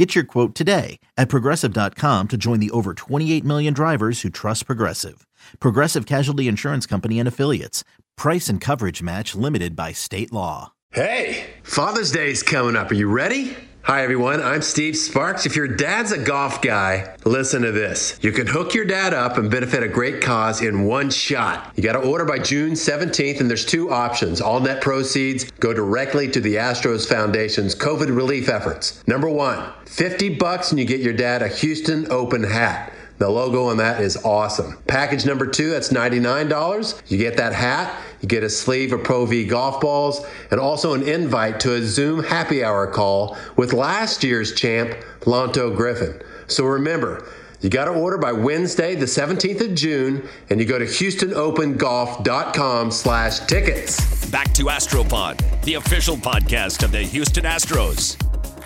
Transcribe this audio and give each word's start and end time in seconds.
Get 0.00 0.14
your 0.14 0.24
quote 0.24 0.54
today 0.54 0.98
at 1.18 1.28
progressive.com 1.28 2.28
to 2.28 2.38
join 2.38 2.58
the 2.58 2.70
over 2.70 2.94
28 2.94 3.44
million 3.44 3.74
drivers 3.74 4.22
who 4.22 4.30
trust 4.30 4.64
Progressive. 4.64 5.26
Progressive 5.60 6.06
Casualty 6.06 6.48
Insurance 6.48 6.86
Company 6.86 7.18
and 7.18 7.28
Affiliates. 7.28 7.84
Price 8.16 8.48
and 8.48 8.62
coverage 8.62 9.02
match 9.02 9.34
limited 9.34 9.76
by 9.76 9.92
state 9.92 10.32
law. 10.32 10.72
Hey, 10.92 11.44
Father's 11.62 12.12
Day 12.12 12.30
is 12.30 12.42
coming 12.42 12.76
up. 12.76 12.90
Are 12.90 12.94
you 12.94 13.12
ready? 13.12 13.54
Hi, 13.82 14.02
everyone. 14.02 14.42
I'm 14.42 14.60
Steve 14.60 14.94
Sparks. 14.94 15.46
If 15.46 15.56
your 15.56 15.66
dad's 15.66 16.12
a 16.12 16.18
golf 16.18 16.60
guy, 16.60 17.16
listen 17.24 17.62
to 17.62 17.72
this. 17.72 18.18
You 18.20 18.30
can 18.30 18.46
hook 18.46 18.74
your 18.74 18.84
dad 18.84 19.14
up 19.14 19.38
and 19.38 19.50
benefit 19.50 19.82
a 19.82 19.88
great 19.88 20.20
cause 20.20 20.60
in 20.60 20.84
one 20.84 21.08
shot. 21.08 21.72
You 21.76 21.82
got 21.82 21.94
to 21.94 22.00
order 22.00 22.26
by 22.26 22.40
June 22.40 22.72
17th, 22.72 23.40
and 23.40 23.48
there's 23.48 23.64
two 23.64 23.90
options. 23.90 24.42
All 24.42 24.60
net 24.60 24.82
proceeds 24.82 25.44
go 25.60 25.72
directly 25.72 26.30
to 26.30 26.40
the 26.40 26.56
Astros 26.56 27.08
Foundation's 27.08 27.74
COVID 27.74 28.14
relief 28.14 28.50
efforts. 28.50 29.02
Number 29.06 29.30
one, 29.30 29.72
50 29.86 30.36
bucks 30.36 30.70
and 30.70 30.78
you 30.78 30.84
get 30.84 31.00
your 31.00 31.14
dad 31.14 31.40
a 31.40 31.48
Houston 31.48 32.06
Open 32.12 32.44
hat. 32.44 32.92
The 33.20 33.28
logo 33.28 33.66
on 33.66 33.76
that 33.76 34.00
is 34.00 34.16
awesome. 34.24 34.78
Package 34.86 35.26
number 35.26 35.46
two, 35.46 35.68
that's 35.68 35.90
$99. 35.90 37.02
You 37.10 37.18
get 37.18 37.36
that 37.36 37.52
hat, 37.52 37.94
you 38.22 38.28
get 38.28 38.42
a 38.42 38.48
sleeve 38.48 38.94
of 38.94 39.04
Pro 39.04 39.26
V 39.26 39.44
golf 39.44 39.78
balls, 39.78 40.24
and 40.50 40.58
also 40.58 40.94
an 40.94 41.02
invite 41.02 41.60
to 41.60 41.74
a 41.74 41.82
Zoom 41.82 42.24
happy 42.24 42.64
hour 42.64 42.86
call 42.86 43.36
with 43.56 43.74
last 43.74 44.24
year's 44.24 44.54
champ, 44.54 44.96
Lanto 45.20 45.76
Griffin. 45.76 46.22
So 46.46 46.64
remember, 46.64 47.28
you 47.60 47.68
got 47.68 47.84
to 47.84 47.90
order 47.90 48.16
by 48.16 48.32
Wednesday, 48.32 48.94
the 48.94 49.04
17th 49.04 49.60
of 49.60 49.74
June, 49.74 50.26
and 50.48 50.58
you 50.58 50.64
go 50.64 50.78
to 50.78 50.86
HoustonOpenGolf.com 50.86 52.90
slash 52.90 53.40
tickets. 53.40 54.30
Back 54.30 54.54
to 54.54 54.64
Astropod, 54.64 55.62
the 55.64 55.74
official 55.74 56.16
podcast 56.16 56.82
of 56.82 56.90
the 56.90 57.02
Houston 57.02 57.44
Astros. 57.44 58.16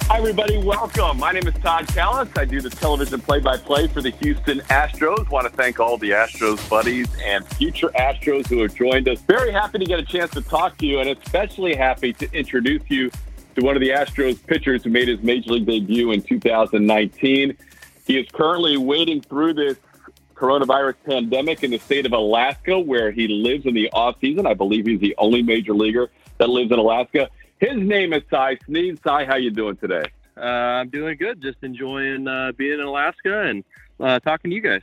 Hi, 0.09 0.19
everybody. 0.19 0.59
Welcome. 0.59 1.19
My 1.19 1.33
name 1.33 1.49
is 1.49 1.55
Todd 1.55 1.87
Kalas. 1.87 2.37
I 2.39 2.45
do 2.45 2.61
the 2.61 2.69
television 2.69 3.23
play 3.23 3.41
by 3.41 3.57
play 3.57 3.87
for 3.87 4.03
the 4.03 4.11
Houston 4.11 4.59
Astros. 4.69 5.31
Want 5.31 5.47
to 5.49 5.53
thank 5.57 5.81
all 5.81 5.97
the 5.97 6.11
Astros 6.11 6.69
buddies 6.69 7.09
and 7.25 7.45
future 7.55 7.89
Astros 7.89 8.47
who 8.47 8.61
have 8.61 8.75
joined 8.75 9.09
us. 9.09 9.23
Very 9.23 9.51
happy 9.51 9.79
to 9.79 9.85
get 9.87 9.99
a 9.99 10.05
chance 10.05 10.31
to 10.33 10.43
talk 10.43 10.77
to 10.79 10.87
you, 10.87 11.01
and 11.01 11.09
especially 11.09 11.75
happy 11.75 12.13
to 12.13 12.31
introduce 12.35 12.83
you 12.89 13.11
to 13.57 13.65
one 13.65 13.77
of 13.77 13.81
the 13.81 13.89
Astros 13.89 14.47
pitchers 14.47 14.85
who 14.85 14.91
made 14.91 15.09
his 15.09 15.23
major 15.23 15.53
league 15.53 15.65
debut 15.65 16.13
in 16.13 16.21
2019. 16.21 17.57
He 18.07 18.19
is 18.19 18.29
currently 18.31 18.77
wading 18.77 19.23
through 19.23 19.55
this 19.55 19.79
coronavirus 20.35 20.97
pandemic 21.07 21.65
in 21.65 21.71
the 21.71 21.79
state 21.79 22.05
of 22.05 22.13
Alaska, 22.13 22.79
where 22.79 23.11
he 23.11 23.27
lives 23.27 23.65
in 23.65 23.73
the 23.73 23.91
off 23.93 24.17
season. 24.21 24.47
I 24.47 24.53
believe 24.53 24.85
he's 24.85 25.01
the 25.01 25.15
only 25.17 25.43
major 25.43 25.73
leaguer 25.73 26.11
that 26.37 26.51
lives 26.51 26.71
in 26.71 26.79
Alaska. 26.79 27.31
His 27.59 27.77
name 27.77 28.13
is 28.13 28.23
Cy 28.31 28.59
Sneed. 28.67 29.01
Cy, 29.05 29.25
how 29.25 29.37
you 29.37 29.51
doing 29.51 29.77
today? 29.77 30.05
Uh, 30.37 30.41
I'm 30.41 30.89
doing 30.89 31.17
good. 31.17 31.41
Just 31.41 31.59
enjoying 31.63 32.27
uh, 32.27 32.53
being 32.57 32.81
in 32.81 32.87
Alaska 32.87 33.43
and 33.43 33.65
uh, 34.01 34.19
talking 34.21 34.51
to 34.51 34.55
you 34.55 34.61
guys. 34.61 34.83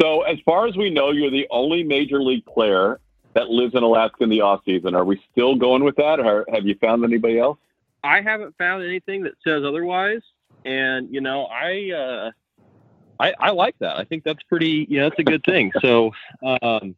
So, 0.00 0.22
as 0.22 0.38
far 0.44 0.66
as 0.66 0.76
we 0.76 0.90
know, 0.90 1.12
you're 1.12 1.30
the 1.30 1.46
only 1.50 1.82
major 1.82 2.20
league 2.22 2.44
player 2.44 3.00
that 3.32 3.48
lives 3.48 3.74
in 3.74 3.82
Alaska 3.82 4.22
in 4.24 4.28
the 4.28 4.42
off 4.42 4.60
season. 4.64 4.94
Are 4.94 5.04
we 5.04 5.20
still 5.32 5.54
going 5.54 5.82
with 5.82 5.96
that, 5.96 6.20
or 6.20 6.44
have 6.52 6.66
you 6.66 6.74
found 6.76 7.04
anybody 7.04 7.38
else? 7.38 7.58
I 8.02 8.20
haven't 8.20 8.56
found 8.58 8.84
anything 8.84 9.22
that 9.22 9.34
says 9.42 9.64
otherwise, 9.64 10.20
and 10.64 11.12
you 11.12 11.20
know, 11.20 11.46
I 11.46 11.90
uh, 11.92 12.30
I, 13.18 13.32
I 13.38 13.50
like 13.50 13.76
that. 13.78 13.96
I 13.96 14.04
think 14.04 14.24
that's 14.24 14.42
pretty. 14.42 14.86
You 14.90 15.00
know, 15.00 15.08
that's 15.08 15.20
a 15.20 15.24
good 15.24 15.44
thing. 15.44 15.72
So, 15.80 16.12
um, 16.42 16.96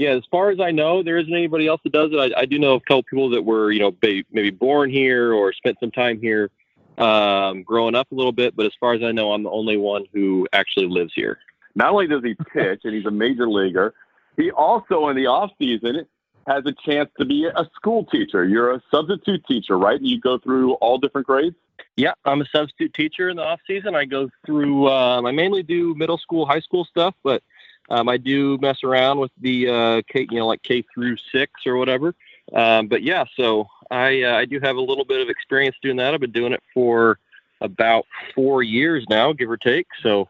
yeah, 0.00 0.12
as 0.12 0.22
far 0.30 0.48
as 0.48 0.58
I 0.60 0.70
know, 0.70 1.02
there 1.02 1.18
isn't 1.18 1.32
anybody 1.32 1.66
else 1.66 1.82
that 1.84 1.92
does 1.92 2.08
it. 2.10 2.16
I, 2.16 2.40
I 2.40 2.46
do 2.46 2.58
know 2.58 2.72
a 2.72 2.80
couple 2.80 3.02
people 3.02 3.28
that 3.30 3.42
were, 3.42 3.70
you 3.70 3.80
know, 3.80 3.94
maybe 4.02 4.48
born 4.48 4.88
here 4.88 5.34
or 5.34 5.52
spent 5.52 5.76
some 5.78 5.90
time 5.90 6.18
here, 6.18 6.50
um, 6.96 7.62
growing 7.64 7.94
up 7.94 8.10
a 8.10 8.14
little 8.14 8.32
bit. 8.32 8.56
But 8.56 8.64
as 8.64 8.72
far 8.80 8.94
as 8.94 9.02
I 9.02 9.12
know, 9.12 9.32
I'm 9.32 9.42
the 9.42 9.50
only 9.50 9.76
one 9.76 10.06
who 10.14 10.48
actually 10.54 10.86
lives 10.86 11.12
here. 11.14 11.38
Not 11.74 11.92
only 11.92 12.06
does 12.06 12.22
he 12.24 12.34
pitch 12.54 12.80
and 12.84 12.94
he's 12.94 13.04
a 13.04 13.10
major 13.10 13.46
leaguer, 13.46 13.92
he 14.38 14.50
also 14.50 15.06
in 15.08 15.16
the 15.16 15.26
off 15.26 15.50
season 15.58 16.06
has 16.46 16.64
a 16.64 16.72
chance 16.86 17.10
to 17.18 17.26
be 17.26 17.44
a 17.44 17.68
school 17.76 18.06
teacher. 18.06 18.46
You're 18.46 18.72
a 18.72 18.82
substitute 18.90 19.44
teacher, 19.46 19.76
right? 19.76 19.98
And 19.98 20.08
you 20.08 20.18
go 20.18 20.38
through 20.38 20.72
all 20.76 20.96
different 20.96 21.26
grades. 21.26 21.56
Yeah, 21.96 22.12
I'm 22.24 22.40
a 22.40 22.46
substitute 22.46 22.94
teacher 22.94 23.28
in 23.28 23.36
the 23.36 23.42
off 23.42 23.60
season. 23.66 23.94
I 23.94 24.06
go 24.06 24.30
through. 24.46 24.88
Um, 24.88 25.26
I 25.26 25.32
mainly 25.32 25.62
do 25.62 25.94
middle 25.94 26.16
school, 26.16 26.46
high 26.46 26.60
school 26.60 26.86
stuff, 26.86 27.14
but 27.22 27.42
um, 27.90 28.08
I 28.08 28.16
do 28.16 28.56
mess 28.58 28.84
around 28.84 29.18
with 29.18 29.32
the 29.40 29.68
uh, 29.68 30.02
K, 30.10 30.26
you 30.30 30.38
know, 30.38 30.46
like 30.46 30.62
K 30.62 30.84
through 30.94 31.16
six 31.32 31.52
or 31.66 31.76
whatever. 31.76 32.14
Um, 32.52 32.88
but 32.88 33.02
yeah, 33.02 33.24
so 33.36 33.66
I 33.90 34.22
uh, 34.22 34.36
I 34.36 34.44
do 34.44 34.60
have 34.60 34.76
a 34.76 34.80
little 34.80 35.04
bit 35.04 35.20
of 35.20 35.28
experience 35.28 35.76
doing 35.82 35.96
that. 35.96 36.14
I've 36.14 36.20
been 36.20 36.32
doing 36.32 36.52
it 36.52 36.62
for 36.72 37.18
about 37.60 38.06
four 38.34 38.62
years 38.62 39.04
now, 39.10 39.32
give 39.32 39.50
or 39.50 39.56
take. 39.56 39.86
So 40.02 40.28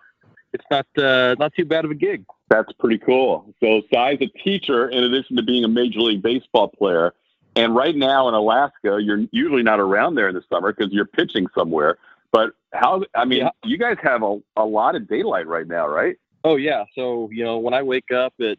it's 0.53 0.65
not 0.71 0.87
uh, 0.97 1.37
not 1.39 1.55
too 1.55 1.65
bad 1.65 1.85
of 1.85 1.91
a 1.91 1.95
gig. 1.95 2.25
That's 2.49 2.73
pretty 2.73 2.99
cool. 2.99 3.55
So 3.61 3.83
Cy's 3.93 4.19
a 4.21 4.27
teacher 4.27 4.89
in 4.89 5.05
addition 5.05 5.37
to 5.37 5.43
being 5.43 5.65
a 5.65 5.69
major 5.69 6.01
league 6.01 6.23
baseball 6.23 6.69
player. 6.69 7.15
And 7.57 7.75
right 7.75 7.97
now 7.97 8.29
in 8.29 8.35
Alaska, 8.35 8.99
you're 9.01 9.25
usually 9.33 9.63
not 9.63 9.81
around 9.81 10.15
there 10.15 10.29
in 10.29 10.35
the 10.35 10.43
summer 10.53 10.73
because 10.73 10.93
you're 10.93 11.05
pitching 11.05 11.47
somewhere. 11.55 11.99
But 12.33 12.53
how? 12.73 13.05
I 13.15 13.25
mean, 13.25 13.41
yeah. 13.41 13.51
you 13.65 13.77
guys 13.77 13.97
have 14.03 14.23
a, 14.23 14.39
a 14.57 14.65
lot 14.65 14.95
of 14.95 15.09
daylight 15.09 15.47
right 15.47 15.67
now, 15.67 15.89
right? 15.89 16.17
Oh 16.45 16.57
yeah. 16.57 16.85
So 16.95 17.29
you 17.33 17.45
know, 17.45 17.59
when 17.59 17.75
I 17.75 17.83
wake 17.83 18.11
up 18.11 18.35
at 18.41 18.59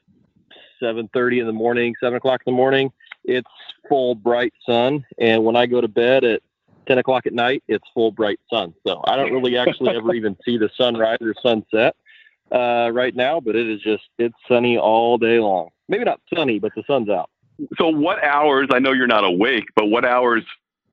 seven 0.80 1.10
thirty 1.14 1.40
in 1.40 1.48
the 1.48 1.54
morning, 1.54 1.96
seven 2.00 2.18
o'clock 2.18 2.42
in 2.46 2.54
the 2.54 2.58
morning, 2.58 2.92
it's 3.24 3.50
full 3.90 4.16
bright 4.16 4.54
sun, 4.66 5.06
and 5.18 5.44
when 5.44 5.56
I 5.56 5.66
go 5.66 5.82
to 5.82 5.88
bed 5.88 6.24
at 6.24 6.42
ten 6.88 6.98
o'clock 6.98 7.26
at 7.26 7.34
night, 7.34 7.64
it's 7.68 7.86
full 7.94 8.12
bright 8.12 8.40
sun. 8.50 8.74
So 8.86 9.02
I 9.06 9.16
don't 9.16 9.32
really 9.32 9.58
actually 9.58 9.90
ever 9.96 10.14
even 10.14 10.38
see 10.46 10.58
the 10.58 10.70
sunrise 10.78 11.20
or 11.22 11.34
sunset 11.42 11.96
uh, 12.52 12.92
right 12.94 13.16
now, 13.16 13.40
but 13.40 13.56
it 13.56 13.68
is 13.68 13.82
just 13.82 14.04
it's 14.18 14.36
sunny 14.48 14.78
all 14.78 15.18
day 15.18 15.40
long. 15.40 15.70
Maybe 15.88 16.04
not 16.04 16.22
sunny, 16.34 16.60
but 16.60 16.74
the 16.76 16.84
sun's 16.88 17.10
out. 17.10 17.30
So 17.78 17.90
what 17.90 18.24
hours? 18.24 18.70
I 18.72 18.80
know 18.80 18.92
you're 18.92 19.08
not 19.08 19.24
awake, 19.24 19.66
but 19.76 19.86
what 19.88 20.06
hours 20.06 20.44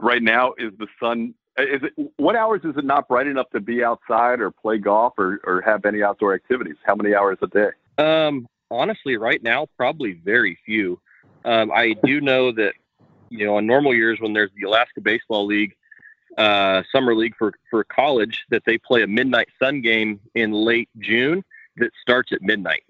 right 0.01 0.23
now 0.23 0.55
is 0.59 0.73
the 0.79 0.87
sun 1.01 1.35
is 1.59 1.83
it, 1.83 2.13
what 2.17 2.37
hours 2.37 2.61
is 2.65 2.77
it 2.77 2.85
not 2.85 3.09
bright 3.09 3.27
enough 3.27 3.51
to 3.51 3.61
be 3.61 3.83
outside 3.83 4.41
or 4.41 4.51
play 4.51 4.79
golf 4.79 5.15
or, 5.19 5.41
or 5.45 5.61
have 5.63 5.85
any 5.85 6.03
outdoor 6.03 6.35
activities? 6.35 6.77
How 6.85 6.95
many 6.95 7.15
hours 7.15 7.39
a 7.43 7.47
day? 7.47 7.71
Um, 7.99 8.47
honestly, 8.71 9.17
right 9.17 9.43
now, 9.43 9.67
probably 9.77 10.13
very 10.13 10.59
few. 10.65 11.01
Um, 11.45 11.71
I 11.73 11.95
do 12.05 12.21
know 12.21 12.53
that, 12.53 12.75
you 13.31 13.47
know, 13.47 13.57
on 13.57 13.67
normal 13.67 13.95
years 13.95 14.21
when 14.21 14.33
there's 14.33 14.51
the 14.57 14.67
Alaska 14.67 15.01
Baseball 15.01 15.47
League, 15.47 15.75
uh, 16.37 16.83
summer 16.93 17.15
league 17.15 17.35
for, 17.37 17.53
for 17.71 17.85
college, 17.85 18.45
that 18.51 18.63
they 18.65 18.79
play 18.79 19.03
a 19.03 19.07
midnight 19.07 19.49
sun 19.59 19.81
game 19.81 20.21
in 20.35 20.53
late 20.53 20.89
June 20.99 21.45
that 21.77 21.91
starts 22.01 22.33
at 22.33 22.43
midnight. 22.43 22.85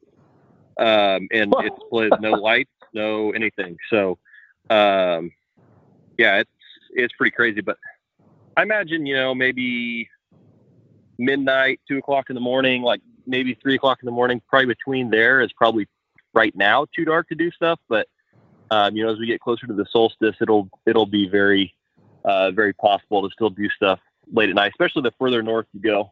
Um, 0.79 1.29
and 1.33 1.53
it's 1.59 1.77
plays 1.91 2.13
no 2.21 2.33
lights, 2.33 2.71
no 2.93 3.33
anything. 3.33 3.77
So, 3.91 4.19
um, 4.71 5.33
yeah, 6.19 6.39
it's, 6.39 6.51
it's 6.91 7.15
pretty 7.15 7.31
crazy, 7.31 7.61
but 7.61 7.79
I 8.59 8.63
imagine, 8.63 9.07
you 9.07 9.15
know, 9.15 9.37
maybe 9.37 10.11
midnight, 11.17 11.79
two 11.87 11.99
o'clock 11.99 12.29
in 12.29 12.35
the 12.35 12.41
morning, 12.41 12.83
like 12.83 13.01
maybe 13.25 13.57
three 13.63 13.77
o'clock 13.77 13.99
in 14.03 14.07
the 14.07 14.11
morning, 14.11 14.43
probably 14.49 14.67
between 14.67 15.11
there 15.11 15.41
is 15.41 15.53
probably 15.53 15.87
right 16.35 16.53
now 16.57 16.85
too 16.93 17.05
dark 17.05 17.29
to 17.29 17.37
do 17.37 17.53
stuff. 17.53 17.79
But, 17.89 18.09
um, 18.73 18.97
you 18.97 19.05
know, 19.05 19.13
as 19.13 19.19
we 19.21 19.27
get 19.27 19.41
closer 19.41 19.69
to 19.69 19.73
the 19.73 19.87
solstice, 19.93 20.35
it'll, 20.41 20.69
it'll 20.87 21.07
be 21.07 21.29
very, 21.29 21.73
uh, 22.25 22.51
very 22.51 22.73
possible 22.73 23.23
to 23.23 23.33
still 23.33 23.51
do 23.51 23.69
stuff 23.77 24.01
late 24.33 24.49
at 24.49 24.57
night, 24.57 24.73
especially 24.73 25.03
the 25.03 25.15
further 25.21 25.41
north 25.41 25.67
you 25.73 25.79
go. 25.79 26.11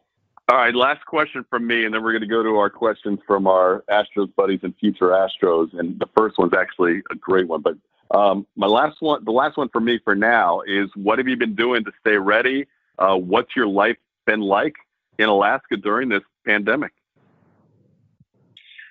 All 0.49 0.57
right, 0.57 0.73
last 0.73 1.05
question 1.05 1.43
from 1.49 1.67
me, 1.67 1.83
and 1.83 1.93
then 1.93 2.01
we're 2.01 2.13
going 2.13 2.21
to 2.21 2.27
go 2.27 2.43
to 2.43 2.55
our 2.55 2.69
questions 2.69 3.19
from 3.27 3.45
our 3.45 3.83
Astros 3.89 4.33
buddies 4.37 4.61
and 4.63 4.73
future 4.79 5.09
Astros. 5.09 5.77
And 5.77 5.99
the 5.99 6.07
first 6.17 6.37
one's 6.37 6.53
actually 6.57 7.01
a 7.11 7.15
great 7.15 7.49
one, 7.49 7.61
but 7.61 7.75
um, 8.11 8.45
my 8.55 8.67
last 8.67 8.97
one, 9.01 9.23
the 9.25 9.31
last 9.31 9.57
one 9.57 9.69
for 9.69 9.81
me 9.81 9.99
for 10.03 10.15
now 10.15 10.61
is 10.61 10.89
what 10.95 11.17
have 11.17 11.27
you 11.27 11.37
been 11.37 11.55
doing 11.55 11.83
to 11.85 11.91
stay 11.99 12.17
ready? 12.17 12.67
Uh, 12.97 13.15
what's 13.15 13.55
your 13.55 13.67
life 13.67 13.97
been 14.25 14.41
like 14.41 14.75
in 15.19 15.29
Alaska 15.29 15.77
during 15.77 16.09
this 16.09 16.23
pandemic? 16.45 16.93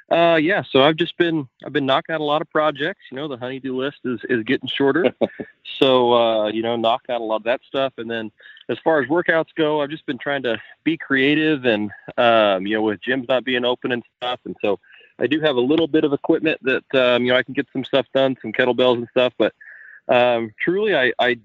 Uh, 0.09 0.37
yeah, 0.37 0.63
so 0.71 0.83
I've 0.83 0.95
just 0.95 1.17
been 1.19 1.49
I've 1.65 1.73
been 1.73 1.87
knocking 1.87 2.15
out 2.15 2.21
a 2.21 2.25
lot 2.25 2.41
of 2.41 2.49
projects. 2.49 3.01
You 3.11 3.17
know, 3.17 3.27
the 3.27 3.37
honeydew 3.37 3.75
list 3.75 3.99
is 4.05 4.21
is 4.29 4.45
getting 4.45 4.69
shorter, 4.69 5.13
so 5.81 6.13
uh, 6.13 6.47
you 6.49 6.63
know, 6.63 6.77
knock 6.77 7.03
out 7.09 7.21
a 7.21 7.25
lot 7.25 7.37
of 7.37 7.45
that 7.45 7.61
stuff. 7.67 7.93
And 7.99 8.09
then 8.09 8.31
as 8.69 8.79
far 8.85 9.03
as 9.03 9.09
workouts 9.09 9.49
go, 9.57 9.83
I've 9.83 9.91
just 9.91 10.07
been 10.07 10.19
trying 10.19 10.45
to 10.45 10.61
be 10.85 10.97
creative, 10.97 11.65
and 11.65 11.91
um, 12.19 12.69
you 12.69 12.77
know, 12.77 12.83
with 12.83 13.01
gyms 13.01 13.27
not 13.29 13.45
being 13.45 13.65
open 13.65 13.91
and 13.91 14.05
stuff, 14.19 14.39
and 14.45 14.55
so 14.63 14.79
I 15.19 15.27
do 15.27 15.41
have 15.41 15.57
a 15.57 15.61
little 15.61 15.87
bit 15.87 16.05
of 16.05 16.13
equipment 16.13 16.61
that 16.63 16.95
um, 16.95 17.25
you 17.25 17.33
know 17.33 17.39
I 17.39 17.43
can 17.43 17.55
get 17.55 17.67
some 17.73 17.85
stuff 17.85 18.07
done, 18.15 18.37
some 18.43 18.53
kettlebells 18.53 18.97
and 18.97 19.09
stuff. 19.11 19.33
But 19.39 19.55
um, 20.09 20.53
truly, 20.61 20.95
I, 20.95 21.13
I 21.19 21.39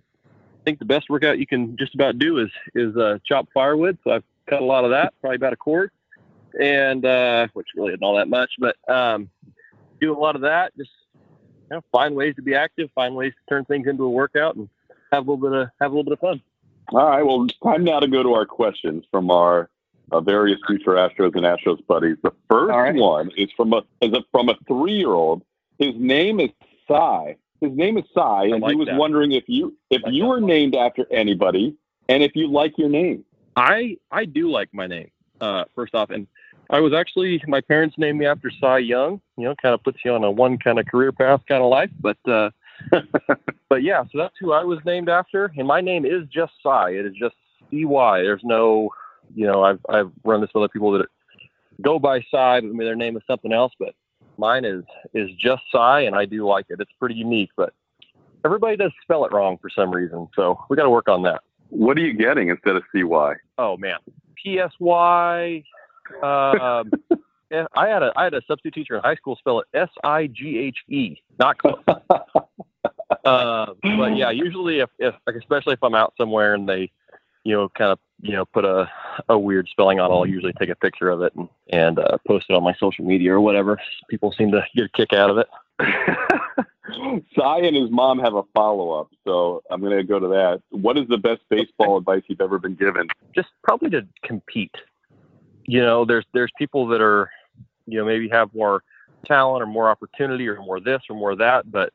think 0.66 0.80
the 0.80 0.86
best 0.86 1.10
workout 1.10 1.40
you 1.40 1.48
can 1.48 1.78
just 1.78 1.96
about 1.96 2.20
do 2.20 2.40
is 2.40 2.50
is 2.76 2.96
uh, 2.98 3.20
chop 3.26 3.48
firewood. 3.54 3.98
So 4.04 4.12
I've 4.12 4.24
cut 4.48 4.62
a 4.62 4.66
lot 4.66 4.84
of 4.84 4.92
that, 4.92 5.14
probably 5.22 5.38
about 5.38 5.54
a 5.54 5.58
cord, 5.58 5.92
and 6.60 7.06
uh, 7.06 7.48
which 7.54 7.68
really 7.76 7.94
isn't 7.94 8.04
all 8.04 8.18
that 8.18 8.28
much, 8.28 8.52
but 8.60 8.76
um, 8.90 9.30
do 10.00 10.16
a 10.16 10.20
lot 10.20 10.36
of 10.36 10.42
that. 10.42 10.76
Just 10.78 10.92
you 11.70 11.78
know, 11.78 11.82
find 11.92 12.16
ways 12.16 12.36
to 12.36 12.42
be 12.42 12.56
active, 12.56 12.90
find 12.94 13.16
ways 13.16 13.34
to 13.34 13.54
turn 13.54 13.66
things 13.66 13.88
into 13.88 14.04
a 14.04 14.10
workout, 14.10 14.56
and 14.56 14.68
have 15.12 15.28
a 15.28 15.32
little 15.32 15.50
bit 15.50 15.58
of 15.58 15.70
have 15.80 15.92
a 15.92 15.96
little 15.96 16.04
bit 16.04 16.14
of 16.14 16.20
fun. 16.20 16.42
All 16.90 17.06
right. 17.06 17.26
Well, 17.26 17.48
time 17.64 17.86
now 17.86 18.00
to 18.00 18.08
go 18.08 18.22
to 18.22 18.34
our 18.34 18.46
questions 18.46 19.06
from 19.12 19.32
our 19.32 19.70
uh, 20.12 20.22
various 20.22 20.60
future 20.68 20.92
Astros 20.92 21.36
and 21.36 21.46
Astros 21.46 21.86
buddies. 21.88 22.18
The 22.24 22.32
first 22.50 22.70
right. 22.70 22.96
one 22.96 23.32
is 23.38 23.50
from 23.56 23.74
a 23.74 23.82
is 24.02 24.14
a, 24.14 24.22
from 24.32 24.50
a 24.50 24.56
three 24.68 24.94
year 24.98 25.12
old. 25.12 25.44
His 25.80 25.94
name 25.96 26.40
is 26.40 26.50
Cy. 26.88 27.38
His 27.62 27.72
name 27.74 27.98
is 27.98 28.06
Cy, 28.14 28.46
and 28.46 28.62
like 28.62 28.72
he 28.72 28.76
was 28.76 28.88
that. 28.88 28.98
wondering 28.98 29.32
if 29.32 29.44
you 29.48 29.76
if 29.90 30.04
like 30.04 30.14
you 30.14 30.26
were 30.26 30.40
one. 30.40 30.46
named 30.46 30.76
after 30.76 31.06
anybody, 31.12 31.76
and 32.10 32.24
if 32.24 32.36
you 32.36 32.52
like 32.52 32.78
your 32.78 32.90
name. 32.90 33.24
I 33.56 33.98
I 34.12 34.26
do 34.26 34.50
like 34.50 34.70
my 34.74 34.88
name. 34.88 35.12
Uh, 35.40 35.66
first 35.76 35.96
off, 35.96 36.10
and 36.10 36.28
I 36.70 36.80
was 36.80 36.94
actually 36.94 37.42
my 37.48 37.62
parents 37.62 37.98
named 37.98 38.20
me 38.20 38.26
after 38.26 38.52
Cy 38.60 38.80
Young. 38.80 39.22
You 39.38 39.46
know, 39.46 39.56
kind 39.62 39.74
of 39.74 39.84
puts 39.84 40.00
you 40.06 40.14
on 40.14 40.24
a 40.24 40.32
one 40.32 40.58
kind 40.58 40.80
of 40.80 40.86
career 40.86 41.12
path 41.12 41.42
kind 41.48 41.64
of 41.64 41.70
life. 41.70 41.90
But 42.00 42.18
uh, 42.28 42.52
but 43.70 43.84
yeah, 43.84 44.04
so 44.04 44.18
that's 44.18 44.36
who 44.40 44.54
I 44.54 44.64
was 44.64 44.80
named 44.86 45.10
after, 45.10 45.52
and 45.58 45.68
my 45.68 45.82
name 45.82 46.06
is 46.06 46.28
just 46.32 46.54
Cy. 46.64 46.92
It 46.92 47.06
is 47.06 47.14
just 47.14 47.36
C 47.70 47.86
Y. 47.86 48.22
There's 48.22 48.44
no, 48.44 48.90
you 49.36 49.46
know, 49.46 49.64
I've 49.64 49.80
I've 49.90 50.12
run 50.24 50.42
this 50.42 50.50
with 50.54 50.62
other 50.62 50.70
people 50.70 50.92
that 50.92 51.08
go 51.82 52.00
by 52.00 52.22
Cy. 52.32 52.58
I 52.58 52.62
mean, 52.62 52.78
their 52.78 52.96
name 52.96 53.18
is 53.18 53.24
something 53.28 53.52
else, 53.52 53.74
but 53.80 53.94
mine 54.38 54.66
is 54.66 54.84
is 55.14 55.30
just 55.40 55.64
Cy, 55.72 56.02
and 56.02 56.16
I 56.16 56.26
do 56.26 56.46
like 56.48 56.66
it. 56.70 56.80
It's 56.80 56.92
pretty 57.00 57.16
unique, 57.16 57.52
but 57.56 57.74
everybody 58.46 58.78
does 58.78 58.92
spell 59.02 59.26
it 59.26 59.32
wrong 59.32 59.58
for 59.62 59.70
some 59.70 59.92
reason, 59.92 60.28
so 60.36 60.64
we 60.70 60.76
got 60.76 60.84
to 60.84 60.90
work 60.90 61.08
on 61.08 61.24
that. 61.24 61.42
What 61.70 61.98
are 61.98 62.02
you 62.02 62.14
getting 62.14 62.50
instead 62.50 62.76
of 62.76 62.84
CY? 62.94 63.36
Oh 63.58 63.78
man, 63.78 63.98
PSY. 64.44 65.64
Um, 66.22 66.92
yeah, 67.50 67.66
I 67.76 67.88
had 67.88 68.04
a 68.04 68.12
I 68.16 68.26
had 68.26 68.34
a 68.34 68.42
substitute 68.48 68.74
teacher 68.74 68.96
in 68.96 69.02
high 69.02 69.16
school 69.16 69.36
spell 69.38 69.60
it 69.60 69.68
S 69.74 69.90
I 70.04 70.28
G 70.28 70.58
H 70.58 70.78
E. 70.90 71.18
Not 71.40 71.58
close. 71.58 71.82
uh, 71.88 73.74
but 73.82 74.18
yeah, 74.18 74.32
usually 74.32 74.80
if, 74.80 74.90
if 75.00 75.16
like 75.26 75.36
especially 75.36 75.74
if 75.74 75.84
I'm 75.84 75.96
out 75.96 76.14
somewhere 76.18 76.54
and 76.54 76.68
they, 76.68 76.92
you 77.44 77.56
know, 77.56 77.70
kind 77.70 77.92
of 77.92 78.00
you 78.22 78.34
know 78.34 78.46
put 78.46 78.66
a 78.66 78.90
a 79.30 79.38
weird 79.38 79.68
spelling 79.70 80.00
on, 80.00 80.12
it, 80.12 80.14
I'll 80.14 80.26
usually 80.26 80.54
take 80.54 80.70
a 80.70 80.76
picture 80.76 81.10
of 81.10 81.22
it 81.22 81.34
and 81.36 81.50
and 81.70 82.00
uh, 82.00 82.18
post 82.28 82.46
it 82.50 82.54
on 82.54 82.64
my 82.64 82.74
social 82.80 83.06
media 83.06 83.34
or 83.34 83.42
whatever. 83.42 83.80
People 84.10 84.32
seem 84.32 84.52
to 84.52 84.64
get 84.76 84.86
a 84.86 84.90
kick 84.90 85.14
out 85.14 85.30
of 85.30 85.38
it. 85.38 85.48
Cy 87.36 87.60
and 87.60 87.76
his 87.76 87.90
mom 87.90 88.20
have 88.20 88.36
a 88.36 88.44
follow 88.54 88.92
up, 88.92 89.10
so 89.26 89.64
I'm 89.72 89.80
going 89.82 89.96
to 89.96 90.04
go 90.04 90.20
to 90.20 90.28
that. 90.28 90.62
What 90.70 90.98
is 90.98 91.08
the 91.08 91.18
best 91.18 91.42
baseball 91.50 91.98
advice 91.98 92.24
you've 92.28 92.42
ever 92.42 92.60
been 92.60 92.76
given? 92.76 93.08
just 93.34 93.50
probably 93.64 93.90
to 93.92 94.06
compete. 94.24 94.76
You 95.66 95.82
know, 95.82 96.06
there's 96.06 96.26
there's 96.34 96.52
people 96.58 96.88
that 96.88 97.02
are, 97.02 97.30
you 97.86 98.00
know, 98.00 98.06
maybe 98.06 98.28
have 98.30 98.54
more 98.54 98.84
talent 99.26 99.64
or 99.64 99.68
more 99.68 99.90
opportunity 99.90 100.48
or 100.48 100.58
more 100.58 100.80
this 100.80 101.02
or 101.10 101.16
more 101.16 101.36
that, 101.36 101.72
but 101.72 101.94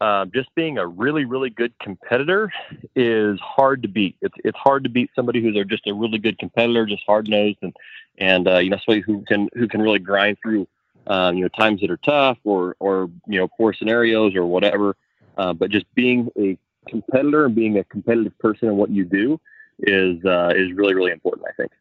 um, 0.00 0.30
just 0.32 0.54
being 0.54 0.78
a 0.78 0.86
really 0.86 1.24
really 1.24 1.50
good 1.50 1.72
competitor 1.80 2.52
is 2.94 3.38
hard 3.40 3.82
to 3.82 3.88
beat. 3.88 4.16
It's 4.20 4.34
it's 4.44 4.58
hard 4.58 4.84
to 4.84 4.90
beat 4.90 5.10
somebody 5.14 5.42
who's 5.42 5.56
just 5.66 5.86
a 5.86 5.94
really 5.94 6.18
good 6.18 6.38
competitor, 6.38 6.86
just 6.86 7.02
hard 7.06 7.28
nosed 7.28 7.58
and 7.62 7.74
and 8.18 8.48
uh, 8.48 8.58
you 8.58 8.70
know 8.70 8.78
somebody 8.84 9.00
who 9.00 9.24
can 9.26 9.48
who 9.54 9.66
can 9.66 9.82
really 9.82 9.98
grind 9.98 10.38
through 10.42 10.68
um, 11.06 11.36
you 11.36 11.42
know 11.42 11.48
times 11.48 11.80
that 11.80 11.90
are 11.90 11.98
tough 11.98 12.38
or 12.44 12.76
or 12.78 13.10
you 13.26 13.38
know 13.38 13.48
poor 13.48 13.72
scenarios 13.72 14.34
or 14.34 14.46
whatever. 14.46 14.96
Uh, 15.36 15.52
but 15.52 15.70
just 15.70 15.86
being 15.94 16.28
a 16.38 16.58
competitor 16.88 17.46
and 17.46 17.54
being 17.54 17.78
a 17.78 17.84
competitive 17.84 18.36
person 18.38 18.68
in 18.68 18.76
what 18.76 18.90
you 18.90 19.04
do 19.04 19.40
is 19.80 20.24
uh, 20.24 20.52
is 20.54 20.72
really 20.72 20.94
really 20.94 21.12
important. 21.12 21.46
I 21.48 21.52
think. 21.52 21.72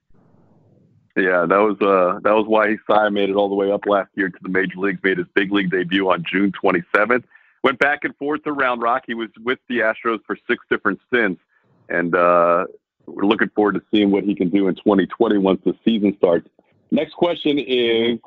Yeah, 1.15 1.47
that 1.47 1.57
was 1.57 1.77
uh, 1.81 2.19
that 2.23 2.33
was 2.33 2.45
why 2.47 2.77
Cy 2.87 3.09
made 3.09 3.29
it 3.29 3.35
all 3.35 3.49
the 3.49 3.55
way 3.55 3.71
up 3.71 3.85
last 3.87 4.09
year 4.15 4.29
to 4.29 4.37
the 4.41 4.49
major 4.49 4.77
leagues. 4.77 4.99
Made 5.03 5.17
his 5.17 5.27
big 5.33 5.51
league 5.51 5.71
debut 5.71 6.09
on 6.09 6.23
June 6.31 6.51
27th. 6.51 7.23
Went 7.67 7.79
back 7.79 8.05
and 8.05 8.15
forth 8.15 8.39
Round 8.45 8.81
Rock. 8.81 9.03
He 9.07 9.13
was 9.13 9.27
with 9.43 9.59
the 9.67 9.79
Astros 9.79 10.23
for 10.25 10.37
six 10.47 10.63
different 10.69 11.01
stints, 11.07 11.41
and 11.89 12.15
uh, 12.15 12.63
we're 13.05 13.25
looking 13.25 13.49
forward 13.49 13.73
to 13.73 13.81
seeing 13.91 14.09
what 14.09 14.23
he 14.23 14.35
can 14.35 14.47
do 14.47 14.69
in 14.69 14.75
2020 14.75 15.37
once 15.39 15.59
the 15.65 15.75
season 15.83 16.15
starts. 16.15 16.47
Next 16.91 17.13
question 17.15 17.59
is: 17.59 18.19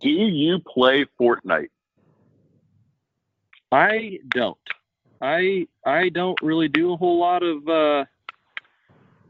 Do 0.00 0.08
you 0.08 0.58
play 0.60 1.04
Fortnite? 1.20 1.68
I 3.72 4.20
don't. 4.30 4.56
I 5.20 5.68
I 5.84 6.08
don't 6.08 6.40
really 6.40 6.68
do 6.68 6.94
a 6.94 6.96
whole 6.96 7.18
lot 7.18 7.42
of 7.42 7.68
uh, 7.68 8.06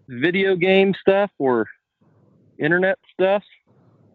video 0.06 0.54
game 0.54 0.94
stuff 1.00 1.32
or 1.38 1.66
internet 2.58 3.00
stuff, 3.12 3.42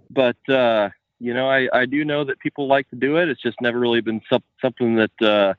but 0.09 0.37
uh, 0.47 0.87
you 1.19 1.33
know 1.33 1.49
I, 1.49 1.67
I 1.73 1.85
do 1.85 2.03
know 2.05 2.23
that 2.23 2.39
people 2.39 2.67
like 2.67 2.89
to 2.89 2.95
do 2.95 3.17
it. 3.17 3.29
It's 3.29 3.41
just 3.41 3.59
never 3.61 3.79
really 3.79 4.01
been 4.01 4.21
some, 4.29 4.43
something 4.61 4.95
that 4.95 5.21
uh, 5.21 5.53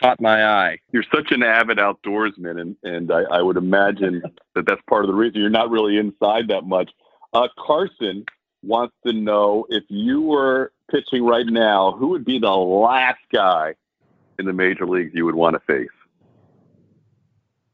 caught 0.00 0.20
my 0.20 0.44
eye. 0.44 0.78
You're 0.92 1.04
such 1.14 1.32
an 1.32 1.42
avid 1.42 1.78
outdoorsman, 1.78 2.60
and 2.60 2.76
and 2.82 3.12
I, 3.12 3.22
I 3.22 3.42
would 3.42 3.56
imagine 3.56 4.22
that 4.54 4.66
that's 4.66 4.82
part 4.88 5.04
of 5.04 5.08
the 5.08 5.14
reason 5.14 5.40
you're 5.40 5.50
not 5.50 5.70
really 5.70 5.96
inside 5.96 6.48
that 6.48 6.64
much. 6.64 6.90
Uh, 7.32 7.48
Carson 7.58 8.24
wants 8.62 8.94
to 9.06 9.12
know 9.12 9.66
if 9.68 9.84
you 9.88 10.22
were 10.22 10.72
pitching 10.90 11.24
right 11.24 11.46
now, 11.46 11.92
who 11.92 12.08
would 12.08 12.24
be 12.24 12.38
the 12.38 12.50
last 12.50 13.20
guy 13.32 13.74
in 14.38 14.46
the 14.46 14.52
major 14.52 14.86
leagues 14.86 15.12
you 15.14 15.24
would 15.24 15.34
want 15.34 15.54
to 15.54 15.60
face? 15.60 15.88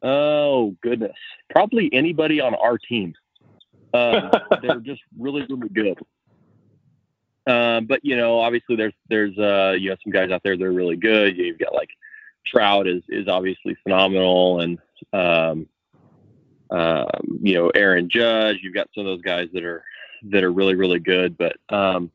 Oh 0.02 0.74
goodness, 0.82 1.16
probably 1.50 1.90
anybody 1.92 2.40
on 2.40 2.54
our 2.54 2.78
team. 2.78 3.14
Um, 3.94 4.30
they're 4.62 4.80
just 4.80 5.02
really 5.18 5.44
really 5.50 5.68
good. 5.68 5.98
Um, 7.46 7.86
but 7.86 8.04
you 8.04 8.16
know, 8.16 8.38
obviously 8.38 8.76
there's 8.76 8.94
there's 9.08 9.36
uh, 9.38 9.74
you 9.78 9.90
know 9.90 9.96
some 10.02 10.12
guys 10.12 10.30
out 10.30 10.42
there 10.42 10.56
that 10.56 10.64
are 10.64 10.72
really 10.72 10.96
good. 10.96 11.36
You've 11.36 11.58
got 11.58 11.74
like 11.74 11.90
Trout 12.46 12.86
is 12.86 13.02
is 13.08 13.28
obviously 13.28 13.76
phenomenal, 13.82 14.60
and 14.60 14.78
um, 15.12 15.66
um, 16.70 17.38
you 17.42 17.54
know 17.54 17.70
Aaron 17.70 18.08
Judge. 18.08 18.58
You've 18.62 18.74
got 18.74 18.88
some 18.94 19.06
of 19.06 19.06
those 19.06 19.22
guys 19.22 19.48
that 19.54 19.64
are 19.64 19.82
that 20.30 20.44
are 20.44 20.52
really 20.52 20.74
really 20.74 21.00
good. 21.00 21.36
But 21.36 21.56
um, 21.68 22.10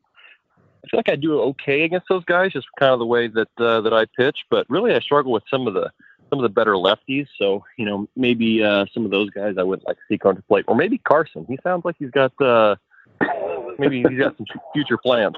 I 0.84 0.88
feel 0.88 0.98
like 0.98 1.10
I 1.10 1.16
do 1.16 1.40
okay 1.40 1.82
against 1.82 2.08
those 2.08 2.24
guys, 2.24 2.52
just 2.52 2.66
kind 2.78 2.92
of 2.92 2.98
the 2.98 3.06
way 3.06 3.28
that 3.28 3.48
uh, 3.58 3.82
that 3.82 3.92
I 3.92 4.06
pitch. 4.16 4.46
But 4.50 4.68
really, 4.70 4.94
I 4.94 5.00
struggle 5.00 5.32
with 5.32 5.44
some 5.50 5.66
of 5.66 5.74
the 5.74 5.90
some 6.30 6.38
of 6.38 6.42
the 6.42 6.48
better 6.48 6.72
lefties. 6.72 7.26
So 7.38 7.64
you 7.76 7.84
know, 7.84 8.08
maybe 8.16 8.64
uh, 8.64 8.86
some 8.94 9.04
of 9.04 9.10
those 9.10 9.28
guys 9.28 9.56
I 9.58 9.62
would 9.62 9.82
like 9.86 9.96
to 9.96 10.02
see 10.08 10.16
come 10.16 10.36
to 10.36 10.42
plate, 10.42 10.64
or 10.68 10.74
maybe 10.74 10.96
Carson. 10.98 11.44
He 11.46 11.58
sounds 11.62 11.84
like 11.84 11.96
he's 11.98 12.10
got 12.10 12.32
uh, 12.40 12.76
maybe 13.78 14.02
he's 14.08 14.18
got 14.18 14.36
some 14.36 14.46
future 14.72 14.98
plans. 14.98 15.36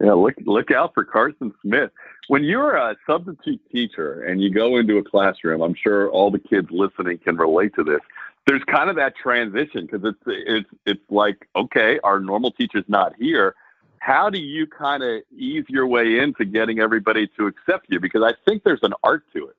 Yeah, 0.00 0.12
look 0.12 0.34
look 0.44 0.70
out 0.70 0.92
for 0.94 1.04
Carson 1.04 1.52
Smith. 1.62 1.90
When 2.28 2.42
you're 2.42 2.76
a 2.76 2.96
substitute 3.06 3.60
teacher 3.70 4.24
and 4.24 4.42
you 4.42 4.50
go 4.50 4.76
into 4.76 4.98
a 4.98 5.04
classroom, 5.04 5.60
I'm 5.60 5.74
sure 5.74 6.10
all 6.10 6.30
the 6.30 6.38
kids 6.38 6.68
listening 6.70 7.18
can 7.18 7.36
relate 7.36 7.74
to 7.76 7.84
this. 7.84 8.00
There's 8.46 8.62
kind 8.64 8.90
of 8.90 8.96
that 8.96 9.14
transition 9.16 9.86
because 9.86 10.02
it's 10.04 10.18
it's 10.26 10.70
it's 10.84 11.10
like 11.10 11.48
okay, 11.56 11.98
our 12.02 12.20
normal 12.20 12.50
teacher's 12.50 12.84
not 12.88 13.14
here. 13.18 13.54
How 13.98 14.28
do 14.28 14.38
you 14.38 14.66
kind 14.66 15.02
of 15.02 15.22
ease 15.34 15.64
your 15.68 15.86
way 15.86 16.18
into 16.18 16.44
getting 16.44 16.80
everybody 16.80 17.26
to 17.38 17.46
accept 17.46 17.86
you? 17.88 18.00
Because 18.00 18.22
I 18.22 18.34
think 18.44 18.62
there's 18.62 18.82
an 18.82 18.92
art 19.02 19.24
to 19.32 19.48
it. 19.48 19.56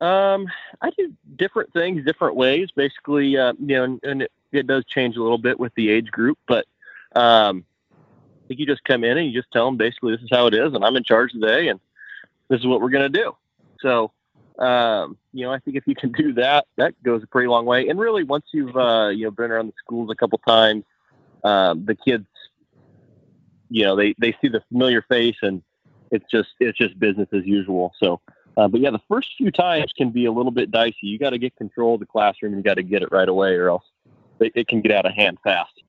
Um, 0.00 0.46
I 0.80 0.90
do 0.90 1.12
different 1.36 1.72
things, 1.72 2.04
different 2.04 2.36
ways. 2.36 2.68
Basically, 2.74 3.36
uh, 3.36 3.52
you 3.58 3.76
know, 3.76 3.84
and, 3.84 4.00
and 4.04 4.22
it, 4.22 4.32
it 4.52 4.66
does 4.66 4.84
change 4.86 5.16
a 5.16 5.22
little 5.22 5.38
bit 5.38 5.58
with 5.58 5.74
the 5.74 5.90
age 5.90 6.10
group, 6.10 6.38
but 6.46 6.66
um, 7.16 7.64
I 7.90 8.48
think 8.48 8.60
you 8.60 8.66
just 8.66 8.84
come 8.84 9.04
in 9.04 9.18
and 9.18 9.26
you 9.26 9.38
just 9.38 9.52
tell 9.52 9.66
them 9.66 9.76
basically 9.76 10.12
this 10.12 10.22
is 10.22 10.30
how 10.30 10.46
it 10.46 10.54
is, 10.54 10.72
and 10.72 10.84
I'm 10.84 10.96
in 10.96 11.04
charge 11.04 11.32
today, 11.32 11.68
and 11.68 11.80
this 12.48 12.60
is 12.60 12.66
what 12.66 12.80
we're 12.80 12.90
going 12.90 13.12
to 13.12 13.18
do. 13.18 13.36
So, 13.80 14.12
um, 14.58 15.16
you 15.32 15.44
know, 15.44 15.52
I 15.52 15.58
think 15.58 15.76
if 15.76 15.86
you 15.86 15.94
can 15.94 16.12
do 16.12 16.32
that, 16.34 16.66
that 16.76 17.00
goes 17.02 17.22
a 17.22 17.26
pretty 17.26 17.48
long 17.48 17.66
way. 17.66 17.88
And 17.88 17.98
really, 17.98 18.22
once 18.22 18.46
you've 18.52 18.76
uh, 18.76 19.08
you 19.08 19.24
know 19.24 19.30
been 19.30 19.50
around 19.50 19.66
the 19.66 19.74
schools 19.78 20.10
a 20.10 20.14
couple 20.14 20.38
times, 20.38 20.84
um, 21.44 21.84
the 21.84 21.94
kids, 21.94 22.26
you 23.68 23.84
know, 23.84 23.96
they 23.96 24.14
they 24.18 24.32
see 24.40 24.48
the 24.48 24.62
familiar 24.68 25.02
face, 25.02 25.36
and 25.42 25.62
it's 26.12 26.24
just 26.30 26.50
it's 26.60 26.78
just 26.78 26.98
business 26.98 27.28
as 27.32 27.44
usual. 27.44 27.92
So. 27.98 28.20
Uh, 28.58 28.66
but 28.66 28.80
yeah, 28.80 28.90
the 28.90 29.00
first 29.08 29.28
few 29.38 29.52
times 29.52 29.92
can 29.96 30.10
be 30.10 30.24
a 30.24 30.32
little 30.32 30.50
bit 30.50 30.72
dicey. 30.72 30.96
You 31.02 31.16
got 31.18 31.30
to 31.30 31.38
get 31.38 31.54
control 31.54 31.94
of 31.94 32.00
the 32.00 32.06
classroom. 32.06 32.54
And 32.54 32.58
you 32.58 32.68
got 32.68 32.74
to 32.74 32.82
get 32.82 33.02
it 33.02 33.12
right 33.12 33.28
away, 33.28 33.54
or 33.54 33.70
else 33.70 33.84
it, 34.40 34.50
it 34.56 34.66
can 34.66 34.80
get 34.80 34.90
out 34.90 35.06
of 35.06 35.12
hand 35.14 35.38
fast. 35.44 35.70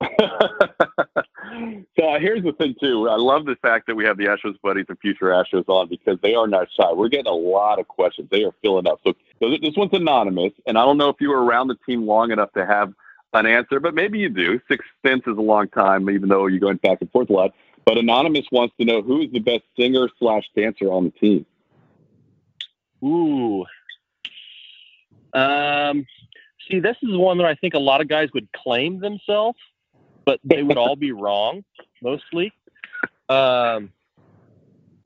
so 1.98 2.18
here's 2.20 2.44
the 2.44 2.54
thing 2.56 2.76
too. 2.80 3.08
I 3.08 3.16
love 3.16 3.44
the 3.44 3.56
fact 3.60 3.88
that 3.88 3.96
we 3.96 4.04
have 4.04 4.18
the 4.18 4.26
Astros 4.26 4.54
buddies 4.62 4.86
and 4.88 4.96
future 5.00 5.26
Astros 5.26 5.68
on 5.68 5.88
because 5.88 6.18
they 6.22 6.36
are 6.36 6.46
not 6.46 6.68
shy. 6.70 6.92
We're 6.92 7.08
getting 7.08 7.26
a 7.26 7.34
lot 7.34 7.80
of 7.80 7.88
questions. 7.88 8.28
They 8.30 8.44
are 8.44 8.54
filling 8.62 8.86
up. 8.86 9.00
So, 9.04 9.14
so 9.40 9.50
this 9.50 9.76
one's 9.76 9.92
anonymous, 9.92 10.52
and 10.64 10.78
I 10.78 10.84
don't 10.84 10.96
know 10.96 11.08
if 11.08 11.16
you 11.18 11.30
were 11.30 11.44
around 11.44 11.68
the 11.68 11.78
team 11.86 12.06
long 12.06 12.30
enough 12.30 12.52
to 12.52 12.64
have 12.64 12.94
an 13.32 13.46
answer, 13.46 13.80
but 13.80 13.94
maybe 13.94 14.20
you 14.20 14.28
do. 14.28 14.60
Six 14.68 14.84
cents 15.04 15.26
is 15.26 15.36
a 15.36 15.42
long 15.42 15.68
time, 15.68 16.08
even 16.08 16.28
though 16.28 16.46
you're 16.46 16.60
going 16.60 16.76
back 16.76 16.98
and 17.00 17.10
forth 17.10 17.30
a 17.30 17.32
lot. 17.32 17.52
But 17.84 17.98
Anonymous 17.98 18.46
wants 18.52 18.74
to 18.78 18.84
know 18.84 19.02
who 19.02 19.22
is 19.22 19.32
the 19.32 19.40
best 19.40 19.62
singer 19.76 20.08
slash 20.18 20.44
dancer 20.54 20.86
on 20.92 21.04
the 21.04 21.10
team. 21.10 21.46
Ooh. 23.02 23.64
Um, 25.32 26.06
see, 26.68 26.80
this 26.80 26.96
is 27.02 27.16
one 27.16 27.38
that 27.38 27.46
I 27.46 27.54
think 27.54 27.74
a 27.74 27.78
lot 27.78 28.00
of 28.00 28.08
guys 28.08 28.28
would 28.34 28.48
claim 28.52 29.00
themselves, 29.00 29.58
but 30.24 30.40
they 30.44 30.62
would 30.62 30.76
all 30.76 30.96
be 30.96 31.12
wrong, 31.12 31.64
mostly. 32.02 32.52
Um, 33.28 33.92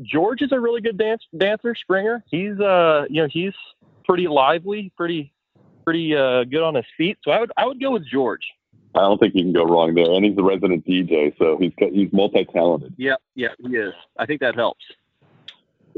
George 0.02 0.42
is 0.42 0.50
a 0.52 0.58
really 0.58 0.80
good 0.80 0.98
dance 0.98 1.22
dancer, 1.36 1.74
Springer. 1.74 2.24
He's 2.30 2.58
uh, 2.58 3.04
you 3.08 3.22
know, 3.22 3.28
he's 3.30 3.52
pretty 4.04 4.26
lively, 4.26 4.92
pretty 4.96 5.32
pretty 5.84 6.16
uh, 6.16 6.44
good 6.44 6.62
on 6.62 6.74
his 6.74 6.86
feet. 6.96 7.18
So 7.22 7.30
I 7.30 7.40
would 7.40 7.52
I 7.56 7.66
would 7.66 7.80
go 7.80 7.92
with 7.92 8.06
George. 8.06 8.44
I 8.96 9.00
don't 9.00 9.18
think 9.18 9.34
you 9.34 9.42
can 9.42 9.52
go 9.52 9.64
wrong 9.64 9.94
there, 9.94 10.10
and 10.10 10.24
he's 10.24 10.36
the 10.36 10.44
resident 10.44 10.86
DJ, 10.86 11.36
so 11.38 11.58
he's 11.58 11.72
he's 11.92 12.12
multi 12.12 12.44
talented. 12.44 12.94
Yeah, 12.96 13.16
yeah, 13.34 13.48
he 13.58 13.76
is. 13.76 13.92
I 14.18 14.26
think 14.26 14.40
that 14.40 14.54
helps. 14.54 14.84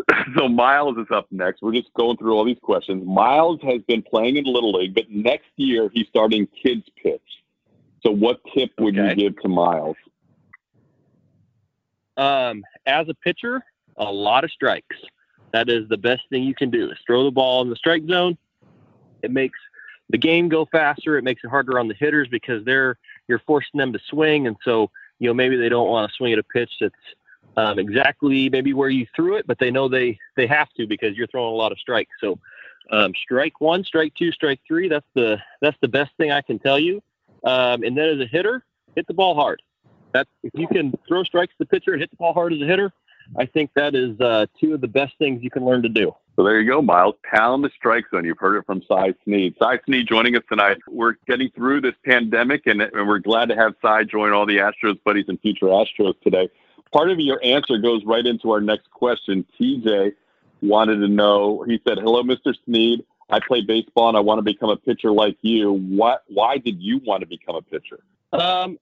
so 0.36 0.48
Miles 0.48 0.96
is 0.98 1.06
up 1.10 1.26
next. 1.30 1.62
We're 1.62 1.72
just 1.72 1.92
going 1.94 2.16
through 2.16 2.34
all 2.34 2.44
these 2.44 2.58
questions. 2.62 3.04
Miles 3.06 3.60
has 3.62 3.82
been 3.88 4.02
playing 4.02 4.36
in 4.36 4.44
the 4.44 4.50
Little 4.50 4.72
League, 4.72 4.94
but 4.94 5.10
next 5.10 5.48
year 5.56 5.90
he's 5.92 6.06
starting 6.08 6.46
kids 6.62 6.84
pitch. 7.02 7.20
So 8.04 8.10
what 8.10 8.40
tip 8.54 8.70
would 8.78 8.98
Okay. 8.98 9.08
you 9.10 9.30
give 9.30 9.40
to 9.42 9.48
Miles? 9.48 9.96
Um, 12.16 12.64
as 12.86 13.08
a 13.08 13.14
pitcher, 13.14 13.62
a 13.96 14.10
lot 14.10 14.44
of 14.44 14.50
strikes. 14.50 14.96
That 15.52 15.68
is 15.68 15.88
the 15.88 15.96
best 15.96 16.22
thing 16.30 16.44
you 16.44 16.54
can 16.54 16.70
do 16.70 16.90
is 16.90 16.98
throw 17.06 17.24
the 17.24 17.30
ball 17.30 17.62
in 17.62 17.70
the 17.70 17.76
strike 17.76 18.04
zone. 18.06 18.36
It 19.22 19.30
makes 19.30 19.58
the 20.10 20.18
game 20.18 20.48
go 20.48 20.66
faster. 20.66 21.18
It 21.18 21.24
makes 21.24 21.42
it 21.44 21.48
harder 21.48 21.78
on 21.78 21.88
the 21.88 21.94
hitters 21.94 22.28
because 22.28 22.64
they're 22.64 22.96
you're 23.28 23.40
forcing 23.40 23.78
them 23.78 23.92
to 23.92 23.98
swing, 24.08 24.46
and 24.46 24.56
so 24.64 24.90
you 25.18 25.28
know 25.28 25.34
maybe 25.34 25.56
they 25.56 25.68
don't 25.68 25.88
want 25.88 26.10
to 26.10 26.14
swing 26.16 26.32
at 26.32 26.38
a 26.38 26.42
pitch 26.42 26.70
that's 26.80 26.94
um, 27.56 27.78
exactly 27.78 28.48
maybe 28.48 28.72
where 28.72 28.90
you 28.90 29.06
threw 29.14 29.36
it, 29.36 29.46
but 29.46 29.58
they 29.58 29.70
know 29.70 29.88
they 29.88 30.18
they 30.36 30.46
have 30.46 30.68
to 30.74 30.86
because 30.86 31.16
you're 31.16 31.26
throwing 31.26 31.52
a 31.52 31.56
lot 31.56 31.72
of 31.72 31.78
strikes. 31.78 32.12
So 32.20 32.38
um, 32.90 33.12
strike 33.14 33.60
one, 33.60 33.84
strike 33.84 34.14
two, 34.14 34.32
strike 34.32 34.60
three. 34.66 34.88
That's 34.88 35.06
the 35.14 35.38
that's 35.60 35.76
the 35.80 35.88
best 35.88 36.12
thing 36.16 36.30
I 36.30 36.42
can 36.42 36.58
tell 36.58 36.78
you. 36.78 37.02
Um, 37.44 37.82
and 37.82 37.96
then 37.96 38.08
as 38.08 38.20
a 38.20 38.26
hitter, 38.26 38.64
hit 38.94 39.06
the 39.06 39.14
ball 39.14 39.34
hard. 39.34 39.62
That's 40.12 40.30
if 40.42 40.52
you 40.54 40.68
can 40.68 40.92
throw 41.06 41.24
strikes 41.24 41.52
to 41.54 41.58
the 41.60 41.66
pitcher 41.66 41.92
and 41.92 42.00
hit 42.00 42.10
the 42.10 42.16
ball 42.16 42.32
hard 42.32 42.52
as 42.52 42.60
a 42.60 42.66
hitter. 42.66 42.92
I 43.36 43.46
think 43.46 43.70
that 43.74 43.96
is 43.96 44.20
uh, 44.20 44.46
two 44.60 44.74
of 44.74 44.80
the 44.80 44.88
best 44.88 45.14
things 45.18 45.42
you 45.42 45.50
can 45.50 45.64
learn 45.64 45.82
to 45.82 45.88
do. 45.88 46.14
So 46.36 46.44
there 46.44 46.60
you 46.60 46.70
go, 46.70 46.80
Miles. 46.80 47.16
Pound 47.24 47.64
the 47.64 47.70
strike 47.74 48.04
zone. 48.10 48.24
You've 48.24 48.38
heard 48.38 48.56
it 48.56 48.66
from 48.66 48.82
Cy 48.86 49.14
Sneed. 49.24 49.56
Cy 49.58 49.80
Sneed 49.86 50.06
joining 50.06 50.36
us 50.36 50.42
tonight. 50.48 50.76
We're 50.86 51.14
getting 51.26 51.50
through 51.50 51.80
this 51.80 51.94
pandemic, 52.04 52.66
and, 52.66 52.82
and 52.82 53.08
we're 53.08 53.18
glad 53.18 53.48
to 53.48 53.56
have 53.56 53.74
Cy 53.82 54.04
join 54.04 54.32
all 54.32 54.46
the 54.46 54.58
Astros 54.58 55.02
buddies 55.02 55.24
and 55.28 55.40
future 55.40 55.66
Astros 55.66 56.14
today. 56.22 56.48
Part 56.92 57.10
of 57.10 57.18
your 57.18 57.40
answer 57.42 57.78
goes 57.78 58.04
right 58.04 58.24
into 58.24 58.50
our 58.50 58.60
next 58.60 58.90
question. 58.90 59.44
TJ 59.60 60.12
wanted 60.62 60.96
to 60.96 61.08
know. 61.08 61.62
He 61.62 61.80
said, 61.86 61.98
"Hello, 61.98 62.22
Mr. 62.22 62.54
Sneed. 62.64 63.04
I 63.28 63.40
play 63.40 63.60
baseball 63.60 64.08
and 64.08 64.16
I 64.16 64.20
want 64.20 64.38
to 64.38 64.42
become 64.42 64.70
a 64.70 64.76
pitcher 64.76 65.10
like 65.10 65.36
you. 65.42 65.72
What? 65.72 66.22
Why 66.28 66.58
did 66.58 66.80
you 66.80 67.00
want 67.04 67.20
to 67.20 67.26
become 67.26 67.56
a 67.56 67.62
pitcher?" 67.62 68.00
Um, 68.32 68.78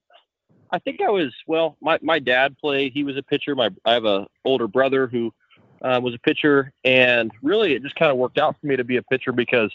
I 0.70 0.78
think 0.78 1.00
I 1.00 1.10
was 1.10 1.32
well. 1.46 1.76
My 1.80 1.98
my 2.02 2.18
dad 2.18 2.58
played. 2.58 2.92
He 2.92 3.04
was 3.04 3.16
a 3.16 3.22
pitcher. 3.22 3.54
My 3.54 3.70
I 3.84 3.92
have 3.92 4.04
a 4.04 4.26
older 4.44 4.68
brother 4.68 5.06
who 5.06 5.32
uh, 5.82 6.00
was 6.02 6.14
a 6.14 6.18
pitcher, 6.18 6.72
and 6.84 7.30
really 7.42 7.74
it 7.74 7.82
just 7.82 7.94
kind 7.94 8.10
of 8.10 8.18
worked 8.18 8.38
out 8.38 8.56
for 8.60 8.66
me 8.66 8.76
to 8.76 8.84
be 8.84 8.96
a 8.96 9.02
pitcher 9.02 9.32
because 9.32 9.70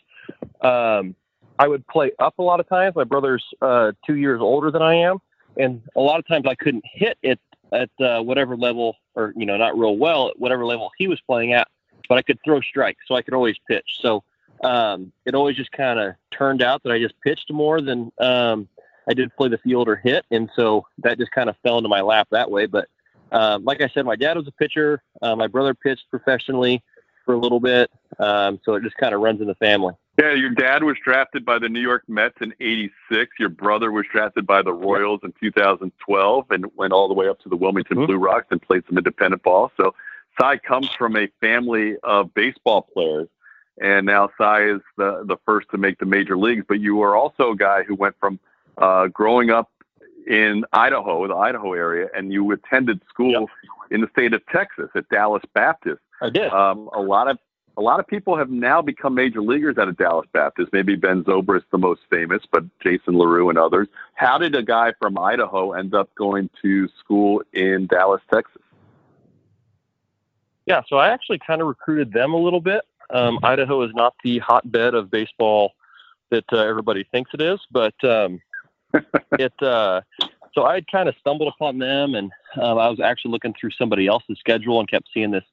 um, 0.62 1.16
I 1.58 1.68
would 1.68 1.86
play 1.88 2.12
up 2.20 2.40
a 2.40 2.44
lot 2.44 2.60
of 2.60 2.68
times. 2.68 2.96
My 2.96 3.04
brother's 3.04 3.46
uh, 3.62 3.92
two 4.06 4.16
years 4.16 4.42
older 4.42 4.72
than 4.72 4.82
I 4.82 4.96
am, 4.96 5.20
and 5.58 5.82
a 5.96 6.02
lot 6.02 6.20
of 6.20 6.28
times 6.28 6.46
I 6.48 6.56
couldn't 6.56 6.84
hit 6.86 7.18
it 7.22 7.40
at 7.72 7.90
uh, 8.00 8.22
whatever 8.22 8.56
level, 8.56 8.96
or 9.16 9.34
you 9.36 9.46
know, 9.46 9.58
not 9.58 9.78
real 9.78 9.98
well 9.98 10.30
at 10.30 10.40
whatever 10.40 10.66
level 10.66 10.92
he 10.98 11.08
was 11.08 11.20
playing 11.22 11.54
at. 11.54 11.68
But 12.08 12.18
I 12.18 12.22
could 12.22 12.40
throw 12.44 12.62
strikes, 12.62 13.04
so 13.08 13.16
I 13.16 13.22
could 13.22 13.34
always 13.34 13.56
pitch. 13.68 13.86
So 14.02 14.24
um, 14.64 15.12
it 15.26 15.36
always 15.36 15.56
just 15.56 15.72
kind 15.72 16.00
of 16.00 16.16
turned 16.32 16.62
out 16.62 16.82
that 16.84 16.92
I 16.92 17.00
just 17.00 17.20
pitched 17.22 17.52
more 17.52 17.82
than 17.82 18.12
um, 18.20 18.68
I 19.08 19.14
did 19.14 19.36
play 19.36 19.50
the 19.50 19.58
field 19.60 19.88
or 19.88 19.96
hit, 19.96 20.26
and 20.32 20.50
so 20.56 20.86
that 21.00 21.18
just 21.18 21.32
kind 21.32 21.50
of 21.50 21.56
fell 21.64 21.78
into 21.78 21.90
my 21.90 22.02
lap 22.02 22.28
that 22.32 22.50
way. 22.50 22.66
But 22.66 22.88
um, 23.32 23.64
like 23.64 23.82
I 23.82 23.90
said, 23.90 24.06
my 24.06 24.16
dad 24.16 24.38
was 24.38 24.48
a 24.48 24.52
pitcher. 24.52 25.04
Uh, 25.22 25.36
my 25.36 25.48
brother 25.48 25.74
pitched 25.74 26.10
professionally 26.10 26.84
for 27.26 27.34
a 27.34 27.38
little 27.38 27.60
bit, 27.60 27.92
um, 28.18 28.60
so 28.64 28.74
it 28.74 28.84
just 28.84 28.98
kind 28.98 29.14
of 29.14 29.22
runs 29.22 29.42
in 29.42 29.48
the 29.48 29.56
family. 29.56 29.94
Yeah, 30.20 30.34
your 30.34 30.50
dad 30.50 30.84
was 30.84 30.98
drafted 31.02 31.46
by 31.46 31.60
the 31.60 31.70
New 31.70 31.80
York 31.80 32.04
Mets 32.10 32.36
in 32.42 32.54
'86. 32.60 33.32
Your 33.40 33.48
brother 33.48 33.90
was 33.90 34.06
drafted 34.12 34.46
by 34.46 34.62
the 34.62 34.74
Royals 34.74 35.22
in 35.24 35.34
2012 35.40 36.52
and 36.52 36.66
went 36.76 36.92
all 36.92 37.08
the 37.08 37.14
way 37.14 37.30
up 37.30 37.40
to 37.40 37.50
the 37.50 37.56
Wilmington 37.56 38.00
Mhm. 38.00 38.08
Blue 38.08 38.18
Rocks 38.18 38.48
and 38.52 38.62
played 38.62 38.86
some 38.88 38.98
independent 38.98 39.44
ball. 39.44 39.72
So, 39.78 39.96
Cy 40.40 40.58
comes 40.58 40.90
from 40.96 41.16
a 41.16 41.28
family 41.40 41.96
of 42.04 42.34
baseball 42.34 42.82
players, 42.82 43.30
and 43.80 44.06
now 44.06 44.30
Cy 44.38 44.64
is 44.64 44.82
the 44.98 45.24
the 45.24 45.38
first 45.46 45.70
to 45.70 45.78
make 45.78 46.00
the 46.00 46.06
major 46.06 46.38
leagues. 46.38 46.66
But 46.68 46.82
you 46.82 47.02
are 47.02 47.16
also 47.16 47.52
a 47.52 47.56
guy 47.56 47.84
who 47.84 47.96
went 47.96 48.16
from 48.20 48.40
uh, 48.78 49.08
growing 49.08 49.52
up 49.52 49.72
in 50.28 50.66
Idaho, 50.74 51.28
the 51.28 51.36
Idaho 51.36 51.74
area, 51.74 52.10
and 52.14 52.34
you 52.34 52.52
attended 52.52 53.02
school 53.08 53.50
in 53.90 54.02
the 54.02 54.10
state 54.10 54.34
of 54.34 54.46
Texas 54.48 54.90
at 54.96 55.08
Dallas 55.08 55.44
Baptist. 55.54 56.02
I 56.22 56.30
did. 56.30 56.52
Um, 56.52 56.90
a 56.94 57.02
lot 57.02 57.30
of 57.30 57.40
a 57.80 57.82
lot 57.82 58.02
of 58.02 58.06
people 58.06 58.38
have 58.38 58.50
now 58.50 58.82
become 58.82 59.16
major 59.16 59.42
leaguers 59.42 59.78
out 59.78 59.88
of 59.88 59.96
Dallas 59.96 60.28
Baptist. 60.34 60.74
Maybe 60.74 60.98
Ben 60.98 61.24
Zobrist 61.24 61.64
the 61.72 61.78
most 61.78 62.02
famous, 62.10 62.44
but 62.52 62.66
Jason 62.82 63.18
LaRue 63.18 63.48
and 63.48 63.58
others. 63.58 63.88
How 64.16 64.38
did 64.38 64.54
a 64.54 64.62
guy 64.62 64.92
from 65.00 65.18
Idaho 65.18 65.72
end 65.72 65.96
up 65.96 66.14
going 66.16 66.50
to 66.62 66.90
school 67.00 67.42
in 67.54 67.88
Dallas, 67.88 68.22
Texas? 68.32 68.62
Yeah, 70.66 70.82
so 70.90 70.98
I 70.98 71.08
actually 71.08 71.40
kind 71.40 71.62
of 71.62 71.68
recruited 71.70 72.12
them 72.12 72.34
a 72.34 72.38
little 72.38 72.60
bit. 72.60 72.82
Um, 73.12 73.40
Idaho 73.44 73.82
is 73.84 73.92
not 73.96 74.14
the 74.26 74.40
hotbed 74.40 74.94
of 74.94 75.10
baseball 75.10 75.72
that 76.32 76.44
uh, 76.52 76.58
everybody 76.58 77.06
thinks 77.06 77.32
it 77.34 77.42
is, 77.42 77.60
but 77.72 77.96
um, 78.04 78.42
it. 79.40 79.54
Uh, 79.62 80.02
so 80.54 80.66
I 80.66 80.76
had 80.76 80.92
kind 80.92 81.08
of 81.08 81.16
stumbled 81.22 81.54
upon 81.56 81.80
them, 81.80 82.14
and 82.14 82.30
um, 82.62 82.78
I 82.78 82.90
was 82.90 83.00
actually 83.00 83.32
looking 83.32 83.54
through 83.60 83.72
somebody 83.72 84.06
else's 84.06 84.38
schedule 84.38 84.82
and 84.82 84.90
kept 84.90 85.08
seeing 85.14 85.32
this 85.32 85.46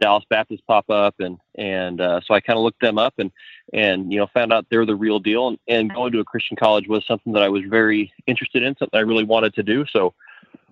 Dallas 0.00 0.24
Baptist 0.28 0.66
pop 0.66 0.88
up, 0.90 1.14
and 1.20 1.38
and 1.56 2.00
uh, 2.00 2.20
so 2.26 2.34
I 2.34 2.40
kind 2.40 2.58
of 2.58 2.64
looked 2.64 2.80
them 2.80 2.98
up 2.98 3.14
and 3.18 3.30
and 3.72 4.12
you 4.12 4.18
know 4.18 4.26
found 4.32 4.52
out 4.52 4.66
they're 4.70 4.86
the 4.86 4.96
real 4.96 5.20
deal, 5.20 5.48
and, 5.48 5.58
and 5.68 5.94
going 5.94 6.12
to 6.12 6.20
a 6.20 6.24
Christian 6.24 6.56
college 6.56 6.88
was 6.88 7.04
something 7.06 7.32
that 7.34 7.42
I 7.42 7.48
was 7.48 7.62
very 7.68 8.12
interested 8.26 8.62
in, 8.62 8.76
something 8.76 8.98
I 8.98 9.02
really 9.02 9.24
wanted 9.24 9.54
to 9.54 9.62
do. 9.62 9.84
So 9.92 10.14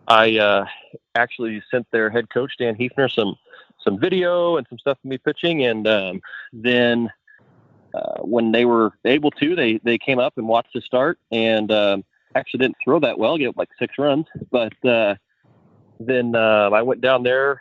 I 0.08 0.38
uh, 0.38 0.66
actually 1.14 1.62
sent 1.70 1.86
their 1.90 2.10
head 2.10 2.30
coach 2.30 2.52
Dan 2.58 2.74
Heefner 2.74 3.10
some 3.10 3.36
some 3.84 3.98
video 3.98 4.56
and 4.56 4.66
some 4.68 4.78
stuff 4.78 4.98
of 5.02 5.08
me 5.08 5.18
pitching, 5.18 5.64
and 5.64 5.86
um, 5.86 6.20
then 6.52 7.10
uh, 7.94 8.20
when 8.20 8.52
they 8.52 8.64
were 8.64 8.92
able 9.04 9.30
to, 9.32 9.54
they 9.54 9.78
they 9.84 9.98
came 9.98 10.18
up 10.18 10.34
and 10.38 10.48
watched 10.48 10.72
the 10.74 10.80
start, 10.80 11.18
and 11.30 11.70
um, 11.70 12.04
actually 12.34 12.58
didn't 12.58 12.76
throw 12.82 12.98
that 13.00 13.18
well, 13.18 13.36
get 13.36 13.56
like 13.56 13.68
six 13.78 13.98
runs, 13.98 14.26
but 14.50 14.72
uh, 14.84 15.14
then 16.00 16.34
uh, 16.34 16.70
I 16.72 16.82
went 16.82 17.00
down 17.00 17.22
there 17.22 17.60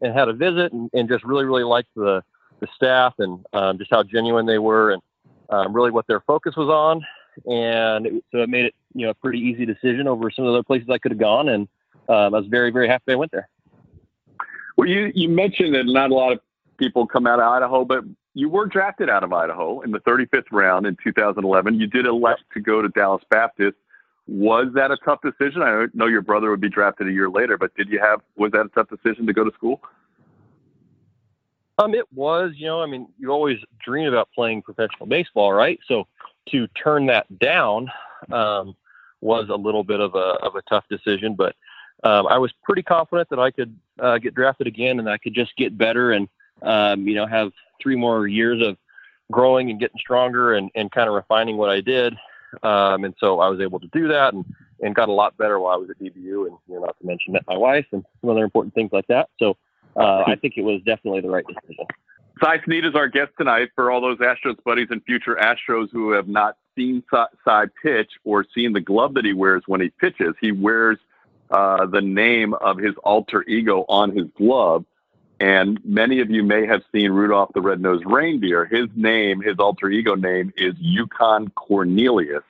and 0.00 0.16
had 0.16 0.28
a 0.28 0.32
visit, 0.32 0.72
and, 0.72 0.90
and 0.92 1.08
just 1.08 1.24
really 1.24 1.44
really 1.44 1.64
liked 1.64 1.88
the 1.94 2.22
the 2.60 2.68
staff 2.74 3.14
and 3.18 3.44
um, 3.52 3.78
just 3.78 3.90
how 3.90 4.02
genuine 4.02 4.46
they 4.46 4.58
were, 4.58 4.92
and 4.92 5.02
um, 5.50 5.72
really 5.72 5.90
what 5.90 6.06
their 6.06 6.20
focus 6.20 6.54
was 6.56 6.68
on, 6.68 7.04
and 7.50 8.06
it, 8.06 8.24
so 8.32 8.38
it 8.38 8.48
made 8.48 8.66
it 8.66 8.74
you 8.94 9.04
know 9.04 9.10
a 9.10 9.14
pretty 9.14 9.38
easy 9.38 9.66
decision 9.66 10.08
over 10.08 10.30
some 10.30 10.44
of 10.44 10.52
the 10.52 10.58
other 10.58 10.64
places 10.64 10.88
I 10.90 10.98
could 10.98 11.12
have 11.12 11.20
gone, 11.20 11.48
and 11.48 11.68
um, 12.08 12.34
I 12.34 12.38
was 12.38 12.46
very 12.46 12.70
very 12.70 12.88
happy 12.88 13.12
I 13.12 13.16
went 13.16 13.32
there. 13.32 13.48
Well, 14.76 14.88
you 14.88 15.12
you 15.14 15.28
mentioned 15.28 15.74
that 15.74 15.86
not 15.86 16.10
a 16.10 16.14
lot 16.14 16.32
of 16.32 16.40
people 16.76 17.06
come 17.06 17.26
out 17.26 17.38
of 17.38 17.46
Idaho, 17.46 17.84
but 17.84 18.04
you 18.34 18.48
were 18.48 18.66
drafted 18.66 19.08
out 19.08 19.22
of 19.22 19.32
Idaho 19.32 19.80
in 19.82 19.92
the 19.92 20.00
35th 20.00 20.46
round 20.50 20.86
in 20.86 20.96
2011. 21.02 21.78
You 21.78 21.86
did 21.86 22.06
elect 22.06 22.42
to 22.52 22.60
go 22.60 22.82
to 22.82 22.88
Dallas 22.88 23.22
Baptist. 23.30 23.76
Was 24.26 24.68
that 24.74 24.90
a 24.90 24.96
tough 24.98 25.20
decision? 25.22 25.62
I 25.62 25.86
know 25.92 26.06
your 26.06 26.22
brother 26.22 26.50
would 26.50 26.60
be 26.60 26.70
drafted 26.70 27.08
a 27.08 27.12
year 27.12 27.28
later, 27.28 27.58
but 27.58 27.74
did 27.74 27.88
you 27.90 28.00
have 28.00 28.20
was 28.36 28.52
that 28.52 28.66
a 28.66 28.68
tough 28.70 28.88
decision 28.88 29.26
to 29.26 29.32
go 29.32 29.44
to 29.44 29.52
school? 29.52 29.82
Um, 31.78 31.94
it 31.94 32.10
was, 32.12 32.52
you 32.54 32.66
know, 32.66 32.80
I 32.82 32.86
mean, 32.86 33.08
you 33.18 33.30
always 33.30 33.58
dream 33.84 34.08
about 34.08 34.28
playing 34.34 34.62
professional 34.62 35.06
baseball, 35.06 35.52
right? 35.52 35.78
So 35.88 36.06
to 36.50 36.68
turn 36.68 37.06
that 37.06 37.38
down 37.38 37.90
um, 38.30 38.76
was 39.20 39.48
a 39.48 39.56
little 39.56 39.82
bit 39.82 40.00
of 40.00 40.14
a 40.14 40.38
of 40.42 40.54
a 40.54 40.62
tough 40.62 40.84
decision, 40.88 41.34
but 41.34 41.56
um, 42.04 42.26
I 42.26 42.38
was 42.38 42.52
pretty 42.62 42.82
confident 42.82 43.28
that 43.30 43.38
I 43.38 43.50
could 43.50 43.76
uh, 43.98 44.18
get 44.18 44.34
drafted 44.34 44.66
again 44.66 44.98
and 44.98 45.08
I 45.08 45.18
could 45.18 45.34
just 45.34 45.56
get 45.56 45.76
better 45.76 46.12
and 46.12 46.28
um, 46.62 47.06
you 47.08 47.14
know 47.14 47.26
have 47.26 47.52
three 47.82 47.96
more 47.96 48.26
years 48.26 48.66
of 48.66 48.76
growing 49.32 49.70
and 49.70 49.80
getting 49.80 49.98
stronger 49.98 50.54
and, 50.54 50.70
and 50.74 50.90
kind 50.92 51.08
of 51.08 51.14
refining 51.14 51.56
what 51.56 51.70
I 51.70 51.80
did. 51.80 52.14
Um, 52.62 53.04
and 53.04 53.14
so 53.18 53.40
I 53.40 53.48
was 53.48 53.60
able 53.60 53.80
to 53.80 53.88
do 53.88 54.08
that 54.08 54.34
and, 54.34 54.44
and 54.80 54.94
got 54.94 55.08
a 55.08 55.12
lot 55.12 55.36
better 55.36 55.58
while 55.58 55.74
I 55.74 55.76
was 55.76 55.90
at 55.90 55.98
DBU 55.98 56.46
and 56.46 56.56
you 56.68 56.74
know, 56.74 56.80
not 56.80 56.98
to 57.00 57.06
mention 57.06 57.32
met 57.32 57.44
my 57.46 57.56
wife 57.56 57.86
and 57.92 58.04
some 58.20 58.30
other 58.30 58.44
important 58.44 58.74
things 58.74 58.90
like 58.92 59.06
that. 59.08 59.28
So 59.38 59.56
uh, 59.96 60.24
I 60.26 60.36
think 60.36 60.54
it 60.56 60.62
was 60.62 60.80
definitely 60.84 61.20
the 61.20 61.30
right 61.30 61.44
decision. 61.46 61.86
Cy 62.42 62.60
Sneed 62.64 62.84
is 62.84 62.94
our 62.94 63.08
guest 63.08 63.30
tonight 63.38 63.70
for 63.74 63.90
all 63.90 64.00
those 64.00 64.18
Astros 64.18 64.56
buddies 64.64 64.88
and 64.90 65.02
future 65.04 65.36
Astros 65.36 65.88
who 65.92 66.10
have 66.10 66.26
not 66.26 66.56
seen 66.76 67.02
Cy 67.10 67.66
pitch 67.82 68.10
or 68.24 68.44
seen 68.54 68.72
the 68.72 68.80
glove 68.80 69.14
that 69.14 69.24
he 69.24 69.32
wears 69.32 69.62
when 69.66 69.80
he 69.80 69.90
pitches, 69.90 70.34
he 70.40 70.50
wears 70.50 70.98
uh, 71.50 71.86
the 71.86 72.00
name 72.00 72.54
of 72.54 72.78
his 72.78 72.94
alter 73.04 73.44
ego 73.44 73.84
on 73.88 74.14
his 74.16 74.26
glove. 74.36 74.84
And 75.40 75.80
many 75.84 76.20
of 76.20 76.30
you 76.30 76.42
may 76.42 76.66
have 76.66 76.82
seen 76.92 77.10
Rudolph 77.10 77.50
the 77.54 77.60
Red-Nosed 77.60 78.04
Reindeer. 78.06 78.66
His 78.66 78.88
name, 78.94 79.40
his 79.40 79.56
alter 79.58 79.90
ego 79.90 80.14
name, 80.14 80.52
is 80.56 80.74
Yukon 80.78 81.48
Cornelius, 81.50 82.44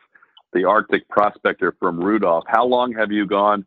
the 0.52 0.64
Arctic 0.64 1.08
prospector 1.08 1.74
from 1.80 1.98
Rudolph. 1.98 2.44
How 2.46 2.64
long 2.64 2.92
have 2.92 3.10
you 3.10 3.26
gone 3.26 3.64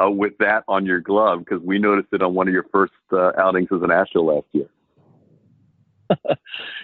uh, 0.00 0.10
with 0.10 0.38
that 0.38 0.64
on 0.68 0.86
your 0.86 1.00
glove? 1.00 1.40
Because 1.40 1.60
we 1.62 1.78
noticed 1.78 2.08
it 2.12 2.22
on 2.22 2.34
one 2.34 2.46
of 2.46 2.54
your 2.54 2.66
first 2.70 2.92
uh, 3.12 3.32
outings 3.36 3.68
as 3.72 3.82
an 3.82 3.90
Astro 3.90 4.22
last 4.22 4.46
year. 4.52 4.68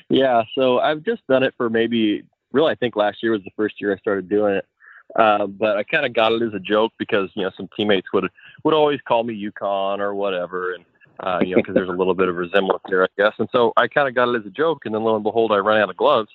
yeah, 0.09 0.43
so 0.55 0.81
I've 0.81 1.03
just 1.03 1.27
done 1.29 1.43
it 1.43 1.55
for 1.57 1.71
maybe, 1.71 2.25
really, 2.53 2.73
I 2.73 2.75
think 2.75 2.97
last 2.97 3.23
year 3.23 3.33
was 3.33 3.43
the 3.45 3.51
first 3.57 3.81
year 3.81 3.95
I 3.95 3.99
started 3.99 4.29
doing 4.29 4.55
it. 4.55 4.67
Uh, 5.15 5.47
but 5.47 5.77
I 5.77 5.85
kind 5.85 6.05
of 6.05 6.13
got 6.13 6.33
it 6.33 6.43
as 6.43 6.53
a 6.53 6.59
joke 6.59 6.93
because 6.99 7.31
you 7.35 7.45
know 7.45 7.51
some 7.57 7.69
teammates 7.77 8.13
would 8.13 8.29
would 8.65 8.75
always 8.75 9.01
call 9.07 9.23
me 9.23 9.35
Yukon 9.35 10.01
or 10.01 10.15
whatever, 10.15 10.75
and 10.75 10.85
uh, 11.21 11.41
you 11.43 11.51
know 11.51 11.57
because 11.57 11.75
there's 11.75 11.89
a 11.89 11.93
little 11.93 12.15
bit 12.15 12.29
of 12.29 12.37
resemblance 12.37 12.83
there, 12.89 13.05
I 13.05 13.09
guess. 13.17 13.33
And 13.39 13.49
so 13.53 13.73
I 13.77 13.89
kind 13.89 14.09
of 14.09 14.15
got 14.15 14.29
it 14.29 14.39
as 14.39 14.47
a 14.47 14.51
joke, 14.51 14.87
and 14.87 14.95
then 14.95 15.03
lo 15.03 15.15
and 15.15 15.25
behold, 15.25 15.53
I 15.53 15.57
ran 15.57 15.81
out 15.81 15.91
of 15.91 15.97
gloves, 15.97 16.31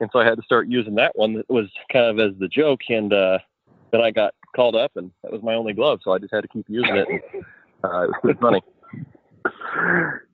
and 0.00 0.08
so 0.12 0.18
I 0.18 0.24
had 0.24 0.36
to 0.36 0.42
start 0.42 0.68
using 0.68 0.94
that 0.96 1.16
one 1.16 1.34
that 1.34 1.48
was 1.48 1.66
kind 1.92 2.06
of 2.06 2.18
as 2.18 2.38
the 2.38 2.48
joke, 2.48 2.80
and 2.88 3.12
uh, 3.12 3.38
then 3.90 4.00
I 4.00 4.10
got 4.10 4.34
called 4.54 4.76
up, 4.76 4.92
and 4.96 5.10
that 5.22 5.32
was 5.32 5.42
my 5.42 5.54
only 5.54 5.72
glove, 5.72 6.00
so 6.02 6.12
I 6.12 6.18
just 6.18 6.32
had 6.32 6.42
to 6.42 6.48
keep 6.48 6.66
using 6.68 6.96
it. 6.96 7.08
And, 7.08 7.20
uh, 7.84 8.02
it 8.02 8.08
was 8.08 8.14
pretty 8.22 8.40
funny. 8.40 8.62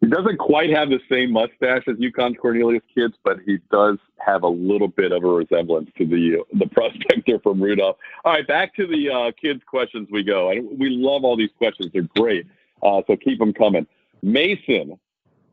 He 0.01 0.09
doesn't 0.09 0.39
quite 0.39 0.71
have 0.71 0.89
the 0.89 1.01
same 1.11 1.33
mustache 1.33 1.83
as 1.87 1.97
Yukon 1.99 2.35
Cornelius 2.35 2.83
kids, 2.95 3.15
but 3.25 3.39
he 3.47 3.59
does 3.71 3.99
have 4.19 4.43
a 4.43 4.49
little 4.49 4.89
bit 4.89 5.13
of 5.13 5.25
a 5.25 5.29
resemblance 5.29 5.91
to 5.99 6.07
the 6.07 6.43
the 6.55 6.67
prospector 6.73 7.39
from 7.41 7.63
Rudolph. 7.63 7.97
All 8.25 8.33
right, 8.33 8.47
back 8.47 8.75
to 8.77 8.87
the 8.87 9.11
uh, 9.11 9.33
kids' 9.41 9.63
questions 9.67 10.09
we 10.11 10.23
go. 10.23 10.51
I, 10.51 10.61
we 10.61 10.91
love 10.91 11.25
all 11.25 11.37
these 11.37 11.51
questions; 11.57 11.91
they're 11.93 12.09
great. 12.17 12.47
Uh, 12.85 13.03
so 13.07 13.17
keep 13.17 13.39
them 13.39 13.53
coming. 13.53 13.87
Mason 14.23 14.99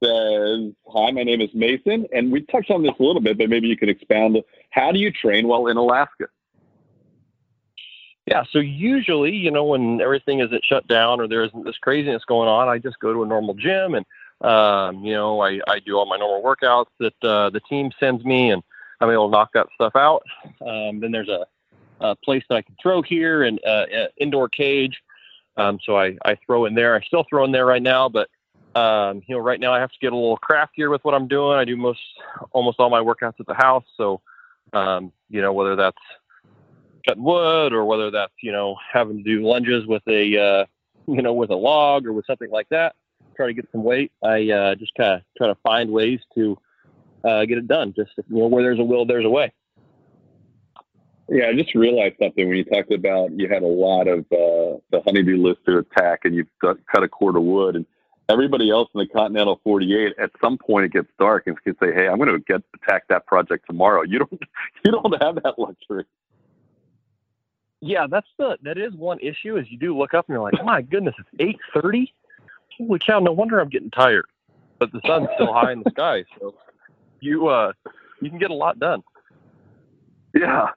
says, 0.04 0.72
"Hi, 0.88 1.12
my 1.12 1.24
name 1.24 1.42
is 1.42 1.50
Mason, 1.54 2.06
and 2.14 2.32
we 2.32 2.42
touched 2.42 2.70
on 2.70 2.84
this 2.84 2.94
a 3.00 3.04
little 3.04 3.22
bit, 3.22 3.38
but 3.38 3.50
maybe 3.50 3.68
you 3.68 3.78
can 3.78 3.90
expound. 3.90 4.38
How 4.72 4.92
do 4.92 5.00
you 5.00 5.12
train 5.12 5.48
while 5.48 5.68
in 5.68 5.78
Alaska?" 5.78 6.28
Yeah, 8.28 8.44
so 8.52 8.60
usually, 8.60 9.36
you 9.36 9.50
know, 9.50 9.66
when 9.66 10.00
everything 10.00 10.40
isn't 10.40 10.64
shut 10.64 10.88
down 10.88 11.20
or 11.20 11.28
there 11.28 11.44
isn't 11.44 11.66
this 11.66 11.78
craziness 11.80 12.24
going 12.26 12.48
on, 12.48 12.68
I 12.68 12.78
just 12.78 13.00
go 13.00 13.12
to 13.14 13.24
a 13.24 13.28
normal 13.28 13.56
gym 13.56 13.96
and, 13.96 14.06
um, 14.42 15.04
you 15.04 15.14
know, 15.14 15.42
I, 15.42 15.60
I 15.68 15.80
do 15.80 15.98
all 15.98 16.06
my 16.06 16.18
normal 16.18 16.42
workouts 16.44 16.92
that 17.00 17.16
uh, 17.24 17.50
the 17.50 17.60
team 17.62 17.92
sends 18.00 18.24
me 18.24 18.52
and 18.52 18.62
I'm 19.00 19.10
able 19.10 19.28
to 19.28 19.32
knock 19.32 19.50
that 19.54 19.68
stuff 19.74 19.96
out. 19.96 20.24
Um, 20.66 21.00
then 21.00 21.12
there's 21.12 21.30
a, 21.30 21.46
a 22.00 22.16
place 22.16 22.44
that 22.50 22.56
I 22.56 22.62
can 22.62 22.76
throw 22.82 23.02
here 23.02 23.44
and 23.44 23.60
uh, 23.66 23.86
indoor 24.18 24.50
cage. 24.50 25.02
Um, 25.58 25.80
so 25.86 25.98
I, 25.98 26.18
I 26.24 26.38
throw 26.46 26.66
in 26.66 26.76
there. 26.76 26.96
I 26.96 27.02
still 27.02 27.26
throw 27.30 27.44
in 27.46 27.52
there 27.52 27.66
right 27.66 27.82
now, 27.82 28.10
but 28.10 28.30
um, 28.74 29.22
you 29.28 29.36
know, 29.36 29.42
right 29.42 29.60
now 29.60 29.74
I 29.74 29.80
have 29.80 29.92
to 29.92 30.00
get 30.02 30.14
a 30.14 30.16
little 30.16 30.38
craftier 30.38 30.90
with 30.90 31.04
what 31.04 31.14
I'm 31.14 31.28
doing. 31.28 31.58
I 31.58 31.66
do 31.66 31.76
most, 31.76 32.00
almost 32.52 32.80
all 32.80 32.90
my 32.90 33.02
workouts 33.02 33.40
at 33.40 33.46
the 33.46 33.54
house. 33.54 33.84
So, 33.98 34.22
um, 34.72 35.12
you 35.30 35.42
know, 35.42 35.52
whether 35.52 35.76
that's 35.76 35.98
cutting 37.06 37.24
wood 37.24 37.74
or 37.74 37.86
whether 37.86 38.12
that's 38.12 38.34
you 38.42 38.52
know 38.52 38.76
having 38.92 39.18
to 39.18 39.24
do 39.24 39.46
lunges 39.46 39.86
with 39.86 40.04
a 40.08 40.38
uh, 40.38 40.66
you 41.08 41.22
know 41.22 41.34
with 41.34 41.50
a 41.50 41.56
log 41.56 42.06
or 42.06 42.14
with 42.14 42.26
something 42.26 42.50
like 42.50 42.70
that 42.70 42.96
try 43.36 43.48
to 43.48 43.54
get 43.54 43.68
some 43.72 43.84
weight 43.84 44.12
i 44.24 44.50
uh, 44.50 44.76
just 44.76 44.94
kind 44.96 45.14
of 45.14 45.22
try 45.38 45.48
to 45.48 45.56
find 45.64 45.90
ways 45.90 46.20
to 46.36 46.58
uh, 47.24 47.46
get 47.46 47.58
it 47.58 47.68
done 47.68 47.94
just 47.96 48.12
you 48.30 48.38
know 48.38 48.48
where 48.48 48.64
there's 48.64 48.80
a 48.80 48.84
will 48.84 49.06
there's 49.06 49.26
a 49.26 49.30
way 49.30 49.52
yeah 51.32 51.48
i 51.48 51.54
just 51.54 51.74
realized 51.74 52.16
something 52.22 52.48
when 52.48 52.58
you 52.58 52.64
talked 52.64 52.92
about 52.92 53.32
you 53.32 53.48
had 53.48 53.64
a 53.64 53.68
lot 53.68 54.08
of 54.08 54.20
uh, 54.32 54.78
the 54.92 55.02
honeydew 55.06 55.38
list 55.38 55.60
to 55.66 55.80
attack 55.80 56.22
and 56.24 56.36
you've 56.36 56.48
cut 56.62 57.04
a 57.04 57.08
cord 57.08 57.36
of 57.36 57.44
wood 57.44 57.76
and 57.76 57.86
everybody 58.30 58.70
else 58.70 58.90
in 58.94 59.00
the 59.00 59.08
continental 59.08 59.60
48 59.64 60.14
at 60.20 60.30
some 60.40 60.58
point 60.58 60.86
it 60.86 60.94
gets 60.94 61.10
dark 61.18 61.48
and 61.48 61.62
can 61.64 61.76
say 61.82 61.92
hey 61.94 62.08
i'm 62.08 62.18
going 62.18 62.30
to 62.30 62.40
get 62.40 62.62
attack 62.76 63.08
that 63.10 63.26
project 63.26 63.66
tomorrow 63.66 64.04
you 64.04 64.20
don't 64.20 64.32
you 64.86 64.92
don't 64.92 65.24
have 65.24 65.36
that 65.44 65.58
luxury 65.58 66.06
yeah, 67.82 68.06
that's 68.08 68.28
the 68.38 68.58
that 68.62 68.78
is 68.78 68.94
one 68.94 69.20
issue. 69.20 69.58
Is 69.58 69.66
you 69.70 69.78
do 69.78 69.98
look 69.98 70.14
up 70.14 70.30
and 70.30 70.36
you're 70.36 70.44
like, 70.44 70.64
my 70.64 70.84
goodness, 70.84 71.16
it's 71.18 71.30
eight 71.40 71.60
thirty. 71.74 72.14
Holy 72.78 73.00
cow! 73.00 73.20
No 73.20 73.32
wonder 73.32 73.60
I'm 73.60 73.70
getting 73.70 73.90
tired. 73.90 74.26
But 74.78 74.92
the 74.92 75.02
sun's 75.06 75.28
still 75.36 75.52
high 75.52 75.72
in 75.74 75.82
the 75.84 75.90
sky, 75.92 76.24
so 76.40 76.54
you 77.20 77.48
uh 77.48 77.74
you 78.22 78.30
can 78.30 78.38
get 78.38 78.52
a 78.52 78.56
lot 78.56 78.80
done. 78.80 79.04
Yeah. 80.36 80.70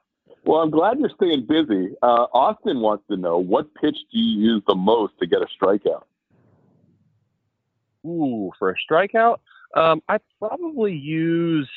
Well, 0.45 0.61
I'm 0.61 0.69
glad 0.69 0.99
you're 0.99 1.09
staying 1.09 1.47
busy. 1.47 1.95
Uh, 2.03 2.27
Austin 2.31 2.79
wants 2.79 3.03
to 3.09 3.17
know 3.17 3.39
what 3.39 3.73
pitch 3.73 3.97
do 4.11 4.19
you 4.19 4.53
use 4.53 4.63
the 4.67 4.75
most 4.75 5.13
to 5.19 5.25
get 5.25 5.41
a 5.41 5.47
strikeout? 5.59 6.03
Ooh, 8.05 8.51
for 8.59 8.69
a 8.69 8.75
strikeout, 8.75 9.37
um, 9.75 10.03
I 10.07 10.19
probably 10.37 10.93
use. 10.93 11.67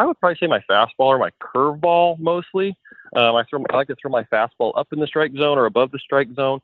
I 0.00 0.06
would 0.06 0.18
probably 0.18 0.38
say 0.40 0.48
my 0.48 0.62
fastball 0.68 1.06
or 1.06 1.18
my 1.18 1.30
curveball 1.40 2.18
mostly. 2.18 2.76
Um, 3.14 3.36
I 3.36 3.44
throw 3.44 3.62
I 3.70 3.76
like 3.76 3.88
to 3.88 3.96
throw 4.00 4.10
my 4.10 4.24
fastball 4.24 4.76
up 4.76 4.92
in 4.92 4.98
the 4.98 5.06
strike 5.06 5.32
zone 5.36 5.56
or 5.56 5.66
above 5.66 5.92
the 5.92 5.98
strike 6.00 6.32
zone. 6.34 6.60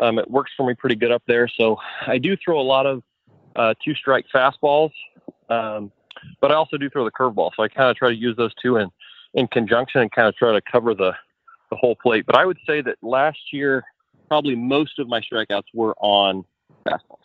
Um, 0.00 0.18
it 0.18 0.30
works 0.30 0.52
for 0.56 0.66
me 0.66 0.74
pretty 0.74 0.96
good 0.96 1.12
up 1.12 1.22
there. 1.26 1.48
So 1.48 1.78
I 2.06 2.16
do 2.16 2.36
throw 2.36 2.58
a 2.58 2.62
lot 2.62 2.86
of 2.86 3.02
uh, 3.56 3.74
two 3.84 3.94
strike 3.94 4.26
fastballs, 4.34 4.92
um, 5.50 5.92
but 6.40 6.50
I 6.50 6.54
also 6.54 6.78
do 6.78 6.88
throw 6.88 7.04
the 7.04 7.10
curveball. 7.10 7.50
So 7.56 7.62
I 7.62 7.68
kind 7.68 7.90
of 7.90 7.96
try 7.96 8.08
to 8.08 8.16
use 8.16 8.36
those 8.36 8.54
two 8.54 8.76
in 8.76 8.90
in 9.36 9.46
conjunction 9.48 10.00
and 10.00 10.10
kind 10.10 10.26
of 10.26 10.34
try 10.34 10.52
to 10.52 10.60
cover 10.60 10.94
the 10.94 11.12
the 11.70 11.76
whole 11.76 11.96
plate. 11.96 12.24
But 12.26 12.36
I 12.36 12.44
would 12.44 12.58
say 12.66 12.80
that 12.82 12.96
last 13.02 13.38
year, 13.52 13.84
probably 14.28 14.54
most 14.54 14.98
of 14.98 15.08
my 15.08 15.20
strikeouts 15.20 15.64
were 15.74 15.94
on 15.98 16.44
fastballs. 16.86 17.18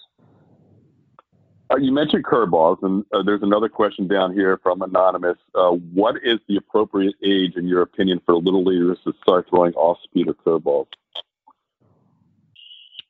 Uh, 1.72 1.78
you 1.78 1.92
mentioned 1.92 2.26
curveballs, 2.26 2.78
and 2.82 3.06
uh, 3.14 3.24
there's 3.24 3.44
another 3.44 3.70
question 3.70 4.08
down 4.08 4.34
here 4.34 4.60
from 4.62 4.82
Anonymous. 4.82 5.38
Uh, 5.56 5.72
what 5.94 6.16
is 6.24 6.40
the 6.50 6.58
appropriate 6.58 7.16
age, 7.24 7.54
in 7.56 7.68
your 7.68 7.82
opinion, 7.82 8.20
for 8.26 8.36
little 8.36 8.64
leaguers 8.64 8.98
to 9.06 9.14
start 9.22 9.48
throwing 9.50 9.74
off 9.76 9.98
speed 10.04 10.28
or 10.28 10.34
curveballs? 10.34 10.88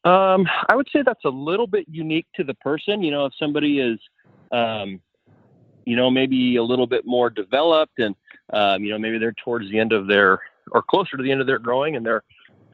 Um, 0.03 0.47
I 0.69 0.75
would 0.75 0.87
say 0.93 1.01
that's 1.03 1.25
a 1.25 1.29
little 1.29 1.67
bit 1.67 1.85
unique 1.89 2.27
to 2.35 2.43
the 2.43 2.53
person. 2.55 3.01
You 3.01 3.11
know, 3.11 3.25
if 3.25 3.33
somebody 3.39 3.79
is, 3.79 3.99
um, 4.51 4.99
you 5.85 5.95
know, 5.95 6.09
maybe 6.09 6.55
a 6.55 6.63
little 6.63 6.87
bit 6.87 7.05
more 7.05 7.29
developed 7.29 7.99
and, 7.99 8.15
um, 8.53 8.83
you 8.83 8.91
know, 8.91 8.99
maybe 8.99 9.17
they're 9.17 9.33
towards 9.33 9.69
the 9.69 9.79
end 9.79 9.93
of 9.93 10.07
their, 10.07 10.39
or 10.71 10.81
closer 10.81 11.17
to 11.17 11.23
the 11.23 11.31
end 11.31 11.41
of 11.41 11.47
their 11.47 11.59
growing 11.59 11.95
and 11.95 12.05
they're, 12.05 12.23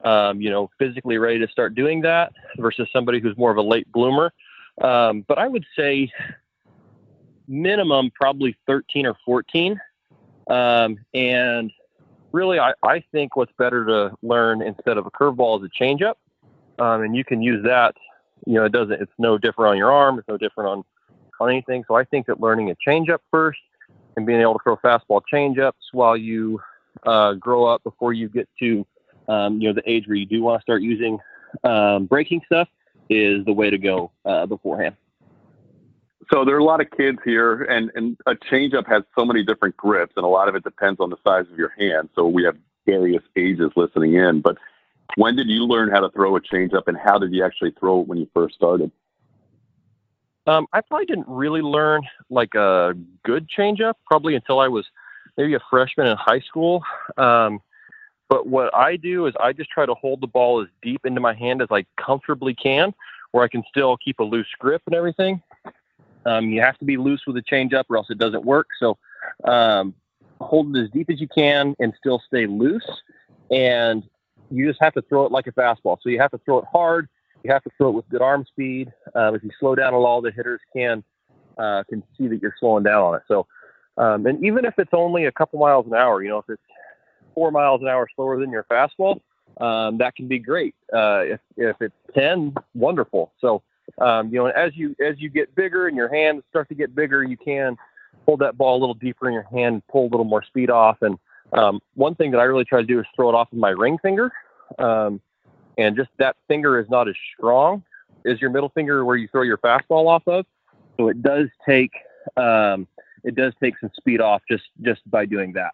um, 0.04 0.42
you 0.42 0.50
know, 0.50 0.70
physically 0.78 1.18
ready 1.18 1.40
to 1.40 1.48
start 1.48 1.76
doing 1.76 2.02
that 2.02 2.34
versus 2.58 2.88
somebody 2.94 3.20
who's 3.20 3.38
more 3.38 3.52
of 3.52 3.58
a 3.58 3.62
late 3.62 3.92
bloomer. 3.92 4.32
Um, 4.82 5.26
but 5.28 5.40
I 5.40 5.48
would 5.48 5.66
say 5.76 6.12
minimum 7.48 8.12
probably 8.14 8.56
13 8.68 9.06
or 9.06 9.16
14. 9.26 9.80
Um, 10.50 10.98
and 11.14 11.72
really, 12.32 12.60
I, 12.60 12.74
I 12.84 13.04
think 13.12 13.36
what's 13.36 13.52
better 13.58 13.86
to 13.86 14.16
learn 14.22 14.62
instead 14.62 14.98
of 14.98 15.06
a 15.06 15.12
curveball 15.12 15.64
is 15.64 15.70
a 15.70 15.84
changeup. 15.84 16.16
Um, 16.80 17.02
and 17.02 17.16
you 17.16 17.24
can 17.24 17.42
use 17.42 17.64
that. 17.66 17.96
You 18.46 18.56
know, 18.56 18.66
it 18.66 18.72
doesn't. 18.72 19.02
It's 19.02 19.12
no 19.18 19.38
different 19.38 19.72
on 19.72 19.78
your 19.78 19.92
arm. 19.92 20.20
It's 20.20 20.28
no 20.28 20.38
different 20.38 20.70
on 20.70 20.84
on 21.40 21.50
anything. 21.50 21.84
So 21.88 21.96
I 21.96 22.04
think 22.04 22.28
that 22.28 22.40
learning 22.40 22.72
a 22.72 22.76
changeup 22.88 23.20
first 23.32 23.60
and 24.16 24.26
being 24.26 24.42
able 24.42 24.54
to 24.54 24.60
throw 24.64 24.78
fastball 24.78 25.22
changeups 25.32 25.74
while 25.92 26.18
you 26.18 26.60
uh, 27.06 27.34
grow 27.34 27.66
up 27.66 27.84
before 27.84 28.14
you 28.14 28.30
get 28.30 28.50
to 28.60 28.86
um, 29.28 29.60
you 29.62 29.68
know 29.68 29.74
the 29.74 29.90
age 29.90 30.08
where 30.08 30.16
you 30.16 30.26
do 30.26 30.42
want 30.42 30.60
to 30.60 30.64
start 30.64 30.82
using 30.82 31.20
um, 31.64 32.06
breaking 32.06 32.42
stuff 32.46 32.68
is 33.10 33.46
the 33.46 33.54
way 33.54 33.70
to 33.70 33.78
go 33.78 34.12
uh, 34.26 34.46
beforehand. 34.46 34.96
So 36.32 36.44
there 36.44 36.56
are 36.56 36.60
a 36.60 36.64
lot 36.64 36.82
of 36.82 36.92
kids 36.92 37.20
here, 37.24 37.64
and, 37.64 37.90
and 37.96 38.18
a 38.26 38.36
changeup 38.36 38.86
has 38.88 39.04
so 39.18 39.24
many 39.24 39.44
different 39.44 39.78
grips, 39.78 40.14
and 40.18 40.26
a 40.26 40.30
lot 40.30 40.50
of 40.50 40.56
it 40.56 40.64
depends 40.64 41.00
on 41.00 41.10
the 41.10 41.16
size 41.24 41.46
of 41.50 41.58
your 41.58 41.74
hand. 41.80 42.10
So 42.16 42.28
we 42.28 42.44
have 42.44 42.58
various 42.86 43.24
ages 43.38 43.72
listening 43.78 44.16
in. 44.16 44.42
But 44.42 44.58
when 45.16 45.38
did 45.38 45.48
you 45.48 45.64
learn 45.64 45.90
how 45.90 46.02
to 46.02 46.10
throw 46.10 46.36
a 46.36 46.42
changeup, 46.42 46.84
and 46.88 46.98
how 46.98 47.18
did 47.18 47.34
you 47.34 47.46
actually 47.46 47.72
throw 47.80 48.02
it 48.02 48.08
when 48.08 48.18
you 48.18 48.28
first 48.34 48.56
started? 48.56 48.92
Um, 50.48 50.66
I 50.72 50.82
probably 50.82 51.06
didn't 51.06 51.28
really 51.28 51.62
learn 51.62 52.02
like 52.30 52.56
a 52.56 52.96
good 53.24 53.50
changeup 53.50 53.96
probably 54.06 54.34
until 54.36 54.60
I 54.60 54.70
was 54.70 54.86
maybe 55.38 55.54
a 55.54 55.60
freshman 55.70 56.08
in 56.08 56.18
high 56.18 56.40
school. 56.40 56.84
Um, 57.18 57.62
but 58.30 58.48
what 58.48 58.74
I 58.74 58.96
do 58.96 59.26
is 59.28 59.34
I 59.40 59.54
just 59.54 59.70
try 59.70 59.86
to 59.86 59.94
hold 59.94 60.22
the 60.22 60.28
ball 60.28 60.62
as 60.62 60.68
deep 60.82 61.06
into 61.06 61.22
my 61.22 61.34
hand 61.34 61.62
as 61.62 61.68
I 61.72 61.86
comfortably 62.04 62.54
can, 62.54 62.94
where 63.32 63.44
I 63.44 63.48
can 63.48 63.64
still 63.70 63.98
keep 63.98 64.20
a 64.20 64.24
loose 64.24 64.48
grip 64.60 64.82
and 64.86 64.96
everything. 64.96 65.42
Um, 66.26 66.50
you 66.50 66.62
have 66.62 66.78
to 66.80 66.86
be 66.86 66.98
loose 66.98 67.22
with 67.26 67.38
a 67.38 67.42
changeup, 67.42 67.86
or 67.90 67.98
else 67.98 68.08
it 68.10 68.18
doesn't 68.18 68.44
work. 68.44 68.68
So 68.80 68.98
um, 69.46 69.94
hold 70.42 70.76
it 70.76 70.84
as 70.84 70.90
deep 70.90 71.10
as 71.10 71.22
you 71.22 71.28
can 71.28 71.76
and 71.80 71.94
still 71.98 72.22
stay 72.26 72.48
loose. 72.48 72.88
And 73.50 74.04
you 74.50 74.68
just 74.68 74.82
have 74.82 74.94
to 74.94 75.02
throw 75.04 75.26
it 75.26 75.32
like 75.32 75.48
a 75.48 75.52
fastball. 75.52 75.98
So 76.02 76.10
you 76.10 76.20
have 76.20 76.32
to 76.32 76.38
throw 76.40 76.60
it 76.60 76.66
hard. 76.72 77.08
You 77.48 77.54
have 77.54 77.64
to 77.64 77.70
throw 77.78 77.88
it 77.88 77.94
with 77.94 78.10
good 78.10 78.22
arm 78.22 78.46
speed. 78.46 78.92
Uh, 79.16 79.32
if 79.34 79.42
you 79.42 79.52
slow 79.58 79.74
down 79.74 79.94
at 79.94 79.98
all, 79.98 80.22
the 80.22 80.32
hitters 80.32 80.60
can 80.76 81.02
uh, 81.58 81.84
can 81.88 82.04
see 82.18 82.28
that 82.28 82.42
you're 82.42 82.56
slowing 82.60 82.84
down 82.84 83.02
on 83.02 83.16
it. 83.16 83.22
So 83.26 83.48
Um, 83.98 84.26
and 84.26 84.44
even 84.46 84.66
if 84.66 84.76
it's 84.78 84.94
only 84.94 85.26
a 85.26 85.32
couple 85.32 85.58
miles 85.60 85.86
an 85.88 85.94
hour, 85.94 86.22
you 86.22 86.28
know, 86.30 86.40
if 86.40 86.50
it's 86.50 86.62
four 87.34 87.52
miles 87.52 87.82
an 87.82 87.88
hour 87.88 88.06
slower 88.16 88.38
than 88.38 88.52
your 88.52 88.66
fastball, 88.66 89.22
um, 89.62 89.98
that 89.98 90.16
can 90.16 90.28
be 90.28 90.40
great. 90.40 90.76
Uh, 90.94 91.22
if, 91.22 91.40
if 91.56 91.78
it's 91.82 91.96
10, 92.14 92.54
wonderful. 92.76 93.32
So, 93.40 93.64
um, 94.00 94.28
you 94.30 94.40
know, 94.40 94.48
as 94.48 94.76
you, 94.76 94.94
as 95.00 95.16
you 95.18 95.30
get 95.30 95.56
bigger 95.56 95.88
and 95.88 95.96
your 95.96 96.14
hands 96.14 96.44
start 96.50 96.68
to 96.70 96.76
get 96.76 96.94
bigger, 96.94 97.24
you 97.24 97.38
can 97.38 97.78
hold 98.26 98.40
that 98.42 98.58
ball 98.58 98.78
a 98.78 98.80
little 98.80 98.94
deeper 98.94 99.28
in 99.28 99.34
your 99.34 99.48
hand, 99.52 99.82
pull 99.90 100.04
a 100.04 100.10
little 100.10 100.26
more 100.26 100.44
speed 100.44 100.70
off. 100.70 100.98
And, 101.02 101.18
um, 101.54 101.80
one 101.96 102.14
thing 102.14 102.30
that 102.32 102.40
I 102.40 102.44
really 102.44 102.66
try 102.66 102.82
to 102.82 102.86
do 102.86 103.00
is 103.00 103.06
throw 103.16 103.30
it 103.30 103.36
off 103.36 103.48
with 103.52 103.60
my 103.60 103.70
ring 103.70 103.98
finger. 104.00 104.32
Um, 104.78 105.22
and 105.78 105.96
just 105.96 106.10
that 106.18 106.36
finger 106.48 106.80
is 106.80 106.90
not 106.90 107.08
as 107.08 107.16
strong 107.36 107.84
as 108.26 108.42
your 108.42 108.50
middle 108.50 108.70
finger 108.70 109.06
where 109.06 109.16
you 109.16 109.28
throw 109.28 109.44
your 109.44 109.58
fastball 109.58 110.08
off 110.08 110.28
of. 110.28 110.46
So 110.98 111.08
it 111.10 111.22
does 111.22 111.48
take, 111.68 111.92
um, 112.36 112.88
it 113.24 113.36
does 113.36 113.54
take 113.62 113.78
some 113.80 113.92
speed 113.96 114.22
off 114.22 114.42
just, 114.50 114.66
just 114.82 115.10
by 115.10 115.26
doing 115.26 115.54
that. 115.54 115.74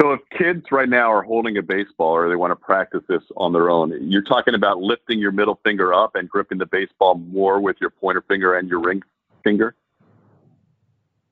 So 0.00 0.12
if 0.12 0.20
kids 0.36 0.66
right 0.70 0.88
now 0.88 1.10
are 1.10 1.22
holding 1.22 1.56
a 1.56 1.62
baseball 1.62 2.12
or 2.12 2.28
they 2.28 2.36
want 2.36 2.50
to 2.50 2.56
practice 2.56 3.02
this 3.08 3.22
on 3.36 3.52
their 3.52 3.70
own, 3.70 4.10
you're 4.10 4.22
talking 4.22 4.54
about 4.54 4.78
lifting 4.78 5.18
your 5.18 5.32
middle 5.32 5.58
finger 5.64 5.94
up 5.94 6.14
and 6.16 6.28
gripping 6.28 6.58
the 6.58 6.66
baseball 6.66 7.14
more 7.14 7.60
with 7.60 7.76
your 7.80 7.90
pointer 7.90 8.22
finger 8.28 8.56
and 8.56 8.68
your 8.68 8.80
ring 8.80 9.02
finger. 9.42 9.74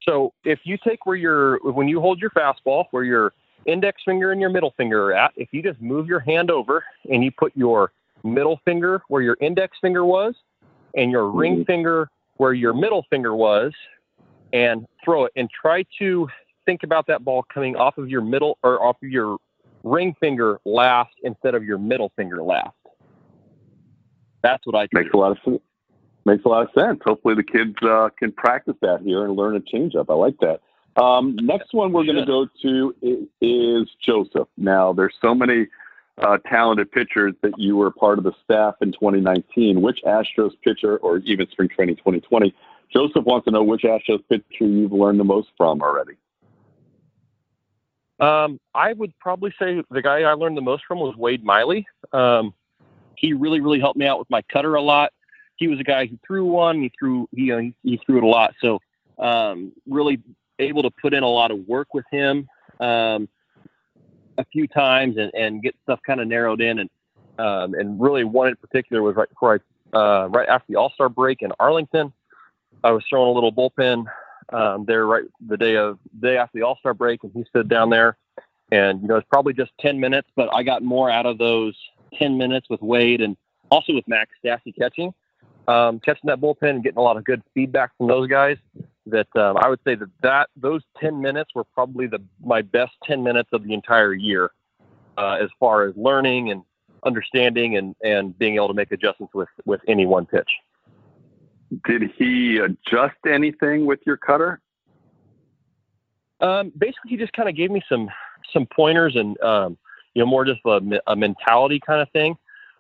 So 0.03 0.33
if 0.45 0.61
you 0.65 0.79
take 0.87 1.07
where 1.07 1.17
your 1.17 1.59
when 1.63 1.89
you 1.89 2.01
hold 2.01 2.21
your 2.21 2.31
fastball, 2.31 2.85
where 2.91 3.05
your 3.05 3.33
index 3.67 4.03
finger 4.05 4.33
and 4.33 4.41
your 4.41 4.51
middle 4.51 4.73
finger 4.77 5.05
are 5.11 5.15
at, 5.15 5.33
if 5.37 5.49
you 5.53 5.63
just 5.63 5.81
move 5.81 6.07
your 6.07 6.21
hand 6.21 6.51
over 6.51 6.85
and 7.11 7.25
you 7.25 7.31
put 7.31 7.53
your 7.57 7.93
middle 8.23 8.61
finger 8.65 9.03
where 9.09 9.23
your 9.23 9.37
index 9.41 9.77
finger 9.81 10.05
was 10.05 10.35
and 10.97 11.11
your 11.11 11.25
mm-hmm. 11.25 11.39
ring 11.39 11.65
finger 11.65 12.11
where 12.37 12.53
your 12.53 12.73
middle 12.73 13.05
finger 13.11 13.35
was 13.35 13.73
and 14.53 14.87
throw 15.05 15.25
it 15.25 15.33
and 15.37 15.49
try 15.51 15.85
to 15.99 16.29
think 16.67 16.83
about 16.83 17.07
that 17.07 17.25
ball 17.25 17.45
coming 17.53 17.77
off 17.77 17.99
of 17.99 18.09
your 18.09 18.23
middle 18.23 18.59
or 18.63 18.83
off 18.83 18.97
of 19.03 19.11
your 19.11 19.37
ring 19.83 20.15
finger 20.19 20.59
last 20.65 21.13
instead 21.23 21.55
of 21.55 21.63
your 21.63 21.79
middle 21.79 22.11
finger 22.17 22.43
last. 22.43 22.71
That's 24.43 24.67
what 24.67 24.77
I 24.77 24.89
makes 24.93 25.13
a 25.13 25.17
lot 25.17 25.33
of 25.33 25.39
sense. 25.45 25.61
Makes 26.27 26.45
a 26.47 26.49
lot 26.49 26.63
of 26.63 26.69
sense. 26.79 27.01
Hopefully, 27.05 27.35
the 27.35 27.43
kids 27.43 27.75
uh, 27.83 28.09
can 28.19 28.33
practice 28.33 28.77
that 28.81 29.01
here 29.03 29.25
and 29.25 29.37
learn 29.37 29.57
a 29.57 29.61
changeup. 29.61 30.07
I 30.09 30.15
like 30.15 30.39
that. 30.41 30.61
Um, 30.97 31.37
next 31.43 31.75
one 31.75 31.93
we're 31.93 32.05
going 32.05 32.17
to 32.17 32.27
go 32.27 32.47
to 32.63 32.95
is, 33.03 33.29
is, 33.41 33.89
Joseph. 34.05 34.49
Now, 34.57 34.93
there's 34.93 35.15
so 35.21 35.35
many 35.35 35.67
uh, 36.19 36.39
talented 36.49 36.93
pitchers 36.93 37.35
that 37.43 37.59
you 37.59 37.77
were 37.77 37.91
part 37.91 38.19
of 38.19 38.25
the 38.25 38.33
staff 38.45 38.75
in 38.81 38.93
2019. 38.93 39.83
Which 39.83 40.01
Astros 40.07 40.53
pitcher, 40.63 40.99
or 40.99 41.19
even 41.19 41.49
spring 41.51 41.69
training 41.69 41.97
2020, 41.97 42.55
Joseph 42.93 43.25
wants 43.25 43.47
to 43.47 43.51
know 43.51 43.65
which 43.65 43.83
Astros 43.83 44.23
pitcher 44.29 44.45
you've 44.61 44.93
learned 44.93 45.19
the 45.19 45.25
most 45.25 45.49
from 45.57 45.83
already. 45.83 46.15
Um, 48.21 48.61
I 48.75 48.93
would 48.93 49.13
probably 49.19 49.53
say 49.59 49.83
the 49.91 50.03
guy 50.03 50.21
I 50.21 50.35
learned 50.35 50.57
the 50.57 50.63
most 50.63 50.85
from 50.87 51.01
was 51.01 51.17
Wade 51.17 51.45
Miley. 51.45 51.87
Um, 52.13 52.55
he 53.17 53.33
really, 53.33 53.61
really 53.61 53.81
helped 53.81 53.99
me 53.99 54.07
out 54.07 54.21
with 54.21 54.31
my 54.31 54.43
cutter 54.43 54.77
a 54.77 54.83
lot. 54.83 55.13
He 55.57 55.67
was 55.69 55.81
a 55.81 55.85
guy 55.85 56.07
who 56.07 56.19
threw 56.27 56.45
one. 56.45 56.81
He 56.81 56.93
threw 56.99 57.29
he 57.35 57.53
uh, 57.53 57.61
he 57.83 58.01
threw 58.05 58.19
it 58.19 58.25
a 58.25 58.29
lot. 58.29 58.55
So 58.61 58.81
um, 59.19 59.73
really 59.87 60.21
able 60.59 60.83
to 60.83 60.91
put 60.91 61.15
in 61.15 61.23
a 61.23 61.29
lot 61.29 61.51
of 61.51 61.67
work 61.67 61.95
with 61.95 62.05
him 62.11 62.49
um, 62.81 63.29
a 64.39 64.45
few 64.53 64.67
times 64.67 65.17
and, 65.17 65.33
and 65.35 65.63
get 65.63 65.75
stuff 65.83 66.01
kind 66.07 66.21
of 66.21 66.29
narrowed 66.29 66.61
in. 66.61 66.79
And 66.81 66.91
um, 67.39 67.75
and 67.75 68.01
really 68.01 68.25
one 68.25 68.49
in 68.49 68.57
particular 68.57 69.03
was 69.03 69.17
right 69.17 69.29
before 69.29 69.55
I 69.55 69.97
uh, 69.97 70.27
right 70.29 70.49
after 70.49 70.67
the 70.69 70.77
All 70.77 70.91
Star 70.91 71.09
break 71.09 71.43
in 71.43 71.53
Arlington. 71.59 72.13
I 72.83 72.91
was 72.91 73.03
throwing 73.09 73.29
a 73.29 73.33
little 73.33 73.53
bullpen 73.53 74.05
um, 74.53 74.85
there 74.85 75.07
right 75.07 75.25
the 75.47 75.57
day 75.57 75.77
of 75.77 75.99
day 76.21 76.37
after 76.37 76.59
the 76.59 76.65
All 76.65 76.77
Star 76.77 76.95
break, 76.95 77.25
and 77.25 77.33
he 77.33 77.45
stood 77.45 77.69
down 77.69 77.91
there, 77.91 78.17
and 78.71 79.03
you 79.03 79.09
know 79.09 79.17
it's 79.17 79.29
probably 79.29 79.53
just 79.53 79.73
ten 79.81 79.99
minutes, 79.99 80.29
but 80.37 80.49
I 80.55 80.63
got 80.63 80.83
more 80.83 81.11
out 81.11 81.27
of 81.27 81.39
those 81.39 81.77
ten 82.19 82.39
minutes 82.39 82.69
with 82.69 82.83
Wade 82.83 83.21
and 83.21 83.37
also 83.71 83.95
with 83.95 84.07
Max 84.07 84.31
Stassi 84.45 84.77
catching, 84.77 85.13
um, 85.67 85.99
catching 86.01 86.29
that 86.29 86.41
bullpen 86.41 86.71
and 86.71 86.83
getting 86.83 86.99
a 86.99 87.03
lot 87.03 87.17
of 87.17 87.25
good 87.25 87.43
feedback 87.55 87.97
from 87.97 88.07
those 88.07 88.29
guys. 88.29 88.59
That 89.07 89.29
um, 89.37 89.59
I 89.59 89.69
would 89.69 89.81
say 89.87 89.95
that 89.97 90.09
that 90.23 90.49
those 90.57 90.83
ten 90.99 91.21
minutes 91.21 91.51
were 91.55 91.65
probably 91.65 92.07
the 92.07 92.23
my 92.43 92.63
best 92.63 92.93
ten 93.05 93.23
minutes 93.23 93.51
of 93.53 93.65
the 93.65 93.75
entire 93.75 94.15
year, 94.15 94.51
uh, 95.19 95.37
as 95.41 95.51
far 95.61 95.87
as 95.87 95.95
learning 95.97 96.51
and 96.51 96.63
understanding 97.05 97.77
and 97.77 97.95
and 98.03 98.39
being 98.39 98.55
able 98.55 98.69
to 98.69 98.75
make 98.75 98.93
adjustments 98.93 99.35
with 99.35 99.49
with 99.67 99.81
any 99.89 100.07
one 100.07 100.25
pitch. 100.27 100.51
Did 101.87 102.11
he 102.17 102.59
adjust 102.59 103.17
anything 103.27 103.85
with 103.87 104.01
your 104.07 104.17
cutter? 104.17 104.61
Um, 106.41 106.73
basically, 106.77 107.11
he 107.11 107.17
just 107.17 107.33
kind 107.33 107.49
of 107.49 107.57
gave 107.57 107.71
me 107.71 107.83
some 107.89 108.09
some 108.53 108.67
pointers 108.67 109.17
and 109.17 109.41
um, 109.41 109.79
you 110.15 110.23
know 110.23 110.27
more 110.27 110.45
just 110.45 110.61
a, 110.67 110.81
a 111.07 111.17
mentality 111.17 111.81
kind 111.85 112.01
of 112.01 112.11
thing. 112.11 112.37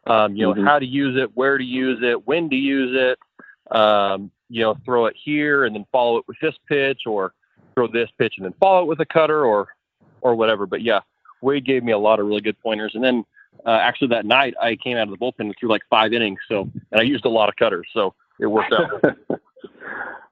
Um, 0.06 0.36
you 0.36 0.46
know 0.46 0.54
mm-hmm. 0.54 0.66
how 0.66 0.78
to 0.78 0.86
use 0.86 1.20
it, 1.20 1.30
where 1.34 1.58
to 1.58 1.64
use 1.64 2.00
it, 2.02 2.26
when 2.26 2.50
to 2.50 2.56
use 2.56 2.94
it. 2.94 3.18
Um, 3.76 4.30
you 4.48 4.62
know, 4.62 4.76
throw 4.84 5.06
it 5.06 5.16
here 5.22 5.64
and 5.64 5.74
then 5.74 5.86
follow 5.90 6.18
it 6.18 6.24
with 6.26 6.36
this 6.40 6.54
pitch, 6.68 7.02
or 7.06 7.32
throw 7.74 7.86
this 7.86 8.08
pitch 8.18 8.34
and 8.36 8.44
then 8.44 8.54
follow 8.60 8.82
it 8.82 8.86
with 8.86 9.00
a 9.00 9.06
cutter, 9.06 9.44
or 9.44 9.68
or 10.20 10.34
whatever. 10.34 10.66
But 10.66 10.82
yeah, 10.82 11.00
Wade 11.42 11.64
gave 11.64 11.84
me 11.84 11.92
a 11.92 11.98
lot 11.98 12.18
of 12.18 12.26
really 12.26 12.40
good 12.40 12.60
pointers. 12.60 12.92
And 12.94 13.04
then 13.04 13.24
uh, 13.66 13.78
actually 13.80 14.08
that 14.08 14.26
night 14.26 14.54
I 14.60 14.76
came 14.76 14.96
out 14.96 15.08
of 15.08 15.10
the 15.10 15.16
bullpen 15.16 15.40
and 15.40 15.54
threw 15.58 15.68
like 15.68 15.82
five 15.88 16.12
innings, 16.12 16.40
so 16.48 16.62
and 16.90 17.00
I 17.00 17.02
used 17.02 17.24
a 17.24 17.30
lot 17.30 17.48
of 17.48 17.56
cutters. 17.56 17.86
So 17.92 18.14
it 18.40 18.46
worked 18.46 18.72
out. 18.72 19.16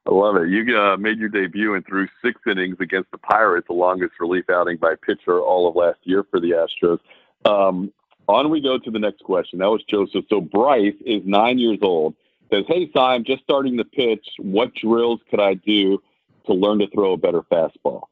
I 0.04 0.10
love 0.10 0.36
it. 0.36 0.48
You 0.48 0.76
uh, 0.76 0.96
made 0.96 1.18
your 1.18 1.28
debut 1.28 1.74
and 1.74 1.86
threw 1.86 2.08
six 2.22 2.40
innings 2.46 2.76
against 2.80 3.12
the 3.12 3.18
Pirates, 3.18 3.68
the 3.68 3.74
longest 3.74 4.14
relief 4.18 4.50
outing 4.50 4.78
by 4.78 4.94
pitcher 4.96 5.40
all 5.40 5.68
of 5.68 5.76
last 5.76 6.00
year 6.02 6.24
for 6.28 6.40
the 6.40 6.50
Astros. 6.50 6.98
Um, 7.44 7.92
on 8.28 8.50
we 8.50 8.60
go 8.60 8.78
to 8.78 8.90
the 8.90 8.98
next 8.98 9.22
question. 9.22 9.60
That 9.60 9.70
was 9.70 9.82
Joseph. 9.88 10.24
So 10.28 10.40
Bryce 10.40 10.94
is 11.06 11.22
nine 11.24 11.58
years 11.58 11.78
old. 11.82 12.14
Says, 12.52 12.64
"Hey, 12.68 12.90
Cy, 12.94 13.14
I'm 13.14 13.24
just 13.24 13.42
starting 13.42 13.76
the 13.76 13.84
pitch. 13.84 14.26
What 14.38 14.74
drills 14.74 15.20
could 15.30 15.40
I 15.40 15.54
do 15.54 16.02
to 16.46 16.52
learn 16.52 16.78
to 16.80 16.88
throw 16.88 17.12
a 17.12 17.16
better 17.16 17.40
fastball?" 17.42 18.02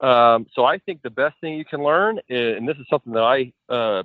Um, 0.00 0.46
so 0.54 0.64
I 0.64 0.78
think 0.78 1.02
the 1.02 1.10
best 1.10 1.34
thing 1.40 1.54
you 1.54 1.64
can 1.64 1.82
learn, 1.82 2.20
is, 2.28 2.56
and 2.56 2.68
this 2.68 2.76
is 2.76 2.86
something 2.88 3.12
that 3.14 3.24
I 3.24 3.52
uh, 3.68 4.04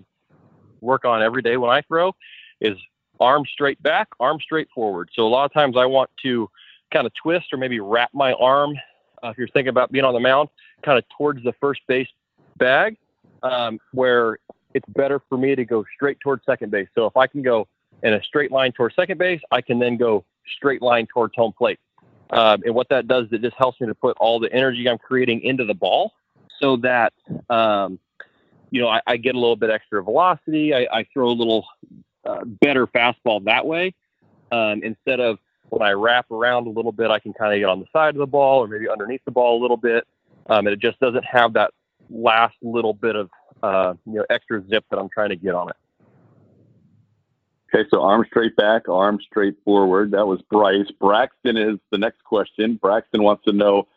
work 0.81 1.05
on 1.05 1.21
every 1.21 1.43
day 1.43 1.57
when 1.57 1.69
I 1.69 1.81
throw, 1.81 2.15
is 2.59 2.75
arm 3.19 3.43
straight 3.45 3.81
back, 3.83 4.07
arm 4.19 4.39
straight 4.41 4.67
forward. 4.73 5.09
So 5.13 5.27
a 5.27 5.29
lot 5.29 5.45
of 5.45 5.53
times 5.53 5.77
I 5.77 5.85
want 5.85 6.09
to 6.23 6.49
kind 6.91 7.05
of 7.05 7.13
twist 7.13 7.53
or 7.53 7.57
maybe 7.57 7.79
wrap 7.79 8.09
my 8.13 8.33
arm, 8.33 8.75
uh, 9.23 9.29
if 9.29 9.37
you're 9.37 9.47
thinking 9.49 9.69
about 9.69 9.91
being 9.91 10.05
on 10.05 10.15
the 10.15 10.19
mound, 10.19 10.49
kind 10.83 10.97
of 10.97 11.05
towards 11.15 11.43
the 11.43 11.53
first 11.61 11.81
base 11.87 12.07
bag, 12.57 12.97
um, 13.43 13.79
where 13.91 14.39
it's 14.73 14.89
better 14.89 15.21
for 15.29 15.37
me 15.37 15.53
to 15.53 15.65
go 15.65 15.85
straight 15.95 16.19
towards 16.19 16.43
second 16.45 16.71
base. 16.71 16.87
So 16.95 17.05
if 17.05 17.15
I 17.15 17.27
can 17.27 17.43
go 17.43 17.67
in 18.03 18.13
a 18.13 18.21
straight 18.23 18.51
line 18.51 18.71
towards 18.71 18.95
second 18.95 19.17
base, 19.17 19.41
I 19.51 19.61
can 19.61 19.79
then 19.79 19.97
go 19.97 20.25
straight 20.57 20.81
line 20.81 21.07
towards 21.07 21.33
home 21.35 21.53
plate. 21.57 21.79
Um, 22.29 22.61
and 22.65 22.75
what 22.75 22.89
that 22.89 23.07
does, 23.07 23.27
is 23.27 23.33
it 23.33 23.41
just 23.41 23.55
helps 23.57 23.79
me 23.79 23.87
to 23.87 23.95
put 23.95 24.17
all 24.17 24.39
the 24.39 24.51
energy 24.53 24.87
I'm 24.87 24.97
creating 24.97 25.41
into 25.41 25.65
the 25.65 25.73
ball 25.73 26.13
so 26.59 26.77
that, 26.77 27.13
um, 27.49 27.99
you 28.71 28.81
know, 28.81 28.87
I, 28.87 29.01
I, 29.05 29.17
get 29.17 29.35
a 29.35 29.39
little 29.39 29.55
bit 29.55 29.69
extra 29.69 30.03
velocity. 30.03 30.73
I, 30.73 30.87
I 30.91 31.05
throw 31.13 31.29
a 31.29 31.31
little 31.31 31.65
uh, 32.25 32.43
better 32.43 32.87
fastball 32.87 33.43
that 33.45 33.65
way. 33.65 33.93
Um, 34.51 34.81
instead 34.83 35.19
of 35.19 35.37
when 35.69 35.81
I 35.81 35.91
wrap 35.91 36.31
around 36.31 36.67
a 36.67 36.71
little 36.71 36.91
bit, 36.91 37.11
I 37.11 37.19
can 37.19 37.33
kind 37.33 37.53
of 37.53 37.59
get 37.59 37.69
on 37.69 37.79
the 37.79 37.87
side 37.93 38.15
of 38.15 38.19
the 38.19 38.27
ball 38.27 38.63
or 38.63 38.67
maybe 38.67 38.89
underneath 38.89 39.21
the 39.25 39.31
ball 39.31 39.59
a 39.59 39.61
little 39.61 39.77
bit. 39.77 40.07
Um, 40.47 40.67
and 40.67 40.73
it 40.73 40.79
just 40.79 40.99
doesn't 40.99 41.25
have 41.25 41.53
that 41.53 41.71
last 42.09 42.55
little 42.61 42.93
bit 42.93 43.15
of 43.15 43.29
uh, 43.61 43.93
you 44.05 44.13
know 44.13 44.25
extra 44.29 44.63
zip 44.69 44.85
that 44.89 44.99
I'm 44.99 45.09
trying 45.09 45.29
to 45.29 45.35
get 45.35 45.55
on 45.55 45.69
it. 45.69 45.75
Okay, 47.73 47.87
so 47.89 48.01
arm 48.03 48.23
straight 48.27 48.55
back, 48.55 48.87
arm 48.87 49.19
straight 49.25 49.55
forward. 49.65 50.11
That 50.11 50.27
was 50.27 50.41
Bryce. 50.43 50.91
Braxton 50.99 51.57
is 51.57 51.79
the 51.91 51.97
next 51.97 52.23
question. 52.23 52.75
Braxton 52.75 53.23
wants 53.23 53.43
to 53.45 53.51
know. 53.51 53.87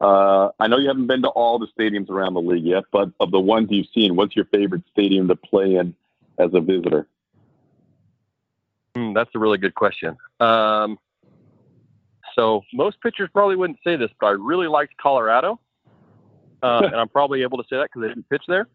Uh, 0.00 0.50
I 0.60 0.68
know 0.68 0.78
you 0.78 0.86
haven't 0.86 1.08
been 1.08 1.22
to 1.22 1.28
all 1.28 1.58
the 1.58 1.66
stadiums 1.76 2.08
around 2.08 2.34
the 2.34 2.40
league 2.40 2.64
yet, 2.64 2.84
but 2.92 3.10
of 3.18 3.32
the 3.32 3.40
ones 3.40 3.68
you've 3.70 3.88
seen, 3.92 4.14
what's 4.14 4.36
your 4.36 4.44
favorite 4.46 4.82
stadium 4.92 5.26
to 5.28 5.36
play 5.36 5.74
in 5.74 5.94
as 6.38 6.50
a 6.52 6.60
visitor? 6.60 7.08
Mm, 8.94 9.14
that's 9.14 9.30
a 9.34 9.38
really 9.38 9.58
good 9.58 9.74
question. 9.74 10.16
Um, 10.38 10.98
so 12.36 12.62
most 12.72 13.00
pitchers 13.00 13.30
probably 13.32 13.56
wouldn't 13.56 13.78
say 13.82 13.96
this, 13.96 14.10
but 14.20 14.26
I 14.26 14.30
really 14.30 14.68
liked 14.68 14.96
Colorado, 14.98 15.58
um, 16.62 16.84
and 16.84 16.94
I'm 16.94 17.08
probably 17.08 17.42
able 17.42 17.58
to 17.58 17.64
say 17.64 17.76
that 17.76 17.88
because 17.92 18.04
I 18.04 18.08
didn't 18.08 18.28
pitch 18.28 18.44
there. 18.46 18.68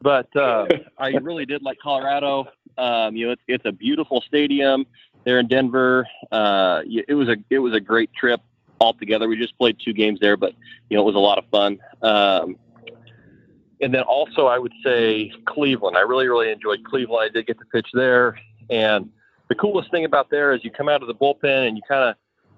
But 0.00 0.34
uh, 0.36 0.66
I 0.98 1.10
really 1.10 1.46
did 1.46 1.62
like 1.62 1.78
Colorado. 1.82 2.46
Um, 2.78 3.16
you 3.16 3.26
know, 3.26 3.32
it's, 3.32 3.42
it's 3.48 3.64
a 3.64 3.72
beautiful 3.72 4.22
stadium 4.26 4.86
there 5.24 5.38
in 5.38 5.48
Denver. 5.48 6.06
Uh, 6.30 6.82
it 6.84 7.14
was 7.14 7.28
a 7.28 7.36
it 7.50 7.58
was 7.58 7.74
a 7.74 7.80
great 7.80 8.12
trip 8.14 8.40
altogether. 8.80 9.28
We 9.28 9.36
just 9.36 9.56
played 9.58 9.78
two 9.82 9.92
games 9.92 10.20
there, 10.20 10.36
but 10.36 10.52
you 10.90 10.96
know, 10.96 11.02
it 11.02 11.06
was 11.06 11.14
a 11.14 11.18
lot 11.18 11.38
of 11.38 11.44
fun. 11.50 11.78
Um, 12.02 12.56
and 13.80 13.92
then 13.94 14.02
also, 14.02 14.46
I 14.46 14.58
would 14.58 14.72
say 14.84 15.32
Cleveland. 15.46 15.96
I 15.96 16.00
really 16.00 16.28
really 16.28 16.50
enjoyed 16.50 16.84
Cleveland. 16.84 17.30
I 17.30 17.32
did 17.32 17.46
get 17.46 17.58
to 17.58 17.64
pitch 17.66 17.88
there, 17.92 18.38
and 18.70 19.10
the 19.48 19.54
coolest 19.54 19.90
thing 19.90 20.04
about 20.04 20.30
there 20.30 20.52
is 20.52 20.64
you 20.64 20.70
come 20.70 20.88
out 20.88 21.02
of 21.02 21.08
the 21.08 21.14
bullpen 21.14 21.68
and 21.68 21.76
you 21.76 21.82
kind 21.88 22.10
of 22.10 22.16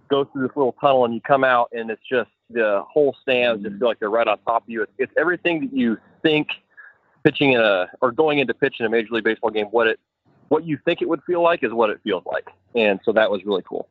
go 0.08 0.24
through 0.24 0.46
this 0.46 0.56
little 0.56 0.74
tunnel 0.80 1.04
and 1.04 1.14
you 1.14 1.20
come 1.20 1.44
out 1.44 1.68
and 1.72 1.90
it's 1.90 2.02
just 2.10 2.30
the 2.50 2.82
whole 2.88 3.14
stands 3.20 3.62
just 3.62 3.78
feel 3.78 3.88
like 3.88 3.98
they're 3.98 4.08
right 4.08 4.26
on 4.26 4.38
top 4.46 4.62
of 4.62 4.70
you. 4.70 4.82
It's, 4.82 4.92
it's 4.98 5.12
everything 5.18 5.60
that 5.60 5.72
you 5.76 5.98
think 6.22 6.48
pitching 7.28 7.52
in 7.52 7.60
a 7.60 7.86
or 8.00 8.10
going 8.10 8.38
into 8.38 8.54
pitching 8.54 8.86
a 8.86 8.88
major 8.88 9.08
league 9.10 9.24
baseball 9.24 9.50
game. 9.50 9.66
What 9.66 9.86
it 9.86 10.00
what 10.48 10.64
you 10.64 10.78
think 10.84 11.02
it 11.02 11.08
would 11.08 11.22
feel 11.24 11.42
like 11.42 11.62
is 11.62 11.72
what 11.72 11.90
it 11.90 12.00
feels 12.02 12.24
like, 12.24 12.48
and 12.74 12.98
so 13.04 13.12
that 13.12 13.30
was 13.30 13.44
really 13.44 13.62
cool. 13.68 13.88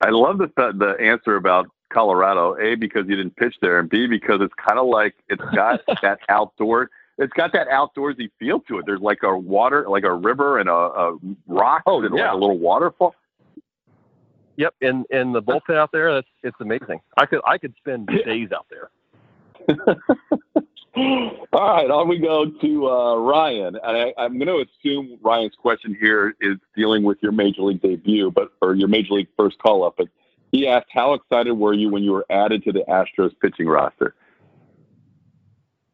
I 0.00 0.10
love 0.10 0.38
the 0.38 0.48
the 0.56 0.96
answer 1.00 1.36
about 1.36 1.66
Colorado. 1.92 2.56
A 2.60 2.74
because 2.74 3.06
you 3.08 3.16
didn't 3.16 3.36
pitch 3.36 3.56
there, 3.62 3.78
and 3.78 3.88
B 3.88 4.06
because 4.06 4.40
it's 4.40 4.54
kind 4.54 4.78
of 4.78 4.86
like 4.86 5.14
it's 5.28 5.42
got 5.54 5.80
that 6.02 6.18
outdoor. 6.28 6.90
It's 7.16 7.32
got 7.34 7.52
that 7.52 7.68
outdoorsy 7.68 8.28
feel 8.40 8.58
to 8.60 8.78
it. 8.78 8.86
There's 8.86 9.00
like 9.00 9.22
a 9.22 9.38
water, 9.38 9.86
like 9.88 10.02
a 10.02 10.12
river 10.12 10.58
and 10.58 10.68
a, 10.68 10.72
a 10.72 11.18
rock 11.46 11.82
oh, 11.86 12.02
and 12.02 12.14
yeah. 12.16 12.24
like 12.24 12.32
a 12.32 12.36
little 12.36 12.58
waterfall. 12.58 13.14
Yep, 14.56 14.74
and 14.82 15.06
and 15.10 15.34
the 15.34 15.42
bullpen 15.42 15.76
out 15.76 15.90
there, 15.92 16.12
that's 16.12 16.28
it's 16.42 16.56
amazing. 16.60 17.00
I 17.16 17.26
could 17.26 17.40
I 17.46 17.56
could 17.56 17.74
spend 17.78 18.08
days 18.26 18.50
out 18.52 18.66
there. 18.68 18.90
All 20.96 21.42
right, 21.52 21.90
on 21.90 22.08
we 22.08 22.18
go 22.18 22.46
to 22.46 22.88
uh, 22.88 23.16
Ryan. 23.16 23.76
And 23.82 23.96
I, 23.96 24.14
I'm 24.16 24.38
going 24.38 24.46
to 24.46 24.64
assume 24.64 25.18
Ryan's 25.22 25.54
question 25.56 25.96
here 26.00 26.36
is 26.40 26.56
dealing 26.76 27.02
with 27.02 27.18
your 27.20 27.32
major 27.32 27.62
league 27.62 27.82
debut, 27.82 28.30
but 28.30 28.52
or 28.62 28.74
your 28.74 28.86
major 28.88 29.14
league 29.14 29.28
first 29.36 29.58
call 29.58 29.84
up. 29.84 29.94
But 29.98 30.08
he 30.52 30.68
asked, 30.68 30.86
"How 30.92 31.14
excited 31.14 31.52
were 31.52 31.72
you 31.72 31.88
when 31.88 32.04
you 32.04 32.12
were 32.12 32.26
added 32.30 32.62
to 32.64 32.72
the 32.72 32.84
Astros 32.88 33.32
pitching 33.40 33.66
roster?" 33.66 34.14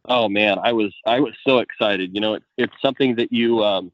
Oh 0.04 0.28
man, 0.28 0.58
I 0.62 0.72
was 0.72 0.92
I 1.06 1.20
was 1.20 1.32
so 1.46 1.58
excited. 1.58 2.14
You 2.14 2.20
know, 2.20 2.34
it, 2.34 2.42
it's 2.58 2.74
something 2.82 3.16
that 3.16 3.32
you 3.32 3.64
um, 3.64 3.90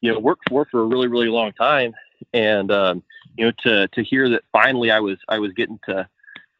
you 0.00 0.12
know 0.12 0.18
worked 0.18 0.48
for 0.48 0.66
for 0.72 0.80
a 0.80 0.86
really 0.86 1.06
really 1.06 1.28
long 1.28 1.52
time, 1.52 1.94
and 2.32 2.72
um, 2.72 3.02
you 3.36 3.44
know 3.44 3.52
to 3.62 3.86
to 3.86 4.02
hear 4.02 4.28
that 4.30 4.42
finally 4.50 4.90
I 4.90 4.98
was 4.98 5.18
I 5.28 5.38
was 5.38 5.52
getting 5.52 5.78
to 5.86 6.08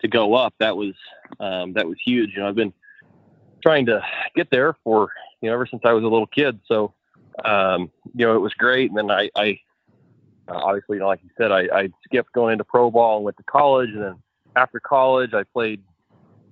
to 0.02 0.08
go 0.08 0.34
up 0.34 0.54
that 0.60 0.76
was 0.76 0.94
um, 1.40 1.72
that 1.72 1.88
was 1.88 1.96
huge. 2.04 2.30
You 2.34 2.42
know, 2.42 2.48
I've 2.48 2.54
been 2.54 2.72
trying 3.64 3.86
to 3.86 4.02
get 4.36 4.50
there 4.50 4.76
for 4.84 5.10
you 5.40 5.48
know 5.48 5.54
ever 5.54 5.66
since 5.66 5.82
I 5.84 5.92
was 5.92 6.04
a 6.04 6.08
little 6.08 6.26
kid. 6.26 6.60
So 6.66 6.94
um, 7.44 7.90
you 8.14 8.26
know 8.26 8.36
it 8.36 8.40
was 8.40 8.52
great. 8.54 8.90
And 8.90 8.98
then 8.98 9.10
I, 9.10 9.30
I 9.36 9.58
uh, 10.48 10.56
obviously 10.56 10.96
you 10.96 11.00
know 11.00 11.08
like 11.08 11.20
you 11.22 11.30
said 11.38 11.50
I, 11.50 11.62
I 11.72 11.88
skipped 12.04 12.32
going 12.32 12.52
into 12.52 12.64
pro 12.64 12.90
ball 12.90 13.16
and 13.16 13.24
went 13.24 13.38
to 13.38 13.42
college. 13.44 13.90
And 13.90 14.02
then 14.02 14.22
after 14.54 14.80
college 14.80 15.34
I 15.34 15.42
played. 15.44 15.82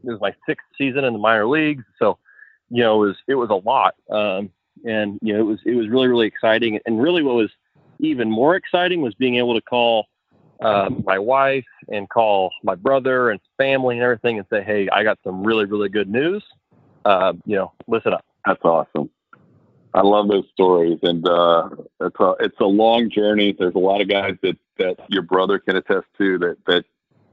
It 0.05 0.11
was 0.11 0.20
my 0.20 0.35
sixth 0.46 0.66
season 0.77 1.05
in 1.05 1.12
the 1.12 1.18
minor 1.20 1.46
leagues. 1.46 1.85
So 2.01 2.18
you 2.70 2.83
know 2.83 3.05
it 3.05 3.07
was 3.07 3.16
it 3.29 3.35
was 3.37 3.51
a 3.51 3.68
lot. 3.68 3.94
Um, 4.11 4.51
and 4.85 5.18
you 5.22 5.33
know 5.33 5.40
it 5.40 5.44
was 5.44 5.61
it 5.64 5.77
was 5.77 5.88
really 5.88 6.09
really 6.09 6.27
exciting. 6.27 6.81
And 6.87 7.01
really 7.01 7.22
what 7.22 7.37
was 7.37 7.51
even 8.01 8.29
more 8.29 8.57
exciting 8.57 9.01
was 9.01 9.14
being 9.14 9.37
able 9.37 9.55
to 9.55 9.61
call 9.61 10.07
uh, 10.61 10.90
my 11.05 11.18
wife 11.18 11.64
and 11.88 12.09
call 12.09 12.51
my 12.64 12.75
brother 12.75 13.31
and 13.31 13.40
family 13.59 13.96
and 13.96 14.03
everything 14.03 14.38
and 14.38 14.46
say, 14.51 14.62
hey, 14.62 14.88
I 14.90 15.05
got 15.05 15.18
some 15.22 15.44
really, 15.44 15.66
really 15.66 15.88
good 15.88 16.09
news 16.09 16.42
uh, 17.05 17.33
you 17.45 17.57
know, 17.57 17.73
listen 17.87 18.12
up. 18.12 18.25
That's 18.45 18.62
awesome. 18.65 19.11
I 19.95 20.01
love 20.01 20.29
those 20.29 20.45
stories, 20.53 20.99
and 21.03 21.27
uh, 21.29 21.69
it's 22.01 22.17
a 22.19 22.35
it's 22.41 22.61
a 22.61 22.67
long 22.67 23.11
journey. 23.11 23.55
There's 23.59 23.75
a 23.75 23.79
lot 23.79 24.01
of 24.01 24.09
guys 24.09 24.37
that 24.43 24.57
that 24.79 24.97
your 25.09 25.23
brother 25.23 25.59
can 25.59 25.77
attest 25.77 26.07
to 26.19 26.38
that 26.38 26.57
that 26.67 26.85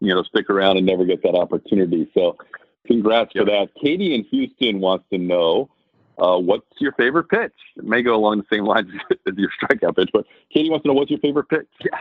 you 0.02 0.14
know 0.14 0.24
stick 0.24 0.50
around 0.50 0.78
and 0.78 0.86
never 0.86 1.06
get 1.06 1.24
that 1.24 1.36
opportunity. 1.36 2.10
So, 2.14 2.38
congrats 2.86 3.32
yep. 3.34 3.46
for 3.46 3.52
that. 3.52 3.70
Katie 3.82 4.14
in 4.14 4.26
Houston 4.26 4.82
wants 4.82 5.06
to 5.12 5.18
know 5.18 5.70
uh, 6.18 6.38
what's 6.38 6.66
your 6.80 6.92
favorite 6.94 7.30
pitch. 7.30 7.54
It 7.78 7.86
may 7.86 8.02
go 8.02 8.14
along 8.16 8.40
the 8.40 8.56
same 8.56 8.66
lines 8.66 8.90
as 9.12 9.36
your 9.38 9.50
strikeout 9.62 9.96
pitch, 9.96 10.10
but 10.12 10.26
Katie 10.54 10.70
wants 10.70 10.84
to 10.84 10.90
know 10.90 10.96
what's 10.96 11.12
your 11.12 11.20
favorite 11.20 11.48
pitch. 11.48 11.68
Yeah. 11.82 12.00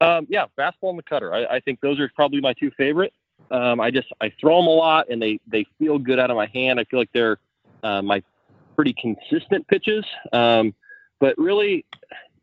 Um, 0.00 0.26
yeah, 0.30 0.46
fastball 0.56 0.90
and 0.90 0.98
the 0.98 1.02
cutter. 1.02 1.34
I, 1.34 1.56
I 1.56 1.60
think 1.60 1.80
those 1.80 1.98
are 1.98 2.10
probably 2.14 2.40
my 2.40 2.52
two 2.54 2.70
favorite. 2.76 3.12
Um, 3.50 3.80
I 3.80 3.90
just 3.90 4.08
I 4.20 4.32
throw 4.40 4.58
them 4.58 4.66
a 4.66 4.74
lot, 4.74 5.08
and 5.08 5.20
they 5.20 5.40
they 5.46 5.66
feel 5.78 5.98
good 5.98 6.18
out 6.18 6.30
of 6.30 6.36
my 6.36 6.46
hand. 6.46 6.78
I 6.78 6.84
feel 6.84 6.98
like 6.98 7.10
they're 7.12 7.38
uh, 7.82 8.02
my 8.02 8.22
pretty 8.76 8.94
consistent 8.94 9.66
pitches. 9.68 10.04
Um, 10.32 10.74
but 11.18 11.36
really, 11.38 11.84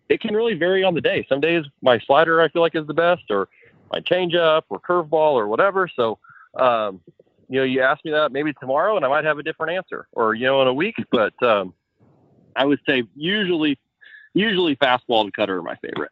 it 0.09 0.19
can 0.19 0.35
really 0.35 0.55
vary 0.55 0.83
on 0.83 0.93
the 0.93 1.01
day. 1.01 1.25
Some 1.29 1.39
days 1.39 1.63
my 1.81 1.99
slider 1.99 2.41
I 2.41 2.49
feel 2.49 2.61
like 2.61 2.75
is 2.75 2.87
the 2.87 2.93
best, 2.93 3.23
or 3.29 3.47
my 3.91 4.01
changeup, 4.01 4.63
or 4.69 4.79
curveball, 4.79 5.33
or 5.33 5.47
whatever. 5.47 5.87
So, 5.95 6.19
um, 6.55 7.01
you 7.47 7.59
know, 7.59 7.65
you 7.65 7.81
ask 7.81 8.03
me 8.03 8.11
that 8.11 8.31
maybe 8.31 8.53
tomorrow, 8.53 8.95
and 8.95 9.05
I 9.05 9.09
might 9.09 9.23
have 9.23 9.37
a 9.37 9.43
different 9.43 9.73
answer, 9.73 10.07
or 10.11 10.33
you 10.33 10.45
know, 10.45 10.61
in 10.61 10.67
a 10.67 10.73
week. 10.73 10.95
But 11.11 11.41
um, 11.43 11.73
I 12.55 12.65
would 12.65 12.79
say 12.87 13.03
usually, 13.15 13.77
usually 14.33 14.75
fastball 14.77 15.21
and 15.21 15.33
cutter 15.33 15.57
are 15.57 15.61
my 15.61 15.75
favorite. 15.75 16.11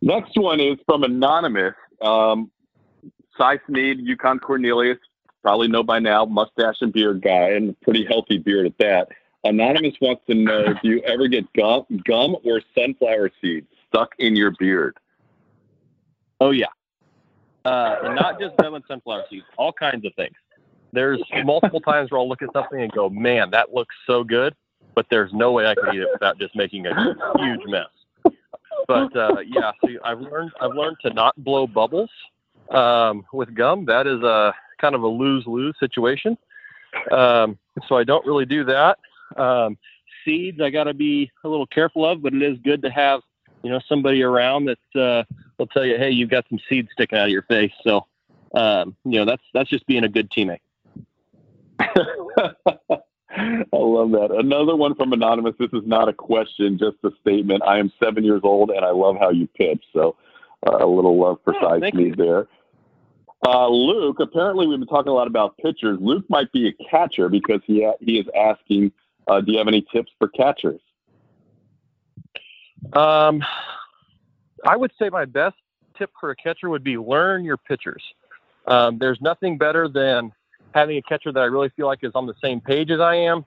Next 0.00 0.36
one 0.36 0.58
is 0.58 0.78
from 0.86 1.04
anonymous. 1.04 1.74
Um, 2.02 2.50
Cy 3.38 3.58
Sneed, 3.66 4.00
Yukon 4.00 4.38
Cornelius, 4.38 4.98
probably 5.42 5.68
know 5.68 5.82
by 5.82 5.98
now, 5.98 6.24
mustache 6.24 6.76
and 6.80 6.92
beard 6.92 7.22
guy, 7.22 7.50
and 7.50 7.78
pretty 7.80 8.04
healthy 8.04 8.38
beard 8.38 8.66
at 8.66 8.78
that. 8.78 9.08
Anonymous 9.44 9.94
wants 10.00 10.22
to 10.28 10.34
know: 10.34 10.74
Do 10.82 10.88
you 10.88 11.00
ever 11.02 11.28
get 11.28 11.50
gum, 11.54 11.84
gum 12.04 12.36
or 12.44 12.60
sunflower 12.76 13.30
seeds 13.40 13.66
stuck 13.88 14.10
in 14.18 14.36
your 14.36 14.52
beard? 14.58 14.96
Oh 16.40 16.50
yeah, 16.50 16.66
uh, 17.64 17.96
not 18.14 18.38
just 18.38 18.56
gum 18.58 18.74
and 18.74 18.84
sunflower 18.86 19.24
seeds, 19.30 19.46
all 19.56 19.72
kinds 19.72 20.04
of 20.04 20.14
things. 20.14 20.34
There's 20.92 21.22
multiple 21.44 21.80
times 21.80 22.10
where 22.10 22.20
I'll 22.20 22.28
look 22.28 22.42
at 22.42 22.52
something 22.52 22.80
and 22.80 22.92
go, 22.92 23.08
"Man, 23.08 23.50
that 23.50 23.72
looks 23.72 23.94
so 24.06 24.22
good," 24.22 24.54
but 24.94 25.06
there's 25.10 25.32
no 25.32 25.52
way 25.52 25.66
I 25.66 25.74
can 25.74 25.94
eat 25.94 26.02
it 26.02 26.08
without 26.12 26.38
just 26.38 26.54
making 26.54 26.86
a 26.86 27.14
huge 27.38 27.62
mess 27.66 27.88
but 28.86 29.16
uh, 29.16 29.36
yeah, 29.46 29.72
see, 29.84 29.98
I've 30.04 30.20
learned 30.20 30.50
I've 30.60 30.74
learned 30.74 30.96
to 31.02 31.12
not 31.12 31.34
blow 31.42 31.66
bubbles 31.66 32.10
um, 32.70 33.24
with 33.32 33.54
gum. 33.54 33.84
That 33.86 34.06
is 34.06 34.22
a 34.22 34.54
kind 34.80 34.94
of 34.94 35.02
a 35.02 35.08
lose 35.08 35.46
lose 35.46 35.74
situation. 35.78 36.36
Um, 37.10 37.58
so 37.88 37.96
I 37.96 38.04
don't 38.04 38.26
really 38.26 38.44
do 38.44 38.64
that. 38.64 38.98
Um, 39.36 39.78
seeds 40.24 40.60
I 40.60 40.70
got 40.70 40.84
to 40.84 40.94
be 40.94 41.30
a 41.44 41.48
little 41.48 41.66
careful 41.66 42.04
of, 42.04 42.22
but 42.22 42.34
it 42.34 42.42
is 42.42 42.58
good 42.64 42.82
to 42.82 42.90
have 42.90 43.20
you 43.62 43.70
know 43.70 43.80
somebody 43.88 44.22
around 44.22 44.66
that 44.66 45.00
uh, 45.00 45.24
will 45.58 45.66
tell 45.68 45.84
you, 45.84 45.96
hey, 45.96 46.10
you've 46.10 46.30
got 46.30 46.44
some 46.48 46.58
seeds 46.68 46.88
sticking 46.92 47.18
out 47.18 47.26
of 47.26 47.30
your 47.30 47.42
face. 47.42 47.72
So 47.84 48.06
um, 48.54 48.96
you 49.04 49.18
know 49.18 49.24
that's 49.24 49.42
that's 49.54 49.70
just 49.70 49.86
being 49.86 50.04
a 50.04 50.08
good 50.08 50.30
teammate. 50.30 50.60
I 53.72 53.76
love 53.76 54.10
that. 54.12 54.30
Another 54.30 54.76
one 54.76 54.94
from 54.94 55.12
Anonymous. 55.12 55.54
This 55.58 55.70
is 55.72 55.82
not 55.86 56.08
a 56.08 56.12
question, 56.12 56.78
just 56.78 56.96
a 57.04 57.10
statement. 57.20 57.62
I 57.62 57.78
am 57.78 57.92
seven 58.02 58.24
years 58.24 58.40
old 58.44 58.70
and 58.70 58.84
I 58.84 58.90
love 58.90 59.16
how 59.18 59.30
you 59.30 59.46
pitch. 59.48 59.82
So 59.92 60.16
uh, 60.66 60.84
a 60.84 60.86
little 60.86 61.18
love 61.18 61.38
for 61.44 61.54
oh, 61.56 61.80
size 61.80 61.92
me 61.92 62.12
there. 62.16 62.46
Uh, 63.44 63.68
Luke, 63.68 64.18
apparently 64.20 64.66
we've 64.66 64.78
been 64.78 64.88
talking 64.88 65.10
a 65.10 65.14
lot 65.14 65.26
about 65.26 65.56
pitchers. 65.58 65.98
Luke 66.00 66.24
might 66.28 66.52
be 66.52 66.68
a 66.68 66.72
catcher 66.88 67.28
because 67.28 67.60
he, 67.66 67.88
he 68.00 68.18
is 68.18 68.26
asking, 68.36 68.92
uh, 69.26 69.40
do 69.40 69.52
you 69.52 69.58
have 69.58 69.68
any 69.68 69.84
tips 69.92 70.12
for 70.18 70.28
catchers? 70.28 70.80
Um, 72.92 73.42
I 74.64 74.76
would 74.76 74.92
say 74.98 75.08
my 75.08 75.24
best 75.24 75.56
tip 75.96 76.10
for 76.20 76.30
a 76.30 76.36
catcher 76.36 76.68
would 76.68 76.84
be 76.84 76.96
learn 76.96 77.44
your 77.44 77.56
pitchers. 77.56 78.02
Um, 78.66 78.98
there's 78.98 79.20
nothing 79.20 79.58
better 79.58 79.88
than 79.88 80.32
having 80.74 80.96
a 80.96 81.02
catcher 81.02 81.32
that 81.32 81.40
I 81.40 81.46
really 81.46 81.70
feel 81.70 81.86
like 81.86 82.00
is 82.02 82.12
on 82.14 82.26
the 82.26 82.34
same 82.42 82.60
page 82.60 82.90
as 82.90 83.00
I 83.00 83.16
am, 83.16 83.44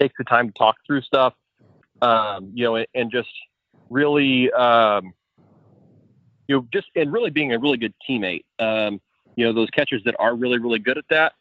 takes 0.00 0.14
the 0.18 0.24
time 0.24 0.48
to 0.48 0.54
talk 0.54 0.76
through 0.86 1.02
stuff, 1.02 1.34
um, 2.02 2.50
you 2.54 2.64
know, 2.64 2.76
and, 2.76 2.86
and 2.94 3.10
just 3.10 3.28
really, 3.90 4.50
um, 4.52 5.12
you 6.48 6.56
know, 6.56 6.66
just 6.72 6.88
and 6.96 7.12
really 7.12 7.30
being 7.30 7.52
a 7.52 7.58
really 7.58 7.76
good 7.76 7.94
teammate. 8.08 8.44
Um, 8.58 9.00
you 9.36 9.44
know, 9.44 9.52
those 9.52 9.70
catchers 9.70 10.02
that 10.04 10.16
are 10.18 10.34
really, 10.34 10.58
really 10.58 10.78
good 10.78 10.98
at 10.98 11.04
that, 11.10 11.34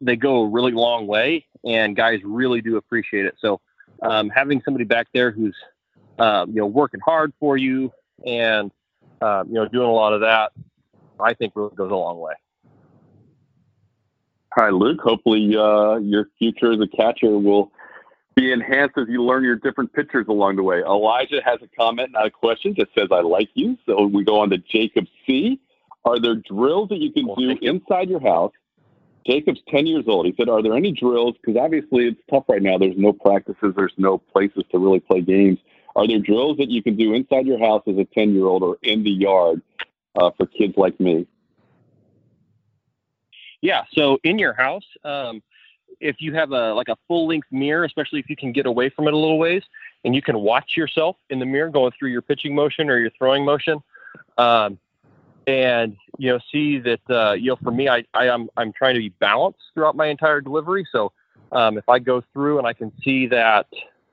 they 0.00 0.16
go 0.16 0.42
a 0.42 0.48
really 0.48 0.72
long 0.72 1.06
way, 1.06 1.46
and 1.64 1.96
guys 1.96 2.20
really 2.24 2.60
do 2.60 2.76
appreciate 2.76 3.26
it. 3.26 3.34
So, 3.40 3.60
um, 4.02 4.30
having 4.30 4.62
somebody 4.64 4.84
back 4.84 5.08
there 5.14 5.30
who's, 5.30 5.56
um, 6.18 6.50
you 6.50 6.56
know, 6.56 6.66
working 6.66 7.00
hard 7.00 7.32
for 7.40 7.56
you 7.56 7.92
and, 8.26 8.70
uh, 9.20 9.44
you 9.46 9.54
know, 9.54 9.66
doing 9.68 9.88
a 9.88 9.92
lot 9.92 10.12
of 10.12 10.20
that, 10.20 10.52
I 11.18 11.34
think 11.34 11.54
really 11.56 11.74
goes 11.74 11.90
a 11.90 11.94
long 11.94 12.18
way. 12.18 12.34
Right, 14.56 14.72
Luke. 14.72 15.00
Hopefully, 15.00 15.56
uh, 15.56 15.96
your 15.96 16.28
future 16.38 16.72
as 16.72 16.80
a 16.80 16.86
catcher 16.86 17.38
will 17.38 17.72
be 18.36 18.52
enhanced 18.52 18.96
as 18.98 19.06
you 19.08 19.22
learn 19.22 19.44
your 19.44 19.56
different 19.56 19.92
pitchers 19.92 20.26
along 20.28 20.56
the 20.56 20.62
way. 20.62 20.80
Elijah 20.80 21.40
has 21.44 21.58
a 21.62 21.68
comment, 21.76 22.12
not 22.12 22.26
a 22.26 22.30
question, 22.30 22.74
that 22.78 22.88
says, 22.96 23.08
I 23.10 23.20
like 23.20 23.48
you. 23.54 23.76
So 23.86 24.06
we 24.06 24.24
go 24.24 24.40
on 24.40 24.50
to 24.50 24.58
Jacob 24.58 25.06
C. 25.26 25.60
Are 26.04 26.20
there 26.20 26.36
drills 26.36 26.90
that 26.90 26.98
you 26.98 27.12
can 27.12 27.26
well, 27.26 27.36
do 27.36 27.56
inside 27.62 28.08
your 28.08 28.20
house? 28.20 28.52
Jacob's 29.26 29.60
10 29.68 29.86
years 29.86 30.04
old. 30.06 30.26
He 30.26 30.34
said, 30.36 30.48
Are 30.48 30.62
there 30.62 30.74
any 30.74 30.92
drills? 30.92 31.34
Because 31.40 31.60
obviously 31.60 32.08
it's 32.08 32.20
tough 32.30 32.44
right 32.48 32.62
now. 32.62 32.76
There's 32.78 32.96
no 32.96 33.12
practices, 33.12 33.72
there's 33.76 33.94
no 33.96 34.18
places 34.18 34.64
to 34.70 34.78
really 34.78 35.00
play 35.00 35.22
games. 35.22 35.58
Are 35.96 36.06
there 36.06 36.18
drills 36.18 36.58
that 36.58 36.70
you 36.70 36.82
can 36.82 36.96
do 36.96 37.14
inside 37.14 37.46
your 37.46 37.58
house 37.58 37.82
as 37.86 37.96
a 37.96 38.04
10 38.04 38.34
year 38.34 38.44
old 38.44 38.62
or 38.62 38.76
in 38.82 39.02
the 39.02 39.10
yard 39.10 39.62
uh, 40.16 40.30
for 40.36 40.46
kids 40.46 40.74
like 40.76 40.98
me? 41.00 41.26
Yeah, 43.64 43.84
so 43.94 44.18
in 44.24 44.38
your 44.38 44.52
house, 44.52 44.84
um, 45.04 45.42
if 45.98 46.16
you 46.18 46.34
have 46.34 46.52
a 46.52 46.74
like 46.74 46.88
a 46.88 46.98
full 47.08 47.26
length 47.26 47.48
mirror, 47.50 47.84
especially 47.84 48.20
if 48.20 48.28
you 48.28 48.36
can 48.36 48.52
get 48.52 48.66
away 48.66 48.90
from 48.90 49.08
it 49.08 49.14
a 49.14 49.16
little 49.16 49.38
ways, 49.38 49.62
and 50.04 50.14
you 50.14 50.20
can 50.20 50.38
watch 50.38 50.76
yourself 50.76 51.16
in 51.30 51.38
the 51.38 51.46
mirror 51.46 51.70
going 51.70 51.90
through 51.98 52.10
your 52.10 52.20
pitching 52.20 52.54
motion 52.54 52.90
or 52.90 52.98
your 52.98 53.08
throwing 53.16 53.42
motion, 53.42 53.82
um, 54.36 54.78
and 55.46 55.96
you 56.18 56.30
know 56.30 56.38
see 56.52 56.78
that 56.78 57.00
uh, 57.08 57.32
you 57.32 57.48
know 57.48 57.56
for 57.56 57.70
me, 57.70 57.88
I, 57.88 58.04
I 58.12 58.26
am 58.26 58.42
I'm, 58.42 58.68
I'm 58.68 58.72
trying 58.74 58.96
to 58.96 59.00
be 59.00 59.08
balanced 59.08 59.60
throughout 59.72 59.96
my 59.96 60.08
entire 60.08 60.42
delivery. 60.42 60.86
So 60.92 61.12
um, 61.50 61.78
if 61.78 61.88
I 61.88 62.00
go 62.00 62.22
through 62.34 62.58
and 62.58 62.66
I 62.66 62.74
can 62.74 62.92
see 63.02 63.26
that 63.28 63.66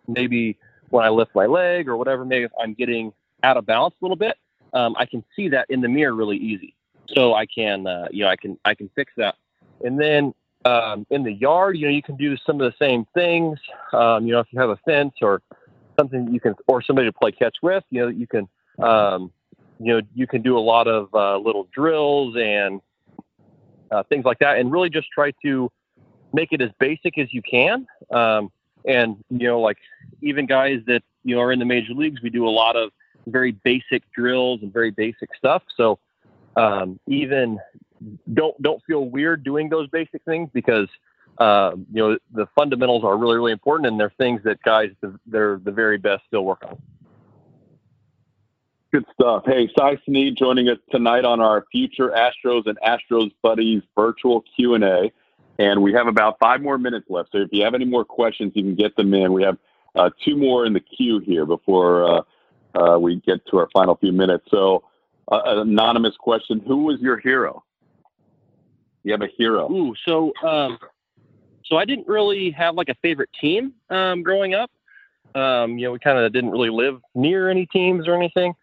maybe 0.07 0.57
when 0.91 1.03
I 1.03 1.09
lift 1.09 1.35
my 1.35 1.45
leg 1.45 1.89
or 1.89 1.97
whatever, 1.97 2.23
maybe 2.23 2.45
if 2.45 2.51
I'm 2.57 2.73
getting 2.73 3.11
out 3.43 3.57
of 3.57 3.65
balance 3.65 3.95
a 4.01 4.05
little 4.05 4.15
bit, 4.15 4.37
um, 4.71 4.95
I 4.97 5.05
can 5.05 5.25
see 5.35 5.49
that 5.49 5.65
in 5.69 5.81
the 5.81 5.89
mirror 5.89 6.15
really 6.15 6.37
easy. 6.37 6.73
So 7.15 7.33
I 7.33 7.45
can, 7.45 7.87
uh, 7.87 8.07
you 8.11 8.23
know, 8.23 8.29
I 8.29 8.35
can 8.35 8.57
I 8.65 8.73
can 8.73 8.89
fix 8.95 9.11
that. 9.17 9.35
And 9.83 9.99
then 9.99 10.33
um, 10.65 11.05
in 11.09 11.23
the 11.23 11.33
yard, 11.33 11.77
you 11.77 11.87
know, 11.87 11.93
you 11.93 12.03
can 12.03 12.15
do 12.15 12.37
some 12.45 12.61
of 12.61 12.71
the 12.71 12.77
same 12.77 13.05
things. 13.13 13.59
Um, 13.93 14.25
you 14.25 14.33
know, 14.33 14.39
if 14.39 14.47
you 14.51 14.59
have 14.59 14.69
a 14.69 14.77
fence 14.77 15.13
or 15.21 15.41
something 15.99 16.31
you 16.31 16.39
can, 16.39 16.55
or 16.67 16.81
somebody 16.81 17.07
to 17.07 17.13
play 17.13 17.31
catch 17.31 17.57
with, 17.61 17.83
you 17.89 18.01
know, 18.01 18.07
you 18.07 18.27
can, 18.27 18.47
um, 18.79 19.31
you 19.79 19.93
know, 19.93 20.01
you 20.13 20.27
can 20.27 20.41
do 20.41 20.57
a 20.57 20.59
lot 20.59 20.87
of 20.87 21.09
uh, 21.13 21.37
little 21.37 21.67
drills 21.73 22.35
and 22.37 22.81
uh, 23.91 24.03
things 24.03 24.25
like 24.25 24.39
that, 24.39 24.57
and 24.57 24.71
really 24.71 24.89
just 24.89 25.09
try 25.11 25.31
to 25.43 25.69
make 26.33 26.51
it 26.51 26.61
as 26.61 26.69
basic 26.79 27.17
as 27.17 27.33
you 27.33 27.41
can. 27.41 27.87
Um, 28.11 28.51
and 28.85 29.17
you 29.29 29.47
know, 29.47 29.59
like 29.59 29.77
even 30.21 30.45
guys 30.45 30.79
that 30.87 31.03
you 31.23 31.35
know 31.35 31.41
are 31.41 31.51
in 31.51 31.59
the 31.59 31.65
major 31.65 31.93
leagues, 31.93 32.21
we 32.21 32.29
do 32.29 32.47
a 32.47 32.49
lot 32.49 32.75
of 32.75 32.91
very 33.27 33.51
basic 33.51 34.03
drills 34.13 34.61
and 34.61 34.71
very 34.73 34.91
basic 34.91 35.35
stuff. 35.35 35.63
So 35.75 35.99
um, 36.55 36.99
even 37.07 37.59
don't 38.33 38.59
don't 38.61 38.81
feel 38.85 39.05
weird 39.05 39.43
doing 39.43 39.69
those 39.69 39.87
basic 39.89 40.23
things 40.23 40.49
because 40.53 40.87
um, 41.37 41.85
you 41.91 42.01
know 42.01 42.17
the 42.33 42.47
fundamentals 42.55 43.03
are 43.03 43.17
really 43.17 43.35
really 43.35 43.51
important 43.51 43.87
and 43.87 43.99
they're 43.99 44.13
things 44.17 44.41
that 44.43 44.61
guys 44.63 44.89
they're 45.25 45.59
the 45.63 45.71
very 45.71 45.97
best 45.97 46.23
still 46.27 46.45
work 46.45 46.63
on. 46.65 46.81
Good 48.91 49.05
stuff. 49.13 49.43
Hey, 49.45 49.69
Cy 49.77 49.97
Sneed 50.05 50.35
joining 50.35 50.67
us 50.67 50.77
tonight 50.91 51.23
on 51.23 51.39
our 51.39 51.65
future 51.71 52.09
Astros 52.09 52.63
and 52.65 52.77
Astros 52.85 53.31
Buddies 53.41 53.81
virtual 53.95 54.43
Q 54.55 54.73
and 54.73 54.83
A, 54.83 55.11
and 55.59 55.81
we 55.81 55.93
have 55.93 56.07
about 56.07 56.37
five 56.39 56.61
more 56.61 56.77
minutes 56.77 57.05
left. 57.09 57.29
So 57.31 57.37
if 57.37 57.49
you 57.53 57.63
have 57.63 57.73
any 57.73 57.85
more 57.85 58.03
questions, 58.03 58.51
you 58.53 58.63
can 58.63 58.75
get 58.75 58.95
them 58.97 59.13
in. 59.13 59.31
We 59.31 59.43
have 59.43 59.57
uh, 59.95 60.09
two 60.25 60.35
more 60.35 60.65
in 60.65 60.73
the 60.73 60.81
queue 60.81 61.19
here 61.19 61.45
before 61.45 62.03
uh, 62.03 62.21
uh, 62.75 62.99
we 62.99 63.21
get 63.21 63.45
to 63.47 63.57
our 63.57 63.69
final 63.73 63.95
few 63.95 64.11
minutes. 64.11 64.45
So, 64.51 64.83
uh, 65.31 65.41
an 65.45 65.59
anonymous 65.59 66.17
question: 66.17 66.61
Who 66.67 66.83
was 66.83 66.99
your 66.99 67.17
hero? 67.17 67.63
You 69.03 69.11
have 69.13 69.21
a 69.21 69.29
hero. 69.37 69.71
Ooh, 69.71 69.95
so 70.05 70.31
um, 70.43 70.77
so 71.65 71.77
I 71.77 71.85
didn't 71.85 72.07
really 72.07 72.51
have 72.51 72.75
like 72.75 72.89
a 72.89 72.95
favorite 72.95 73.29
team 73.39 73.73
um, 73.89 74.23
growing 74.23 74.53
up. 74.53 74.69
Um, 75.33 75.77
you 75.77 75.85
know, 75.85 75.93
we 75.93 75.99
kind 75.99 76.17
of 76.17 76.31
didn't 76.33 76.51
really 76.51 76.69
live 76.69 76.99
near 77.15 77.49
any 77.49 77.65
teams 77.67 78.07
or 78.07 78.15
anything. 78.15 78.53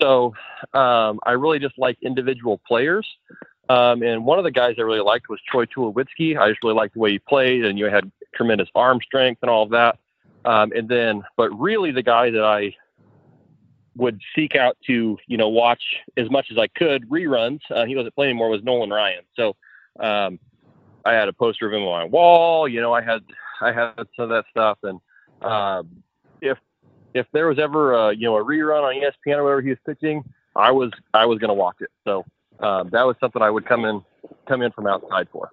So 0.00 0.34
um, 0.74 1.18
I 1.24 1.32
really 1.32 1.58
just 1.58 1.78
liked 1.78 2.02
individual 2.02 2.60
players. 2.66 3.06
Um, 3.68 4.02
and 4.02 4.24
one 4.24 4.38
of 4.38 4.44
the 4.44 4.50
guys 4.50 4.74
I 4.78 4.82
really 4.82 5.00
liked 5.00 5.28
was 5.28 5.40
Troy 5.48 5.64
Tulowitzki. 5.64 6.38
I 6.38 6.48
just 6.48 6.62
really 6.62 6.74
liked 6.74 6.94
the 6.94 7.00
way 7.00 7.12
he 7.12 7.18
played, 7.18 7.64
and 7.64 7.78
you 7.78 7.86
had 7.86 8.10
tremendous 8.34 8.68
arm 8.74 9.00
strength 9.04 9.38
and 9.42 9.50
all 9.50 9.62
of 9.62 9.70
that. 9.70 9.98
Um, 10.44 10.72
and 10.74 10.88
then, 10.88 11.22
but 11.36 11.50
really, 11.58 11.92
the 11.92 12.02
guy 12.02 12.30
that 12.30 12.44
I 12.44 12.74
would 13.96 14.20
seek 14.34 14.56
out 14.56 14.76
to, 14.86 15.18
you 15.26 15.36
know, 15.36 15.48
watch 15.48 15.82
as 16.16 16.30
much 16.30 16.48
as 16.50 16.58
I 16.58 16.66
could 16.68 17.08
reruns. 17.08 17.60
Uh, 17.70 17.84
he 17.84 17.94
wasn't 17.94 18.14
playing 18.14 18.30
anymore. 18.30 18.48
Was 18.48 18.62
Nolan 18.62 18.90
Ryan. 18.90 19.22
So 19.36 19.54
um, 19.98 20.38
I 21.04 21.14
had 21.14 21.28
a 21.28 21.32
poster 21.32 21.66
of 21.66 21.72
him 21.72 21.82
on 21.82 22.02
my 22.02 22.04
wall. 22.04 22.68
You 22.68 22.80
know, 22.80 22.92
I 22.92 23.02
had 23.02 23.22
I 23.60 23.72
had 23.72 23.94
some 24.16 24.24
of 24.24 24.28
that 24.30 24.44
stuff, 24.50 24.78
and 24.82 25.00
um, 25.42 26.02
if 26.40 26.58
if 27.14 27.26
there 27.32 27.48
was 27.48 27.58
ever 27.58 27.94
a, 27.94 28.14
you 28.14 28.26
know 28.26 28.36
a 28.36 28.44
rerun 28.44 28.82
on 28.82 28.94
ESPN 28.94 29.38
or 29.38 29.44
whatever 29.44 29.62
he 29.62 29.70
was 29.70 29.78
pitching, 29.84 30.24
I 30.56 30.70
was 30.70 30.90
I 31.14 31.26
was 31.26 31.38
going 31.38 31.48
to 31.48 31.54
watch 31.54 31.76
it. 31.80 31.90
So 32.04 32.24
um, 32.60 32.90
that 32.90 33.02
was 33.02 33.16
something 33.20 33.42
I 33.42 33.50
would 33.50 33.66
come 33.66 33.84
in 33.84 34.02
come 34.46 34.62
in 34.62 34.72
from 34.72 34.86
outside 34.86 35.28
for. 35.32 35.50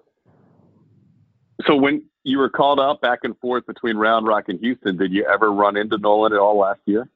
So 1.66 1.74
when 1.74 2.04
you 2.24 2.38
were 2.38 2.50
called 2.50 2.78
up 2.78 3.00
back 3.00 3.20
and 3.24 3.36
forth 3.38 3.66
between 3.66 3.96
Round 3.96 4.26
Rock 4.26 4.48
and 4.48 4.60
Houston, 4.60 4.96
did 4.96 5.12
you 5.12 5.24
ever 5.24 5.50
run 5.50 5.76
into 5.76 5.98
Nolan 5.98 6.32
at 6.32 6.38
all 6.38 6.58
last 6.58 6.80
year? 6.84 7.08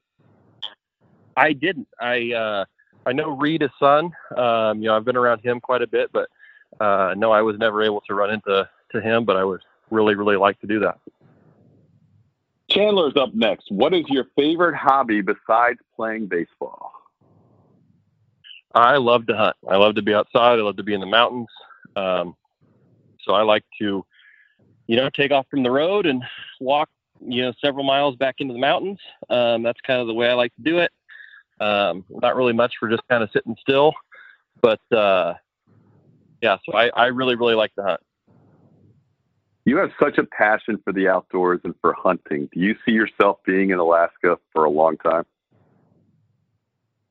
I 1.37 1.53
didn't. 1.53 1.87
I 1.99 2.33
uh, 2.33 2.65
I 3.05 3.13
know 3.13 3.29
Reid, 3.37 3.61
his 3.61 3.71
son. 3.79 4.11
Um, 4.35 4.81
you 4.81 4.87
know, 4.87 4.95
I've 4.95 5.05
been 5.05 5.17
around 5.17 5.39
him 5.39 5.59
quite 5.59 5.81
a 5.81 5.87
bit, 5.87 6.11
but 6.11 6.29
uh, 6.79 7.13
no, 7.17 7.31
I 7.31 7.41
was 7.41 7.57
never 7.57 7.81
able 7.81 8.01
to 8.01 8.13
run 8.13 8.31
into 8.31 8.69
to 8.91 9.01
him. 9.01 9.25
But 9.25 9.37
I 9.37 9.43
would 9.43 9.61
really, 9.89 10.15
really 10.15 10.37
like 10.37 10.59
to 10.61 10.67
do 10.67 10.79
that. 10.79 10.99
Chandler's 12.69 13.15
up 13.15 13.33
next. 13.33 13.71
What 13.71 13.93
is 13.93 14.05
your 14.07 14.25
favorite 14.35 14.75
hobby 14.75 15.21
besides 15.21 15.79
playing 15.95 16.27
baseball? 16.27 16.91
I 18.73 18.97
love 18.97 19.27
to 19.27 19.37
hunt. 19.37 19.55
I 19.69 19.77
love 19.77 19.95
to 19.95 20.01
be 20.01 20.13
outside. 20.13 20.59
I 20.59 20.63
love 20.63 20.77
to 20.77 20.83
be 20.83 20.93
in 20.93 20.99
the 20.99 21.05
mountains. 21.05 21.49
Um, 21.95 22.35
so 23.21 23.33
I 23.33 23.43
like 23.43 23.63
to, 23.79 24.03
you 24.87 24.95
know, 24.95 25.09
take 25.09 25.31
off 25.31 25.45
from 25.49 25.61
the 25.63 25.69
road 25.69 26.05
and 26.07 26.23
walk, 26.59 26.89
you 27.21 27.43
know, 27.43 27.53
several 27.63 27.85
miles 27.85 28.15
back 28.15 28.35
into 28.39 28.53
the 28.53 28.59
mountains. 28.59 28.99
Um, 29.29 29.61
that's 29.61 29.79
kind 29.81 30.01
of 30.01 30.07
the 30.07 30.13
way 30.13 30.27
I 30.27 30.33
like 30.33 30.55
to 30.55 30.61
do 30.63 30.79
it. 30.79 30.91
Um, 31.59 32.03
not 32.09 32.35
really 32.35 32.53
much 32.53 32.73
for 32.79 32.89
just 32.89 33.07
kind 33.07 33.23
of 33.23 33.29
sitting 33.31 33.55
still, 33.61 33.93
but 34.61 34.81
uh, 34.91 35.35
yeah. 36.43 36.57
So 36.65 36.77
I, 36.77 36.89
I 36.89 37.05
really 37.07 37.35
really 37.35 37.55
like 37.55 37.73
to 37.75 37.83
hunt. 37.83 38.01
You 39.65 39.77
have 39.77 39.91
such 39.99 40.17
a 40.17 40.25
passion 40.25 40.77
for 40.83 40.91
the 40.91 41.07
outdoors 41.07 41.61
and 41.63 41.73
for 41.79 41.93
hunting. 41.93 42.49
Do 42.53 42.59
you 42.59 42.75
see 42.85 42.91
yourself 42.91 43.37
being 43.45 43.69
in 43.69 43.79
Alaska 43.79 44.37
for 44.51 44.65
a 44.65 44.69
long 44.69 44.97
time? 44.97 45.23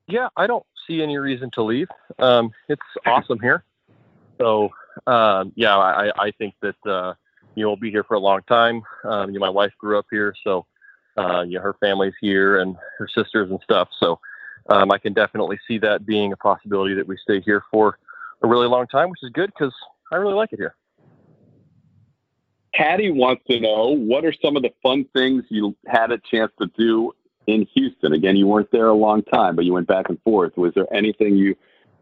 Yeah, 0.07 0.29
I 0.37 0.47
don't 0.47 0.67
see 0.87 1.03
any 1.03 1.17
reason 1.17 1.51
to 1.55 1.63
leave. 1.63 1.89
Um, 2.19 2.51
it's 2.69 2.83
awesome 3.07 3.41
here. 3.41 3.65
So 4.39 4.69
um, 5.07 5.53
yeah, 5.57 5.77
I, 5.79 6.11
I 6.19 6.31
think 6.33 6.55
that 6.61 6.77
uh, 6.87 7.15
you 7.55 7.63
know 7.63 7.71
we'll 7.71 7.77
be 7.77 7.91
here 7.91 8.05
for 8.05 8.15
a 8.15 8.21
long 8.21 8.43
time. 8.47 8.83
Um, 9.05 9.31
you 9.31 9.39
know, 9.39 9.47
my 9.47 9.51
wife 9.51 9.73
grew 9.79 9.99
up 9.99 10.07
here, 10.11 10.35
so 10.45 10.67
uh, 11.17 11.43
you 11.43 11.57
know, 11.57 11.63
her 11.63 11.77
family's 11.81 12.15
here 12.21 12.61
and 12.61 12.77
her 12.99 13.09
sisters 13.09 13.51
and 13.51 13.61
stuff. 13.65 13.89
So 13.99 14.21
um, 14.69 14.93
I 14.93 14.99
can 14.99 15.15
definitely 15.15 15.59
see 15.67 15.79
that 15.79 16.05
being 16.05 16.33
a 16.35 16.37
possibility 16.37 16.95
that 16.95 17.09
we 17.09 17.17
stay 17.17 17.41
here 17.41 17.63
for 17.71 17.99
a 18.43 18.49
really 18.49 18.67
long 18.67 18.87
time, 18.87 19.11
which 19.11 19.23
is 19.23 19.31
good 19.31 19.53
because 19.57 19.75
I 20.13 20.17
really 20.17 20.35
like 20.35 20.53
it 20.53 20.59
here. 20.59 20.75
Patty 22.75 23.11
wants 23.11 23.43
to 23.51 23.61
know 23.61 23.89
what 23.89 24.25
are 24.25 24.33
some 24.43 24.57
of 24.57 24.63
the 24.63 24.71
fun 24.83 25.05
things 25.13 25.45
you 25.51 25.77
had 25.87 26.11
a 26.11 26.19
chance 26.19 26.51
to 26.61 26.69
do 26.79 27.13
in 27.47 27.67
Houston? 27.75 28.13
Again, 28.13 28.37
you 28.37 28.47
weren't 28.47 28.71
there 28.73 28.87
a 28.87 28.95
long 28.95 29.23
time, 29.23 29.57
but 29.57 29.65
you 29.65 29.73
went 29.73 29.87
back 29.87 30.09
and 30.09 30.21
forth. 30.23 30.57
Was 30.57 30.73
there 30.75 30.93
anything 30.93 31.37
you 31.37 31.55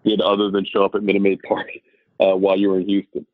did 0.05 0.21
other 0.21 0.51
than 0.51 0.65
show 0.65 0.85
up 0.85 0.95
at 0.95 1.03
Minute 1.03 1.23
Maid 1.23 1.41
Park 1.43 1.67
uh, 2.21 2.37
while 2.37 2.57
you 2.57 2.71
were 2.71 2.81
in 2.81 2.89
Houston? 2.89 3.27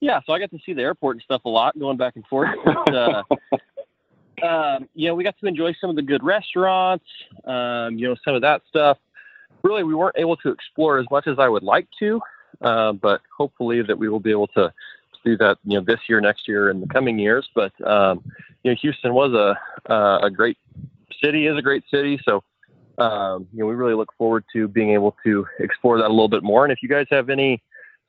yeah, 0.00 0.20
so 0.26 0.32
I 0.32 0.38
got 0.38 0.50
to 0.50 0.58
see 0.64 0.74
the 0.74 0.82
airport 0.82 1.16
and 1.16 1.22
stuff 1.22 1.44
a 1.44 1.48
lot 1.48 1.78
going 1.78 1.96
back 1.96 2.16
and 2.16 2.26
forth. 2.26 2.50
But, 2.64 2.94
uh, 2.94 3.22
um, 4.46 4.88
you 4.94 5.08
know, 5.08 5.14
we 5.14 5.24
got 5.24 5.38
to 5.40 5.46
enjoy 5.46 5.74
some 5.80 5.90
of 5.90 5.96
the 5.96 6.02
good 6.02 6.22
restaurants, 6.22 7.06
um, 7.44 7.98
you 7.98 8.08
know, 8.08 8.16
some 8.24 8.34
of 8.34 8.42
that 8.42 8.62
stuff. 8.68 8.98
Really, 9.64 9.82
we 9.82 9.94
weren't 9.94 10.16
able 10.16 10.36
to 10.36 10.50
explore 10.50 10.98
as 10.98 11.06
much 11.10 11.26
as 11.26 11.38
I 11.38 11.48
would 11.48 11.64
like 11.64 11.88
to, 11.98 12.20
uh, 12.60 12.92
but 12.92 13.22
hopefully 13.36 13.82
that 13.82 13.98
we 13.98 14.08
will 14.08 14.20
be 14.20 14.30
able 14.30 14.46
to 14.48 14.72
do 15.24 15.36
that, 15.38 15.56
you 15.64 15.78
know, 15.78 15.84
this 15.84 16.00
year, 16.08 16.20
next 16.20 16.46
year, 16.46 16.68
and 16.68 16.82
the 16.82 16.86
coming 16.86 17.18
years. 17.18 17.48
But 17.54 17.72
um, 17.84 18.22
you 18.62 18.70
know, 18.70 18.76
Houston 18.80 19.14
was 19.14 19.32
a 19.32 19.90
uh, 19.90 20.18
a 20.22 20.30
great 20.30 20.58
city, 21.22 21.46
is 21.46 21.56
a 21.56 21.62
great 21.62 21.84
city, 21.90 22.20
so 22.24 22.44
um, 22.98 23.48
you 23.52 23.60
know, 23.60 23.66
we 23.66 23.74
really 23.74 23.94
look 23.94 24.12
forward 24.16 24.44
to 24.52 24.68
being 24.68 24.90
able 24.90 25.16
to 25.24 25.46
explore 25.58 25.98
that 25.98 26.06
a 26.06 26.14
little 26.14 26.28
bit 26.28 26.42
more. 26.42 26.64
And 26.64 26.72
if 26.72 26.82
you 26.82 26.88
guys 26.88 27.06
have 27.10 27.28
any 27.28 27.62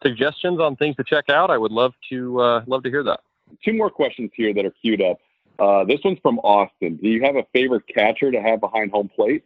suggestions 0.03 0.59
on 0.59 0.75
things 0.75 0.95
to 0.97 1.03
check 1.03 1.29
out, 1.29 1.49
I 1.49 1.57
would 1.57 1.71
love 1.71 1.93
to 2.09 2.39
uh, 2.39 2.63
love 2.67 2.83
to 2.83 2.89
hear 2.89 3.03
that. 3.03 3.21
Two 3.63 3.73
more 3.73 3.89
questions 3.89 4.31
here 4.35 4.53
that 4.53 4.65
are 4.65 4.73
queued 4.81 5.01
up. 5.01 5.17
Uh, 5.57 5.85
this 5.85 5.99
one's 6.03 6.19
from 6.21 6.39
Austin. 6.39 6.97
Do 6.97 7.07
you 7.07 7.21
have 7.23 7.35
a 7.35 7.45
favorite 7.53 7.83
catcher 7.87 8.31
to 8.31 8.41
have 8.41 8.59
behind 8.59 8.91
home 8.91 9.09
plate? 9.09 9.43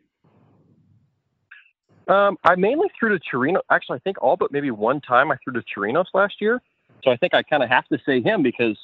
Um, 2.09 2.37
I 2.43 2.55
mainly 2.55 2.89
threw 2.99 3.17
to 3.17 3.23
Chirinos. 3.23 3.61
Actually, 3.69 3.97
I 3.97 3.99
think 3.99 4.21
all 4.21 4.35
but 4.35 4.51
maybe 4.51 4.71
one 4.71 4.99
time 4.99 5.31
I 5.31 5.37
threw 5.43 5.53
to 5.53 5.61
Chirinos 5.61 6.07
last 6.13 6.41
year. 6.41 6.61
So 7.03 7.11
I 7.11 7.17
think 7.17 7.33
I 7.33 7.43
kind 7.43 7.63
of 7.63 7.69
have 7.69 7.87
to 7.89 7.99
say 8.05 8.21
him 8.21 8.41
because 8.41 8.77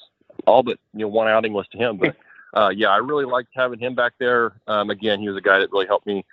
all 0.46 0.64
but 0.64 0.80
you 0.94 1.02
know 1.02 1.08
one 1.08 1.28
outing 1.28 1.52
was 1.52 1.68
to 1.70 1.78
him. 1.78 1.98
But 1.98 2.16
uh, 2.54 2.70
yeah, 2.70 2.90
I 2.90 2.98
really 2.98 3.26
liked 3.26 3.50
having 3.54 3.80
him 3.80 3.96
back 3.96 4.14
there. 4.20 4.54
Um, 4.68 4.92
again, 4.92 5.20
he 5.20 5.28
was 5.28 5.38
a 5.38 5.42
guy 5.42 5.60
that 5.60 5.72
really 5.72 5.88
helped 5.88 6.06
me, 6.06 6.24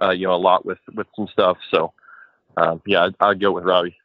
uh, 0.00 0.10
you 0.10 0.26
know, 0.26 0.34
a 0.34 0.36
lot 0.36 0.66
with 0.66 0.78
with 0.94 1.06
some 1.16 1.26
stuff. 1.28 1.56
So 1.70 1.94
um, 2.58 2.82
yeah, 2.86 3.06
I'd, 3.06 3.14
I'd 3.20 3.40
go 3.40 3.52
with 3.52 3.64
Robbie. 3.64 3.96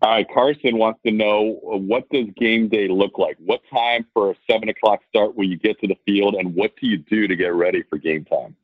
All 0.00 0.10
right, 0.10 0.26
Carson 0.32 0.78
wants 0.78 1.00
to 1.06 1.12
know 1.12 1.60
uh, 1.72 1.76
what 1.76 2.08
does 2.10 2.26
game 2.36 2.68
day 2.68 2.88
look 2.88 3.18
like? 3.18 3.36
What 3.38 3.62
time 3.72 4.04
for 4.14 4.32
a 4.32 4.34
seven 4.50 4.68
o'clock 4.68 5.00
start 5.08 5.36
will 5.36 5.44
you 5.44 5.56
get 5.56 5.80
to 5.80 5.88
the 5.88 5.96
field, 6.06 6.34
and 6.34 6.54
what 6.54 6.72
do 6.80 6.86
you 6.86 6.98
do 6.98 7.26
to 7.26 7.36
get 7.36 7.54
ready 7.54 7.82
for 7.88 7.98
game 7.98 8.24
time? 8.24 8.56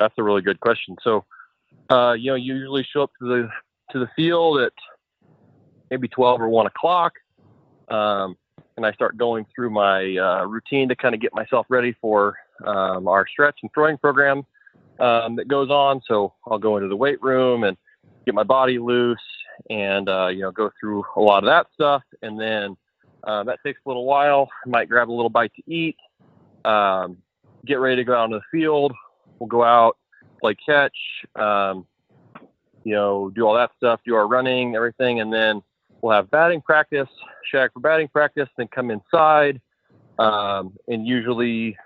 That's 0.00 0.14
a 0.18 0.22
really 0.22 0.42
good 0.42 0.58
question. 0.58 0.96
So, 1.04 1.24
uh, 1.90 2.14
you 2.18 2.32
know, 2.32 2.34
you 2.34 2.54
usually 2.54 2.84
show 2.92 3.02
up 3.04 3.12
to 3.20 3.28
the 3.28 3.48
to 3.92 4.00
the 4.00 4.08
field 4.16 4.60
at 4.60 4.72
maybe 5.90 6.08
twelve 6.08 6.40
or 6.40 6.48
one 6.48 6.66
o'clock. 6.66 7.12
um, 7.88 8.36
and 8.76 8.86
I 8.86 8.92
start 8.92 9.18
going 9.18 9.44
through 9.54 9.70
my 9.70 10.16
uh, 10.16 10.46
routine 10.46 10.88
to 10.88 10.96
kind 10.96 11.14
of 11.14 11.20
get 11.20 11.34
myself 11.34 11.66
ready 11.68 11.94
for 12.00 12.36
um, 12.64 13.08
our 13.08 13.26
stretch 13.26 13.58
and 13.62 13.70
throwing 13.74 13.98
program 13.98 14.46
um, 14.98 15.36
that 15.36 15.48
goes 15.48 15.70
on. 15.70 16.00
So 16.06 16.32
I'll 16.46 16.58
go 16.58 16.76
into 16.76 16.88
the 16.88 16.96
weight 16.96 17.22
room 17.22 17.64
and 17.64 17.76
get 18.24 18.34
my 18.34 18.42
body 18.42 18.78
loose, 18.78 19.18
and 19.68 20.08
uh, 20.08 20.28
you 20.28 20.40
know 20.40 20.50
go 20.50 20.70
through 20.80 21.04
a 21.16 21.20
lot 21.20 21.44
of 21.44 21.48
that 21.48 21.66
stuff, 21.74 22.02
and 22.22 22.40
then 22.40 22.76
uh, 23.24 23.44
that 23.44 23.58
takes 23.64 23.80
a 23.84 23.88
little 23.88 24.06
while. 24.06 24.48
I 24.64 24.68
might 24.68 24.88
grab 24.88 25.10
a 25.10 25.12
little 25.12 25.28
bite 25.28 25.52
to 25.56 25.70
eat, 25.70 25.96
um, 26.64 27.18
get 27.66 27.80
ready 27.80 27.96
to 27.96 28.04
go 28.04 28.14
out 28.14 28.24
into 28.26 28.38
the 28.38 28.58
field. 28.58 28.92
We'll 29.40 29.48
go 29.48 29.64
out, 29.64 29.96
play 30.40 30.54
catch, 30.54 30.96
um, 31.34 31.86
you 32.84 32.94
know, 32.94 33.30
do 33.30 33.46
all 33.46 33.54
that 33.54 33.70
stuff, 33.76 34.00
do 34.06 34.14
our 34.14 34.28
running, 34.28 34.76
everything, 34.76 35.20
and 35.20 35.32
then 35.32 35.62
we'll 36.00 36.12
have 36.12 36.30
batting 36.30 36.60
practice, 36.60 37.08
shag 37.50 37.72
for 37.72 37.80
batting 37.80 38.08
practice, 38.08 38.48
then 38.56 38.68
come 38.68 38.90
inside. 38.90 39.60
Um, 40.18 40.76
and 40.88 41.06
usually, 41.06 41.76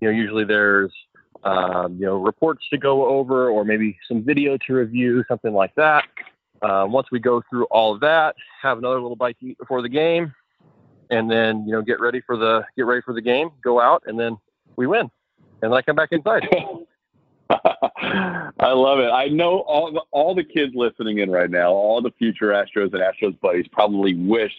you 0.00 0.08
know, 0.08 0.10
usually 0.10 0.44
there's, 0.44 0.92
um, 1.44 1.96
you 1.98 2.06
know, 2.06 2.16
reports 2.16 2.64
to 2.70 2.78
go 2.78 3.06
over 3.06 3.50
or 3.50 3.64
maybe 3.64 3.98
some 4.06 4.22
video 4.22 4.56
to 4.66 4.74
review, 4.74 5.24
something 5.28 5.52
like 5.52 5.74
that. 5.74 6.04
Uh, 6.62 6.86
once 6.88 7.08
we 7.10 7.18
go 7.18 7.42
through 7.50 7.64
all 7.64 7.92
of 7.92 8.00
that, 8.00 8.36
have 8.62 8.78
another 8.78 9.00
little 9.00 9.16
bite 9.16 9.36
to 9.40 9.46
eat 9.46 9.58
before 9.58 9.82
the 9.82 9.88
game, 9.88 10.32
and 11.10 11.28
then 11.28 11.66
you 11.66 11.72
know 11.72 11.82
get 11.82 11.98
ready 11.98 12.20
for 12.20 12.36
the 12.36 12.64
get 12.76 12.86
ready 12.86 13.02
for 13.02 13.12
the 13.12 13.20
game, 13.20 13.50
go 13.64 13.80
out, 13.80 14.04
and 14.06 14.18
then 14.18 14.36
we 14.76 14.86
win, 14.86 15.10
and 15.62 15.74
I 15.74 15.82
come 15.82 15.96
back 15.96 16.10
inside. 16.12 16.48
I 17.50 18.72
love 18.72 18.98
it. 18.98 19.10
I 19.10 19.28
know 19.28 19.60
all 19.60 19.92
the, 19.92 20.02
all 20.10 20.34
the 20.34 20.44
kids 20.44 20.72
listening 20.74 21.18
in 21.18 21.30
right 21.30 21.50
now, 21.50 21.70
all 21.70 22.00
the 22.02 22.12
future 22.18 22.48
Astros 22.48 22.92
and 22.92 23.02
Astros 23.02 23.38
buddies 23.40 23.66
probably 23.70 24.14
wish 24.14 24.52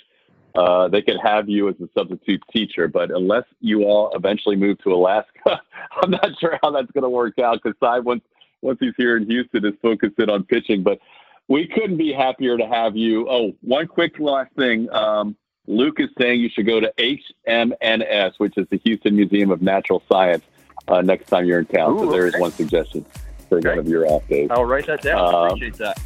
uh, 0.55 0.87
they 0.87 1.01
could 1.01 1.17
have 1.23 1.49
you 1.49 1.69
as 1.69 1.75
a 1.81 1.89
substitute 1.97 2.41
teacher. 2.51 2.87
But 2.87 3.11
unless 3.11 3.45
you 3.59 3.83
all 3.83 4.11
eventually 4.15 4.55
move 4.55 4.77
to 4.83 4.93
Alaska, 4.93 5.29
I'm 6.01 6.11
not 6.11 6.29
sure 6.39 6.59
how 6.61 6.71
that's 6.71 6.91
going 6.91 7.03
to 7.03 7.09
work 7.09 7.39
out 7.39 7.59
because 7.63 7.77
Cy, 7.79 7.99
once, 7.99 8.23
once 8.61 8.77
he's 8.79 8.93
here 8.97 9.17
in 9.17 9.25
Houston, 9.29 9.65
is 9.65 9.73
focusing 9.81 10.29
on 10.29 10.43
pitching. 10.43 10.83
But 10.83 10.99
we 11.47 11.67
couldn't 11.67 11.97
be 11.97 12.13
happier 12.13 12.57
to 12.57 12.67
have 12.67 12.95
you. 12.95 13.27
Oh, 13.29 13.53
one 13.61 13.87
quick 13.87 14.19
last 14.19 14.53
thing. 14.55 14.89
Um, 14.91 15.35
Luke 15.65 15.99
is 15.99 16.09
saying 16.19 16.41
you 16.41 16.49
should 16.49 16.67
go 16.67 16.79
to 16.79 16.93
HMNS, 16.97 18.33
which 18.37 18.57
is 18.57 18.67
the 18.69 18.79
Houston 18.83 19.15
Museum 19.15 19.49
of 19.49 19.61
Natural 19.61 20.03
Science 20.11 20.43
uh, 20.87 21.01
next 21.01 21.27
time 21.27 21.45
you're 21.45 21.59
in 21.59 21.65
town. 21.65 21.93
Ooh, 21.93 21.99
so 21.99 22.11
there 22.11 22.27
okay. 22.27 22.35
is 22.35 22.41
one 22.41 22.51
suggestion 22.51 23.05
for 23.49 23.57
okay. 23.59 23.69
one 23.69 23.79
of 23.79 23.87
your 23.87 24.05
off 24.07 24.27
days. 24.27 24.49
I'll 24.51 24.65
write 24.65 24.87
that 24.87 25.01
down. 25.01 25.33
Um, 25.33 25.45
Appreciate 25.45 25.75
that. 25.75 25.99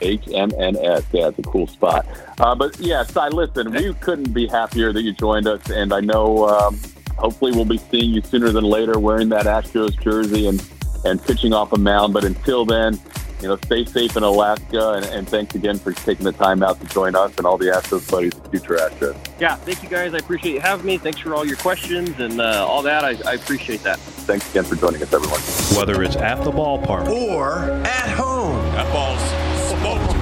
HMNS, 0.00 1.04
yeah, 1.12 1.28
it's 1.28 1.38
a 1.38 1.42
cool 1.42 1.66
spot. 1.66 2.06
Uh, 2.38 2.54
but 2.54 2.78
yeah, 2.78 3.02
Cy, 3.02 3.28
listen, 3.28 3.72
we 3.72 3.94
couldn't 3.94 4.32
be 4.32 4.46
happier 4.46 4.92
that 4.92 5.02
you 5.02 5.12
joined 5.12 5.46
us, 5.46 5.70
and 5.70 5.92
I 5.92 6.00
know 6.00 6.46
um, 6.48 6.78
hopefully 7.16 7.52
we'll 7.52 7.64
be 7.64 7.78
seeing 7.78 8.10
you 8.10 8.20
sooner 8.20 8.50
than 8.50 8.64
later 8.64 8.98
wearing 8.98 9.30
that 9.30 9.46
Astros 9.46 9.98
jersey 10.02 10.48
and 10.48 10.62
and 11.04 11.22
pitching 11.22 11.52
off 11.52 11.72
a 11.72 11.78
mound. 11.78 12.12
But 12.12 12.24
until 12.24 12.64
then, 12.64 12.98
you 13.40 13.48
know, 13.48 13.56
stay 13.56 13.84
safe 13.84 14.16
in 14.16 14.22
Alaska, 14.22 14.92
and, 14.92 15.04
and, 15.06 15.28
thanks 15.28 15.54
again 15.54 15.78
for 15.78 15.92
taking 15.92 16.24
the 16.24 16.32
time 16.32 16.62
out 16.62 16.80
to 16.80 16.86
join 16.86 17.14
us 17.14 17.36
and 17.36 17.46
all 17.46 17.58
the 17.58 17.66
Astros 17.66 18.10
buddies 18.10 18.34
at 18.34 18.50
Future 18.50 18.76
Astros. 18.76 19.16
Yeah, 19.40 19.56
thank 19.56 19.82
you 19.82 19.88
guys. 19.88 20.14
I 20.14 20.18
appreciate 20.18 20.54
you 20.54 20.60
having 20.60 20.86
me. 20.86 20.98
Thanks 20.98 21.20
for 21.20 21.34
all 21.34 21.44
your 21.44 21.56
questions 21.56 22.18
and 22.18 22.40
uh, 22.40 22.66
all 22.66 22.82
that. 22.82 23.04
I, 23.04 23.18
I 23.28 23.34
appreciate 23.34 23.82
that. 23.82 23.98
Thanks 23.98 24.48
again 24.50 24.64
for 24.64 24.76
joining 24.76 25.02
us, 25.02 25.12
everyone. 25.12 25.40
Whether 25.76 26.02
it's 26.02 26.16
at 26.16 26.42
the 26.44 26.50
ballpark 26.50 27.08
or 27.08 27.58
at 27.86 28.10
home, 28.10 28.56
that 28.72 28.90
ball's 28.92 29.20
smoked 29.70 30.16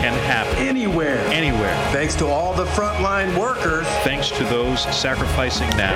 can 0.00 0.14
happen 0.24 0.56
anywhere. 0.56 1.18
Anywhere. 1.26 1.74
Thanks 1.92 2.14
to 2.16 2.26
all 2.26 2.54
the 2.54 2.64
frontline 2.64 3.38
workers. 3.38 3.86
Thanks 4.02 4.30
to 4.30 4.44
those 4.44 4.82
sacrificing 4.96 5.68
now. 5.76 5.94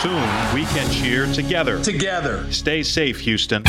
Soon 0.00 0.54
we 0.54 0.64
can 0.66 0.90
cheer 0.90 1.26
together. 1.26 1.82
Together. 1.82 2.50
Stay 2.50 2.82
safe, 2.82 3.20
Houston. 3.20 3.62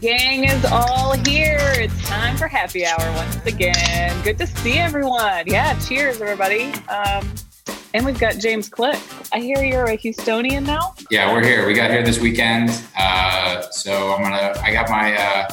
Gang 0.00 0.44
is 0.44 0.64
all 0.64 1.12
here. 1.24 1.72
It's 1.76 2.08
time 2.08 2.36
for 2.36 2.48
happy 2.48 2.84
hour 2.84 3.12
once 3.14 3.36
again. 3.46 4.20
Good 4.24 4.38
to 4.38 4.46
see 4.48 4.78
everyone. 4.78 5.44
Yeah, 5.46 5.78
cheers, 5.78 6.20
everybody. 6.20 6.72
Um, 6.88 7.28
and 7.94 8.04
we've 8.04 8.18
got 8.18 8.38
James 8.38 8.68
Click. 8.68 8.98
I 9.32 9.38
hear 9.38 9.62
you're 9.64 9.86
a 9.86 9.96
Houstonian 9.96 10.66
now. 10.66 10.94
Yeah, 11.10 11.32
we're 11.32 11.44
here. 11.44 11.66
We 11.66 11.74
got 11.74 11.90
here 11.90 12.02
this 12.02 12.20
weekend. 12.20 12.70
Uh, 12.98 13.62
so 13.70 14.14
I'm 14.14 14.22
gonna. 14.22 14.54
I 14.62 14.72
got 14.72 14.90
my 14.90 15.16
uh, 15.16 15.48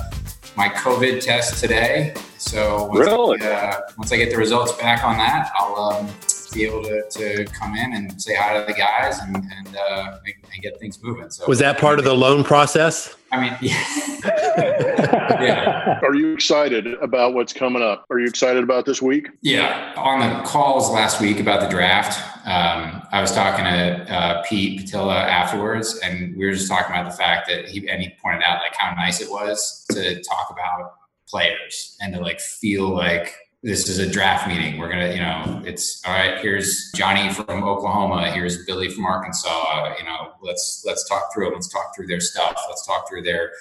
my 0.55 0.69
COVID 0.69 1.21
test 1.21 1.59
today. 1.59 2.13
So 2.37 2.85
once, 2.85 2.99
really? 2.99 3.41
I, 3.41 3.51
uh, 3.51 3.81
once 3.97 4.11
I 4.11 4.17
get 4.17 4.31
the 4.31 4.37
results 4.37 4.73
back 4.73 5.03
on 5.03 5.17
that, 5.17 5.51
I'll 5.57 5.75
um, 5.75 6.09
be 6.53 6.63
able 6.63 6.83
to, 6.83 7.03
to 7.09 7.45
come 7.45 7.75
in 7.75 7.93
and 7.93 8.21
say 8.21 8.35
hi 8.35 8.59
to 8.59 8.65
the 8.65 8.77
guys 8.77 9.19
and 9.19 9.35
and, 9.35 9.75
uh, 9.75 10.17
and 10.25 10.63
get 10.63 10.79
things 10.79 11.01
moving. 11.01 11.29
So 11.29 11.45
was 11.47 11.59
that 11.59 11.77
part 11.77 11.99
of 11.99 12.05
the 12.05 12.13
loan 12.13 12.43
process? 12.43 13.15
I 13.31 13.41
mean, 13.41 13.57
yeah. 13.61 14.44
Yeah. 14.57 15.99
Are 16.01 16.15
you 16.15 16.33
excited 16.33 16.87
about 16.95 17.33
what's 17.33 17.53
coming 17.53 17.81
up? 17.81 18.05
Are 18.09 18.19
you 18.19 18.27
excited 18.27 18.63
about 18.63 18.85
this 18.85 19.01
week? 19.01 19.27
Yeah. 19.41 19.93
On 19.97 20.19
the 20.19 20.43
calls 20.47 20.89
last 20.89 21.21
week 21.21 21.39
about 21.39 21.61
the 21.61 21.67
draft, 21.67 22.19
um, 22.45 23.01
I 23.11 23.21
was 23.21 23.31
talking 23.31 23.65
to 23.65 24.13
uh, 24.13 24.43
Pete 24.43 24.81
Putila 24.81 25.15
afterwards, 25.15 25.99
and 26.03 26.35
we 26.37 26.45
were 26.45 26.53
just 26.53 26.67
talking 26.67 26.95
about 26.95 27.09
the 27.09 27.17
fact 27.17 27.47
that 27.49 27.67
he 27.67 27.87
and 27.89 28.01
he 28.01 28.11
pointed 28.21 28.43
out 28.43 28.61
like 28.61 28.75
how 28.77 28.93
nice 28.95 29.21
it 29.21 29.29
was 29.29 29.85
to 29.91 30.21
talk 30.23 30.49
about 30.51 30.93
players 31.27 31.97
and 32.01 32.13
to 32.13 32.19
like 32.19 32.39
feel 32.39 32.89
like 32.89 33.35
this 33.63 33.89
is 33.89 33.97
a 33.97 34.07
draft 34.07 34.47
meeting. 34.47 34.77
We're 34.77 34.89
gonna, 34.89 35.11
you 35.11 35.19
know, 35.19 35.63
it's 35.65 36.01
all 36.05 36.13
right. 36.13 36.37
Here's 36.39 36.91
Johnny 36.93 37.33
from 37.33 37.63
Oklahoma. 37.63 38.31
Here's 38.31 38.63
Billy 38.65 38.89
from 38.89 39.05
Arkansas. 39.05 39.95
You 39.97 40.05
know, 40.05 40.33
let's 40.41 40.83
let's 40.85 41.07
talk 41.09 41.33
through 41.33 41.49
it. 41.49 41.53
Let's 41.55 41.67
talk 41.67 41.95
through 41.95 42.07
their 42.07 42.19
stuff. 42.19 42.55
Let's 42.69 42.85
talk 42.85 43.09
through 43.09 43.23
their 43.23 43.53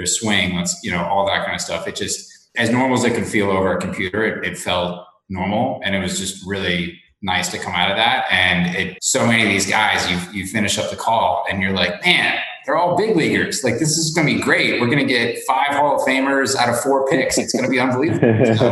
their 0.00 0.06
swing. 0.06 0.56
Let's 0.56 0.82
you 0.82 0.90
know 0.90 1.04
all 1.04 1.26
that 1.26 1.44
kind 1.44 1.54
of 1.54 1.60
stuff. 1.60 1.86
It 1.86 1.94
just 1.94 2.48
as 2.56 2.70
normal 2.70 2.96
as 2.96 3.04
it 3.04 3.14
can 3.14 3.24
feel 3.24 3.50
over 3.50 3.76
a 3.76 3.80
computer. 3.80 4.24
It, 4.24 4.44
it 4.44 4.58
felt 4.58 5.06
normal, 5.28 5.80
and 5.84 5.94
it 5.94 6.00
was 6.00 6.18
just 6.18 6.44
really 6.46 6.98
nice 7.22 7.50
to 7.50 7.58
come 7.58 7.74
out 7.74 7.90
of 7.90 7.98
that. 7.98 8.24
And 8.30 8.74
it 8.74 8.98
so 9.02 9.26
many 9.26 9.42
of 9.42 9.48
these 9.50 9.68
guys, 9.68 10.10
you 10.10 10.18
you 10.32 10.46
finish 10.46 10.78
up 10.78 10.90
the 10.90 10.96
call, 10.96 11.44
and 11.50 11.60
you're 11.60 11.72
like, 11.72 12.02
man, 12.02 12.40
they're 12.64 12.76
all 12.76 12.96
big 12.96 13.14
leaguers. 13.14 13.62
Like 13.62 13.74
this 13.74 13.98
is 13.98 14.14
going 14.14 14.26
to 14.26 14.34
be 14.34 14.40
great. 14.40 14.80
We're 14.80 14.86
going 14.86 15.06
to 15.06 15.12
get 15.12 15.38
five 15.46 15.74
Hall 15.74 15.96
of 15.96 16.08
Famers 16.08 16.56
out 16.56 16.70
of 16.70 16.80
four 16.80 17.06
picks. 17.08 17.36
It's 17.36 17.52
going 17.52 17.64
to 17.64 17.70
be 17.70 17.78
unbelievable. 17.78 18.20
So, 18.60 18.68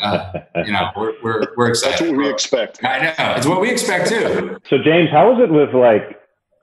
uh, 0.00 0.32
you 0.64 0.72
know, 0.72 0.90
we're, 0.96 1.12
we're, 1.22 1.42
we're 1.56 1.68
excited. 1.68 1.92
That's 1.92 2.02
what 2.02 2.16
we 2.16 2.30
expect. 2.30 2.84
I 2.84 3.14
know 3.18 3.34
it's 3.36 3.46
what 3.46 3.60
we 3.60 3.70
expect 3.70 4.08
too. 4.08 4.58
So 4.68 4.78
James, 4.78 5.10
how 5.10 5.32
was 5.32 5.42
it 5.42 5.50
with 5.50 5.74
like 5.74 6.17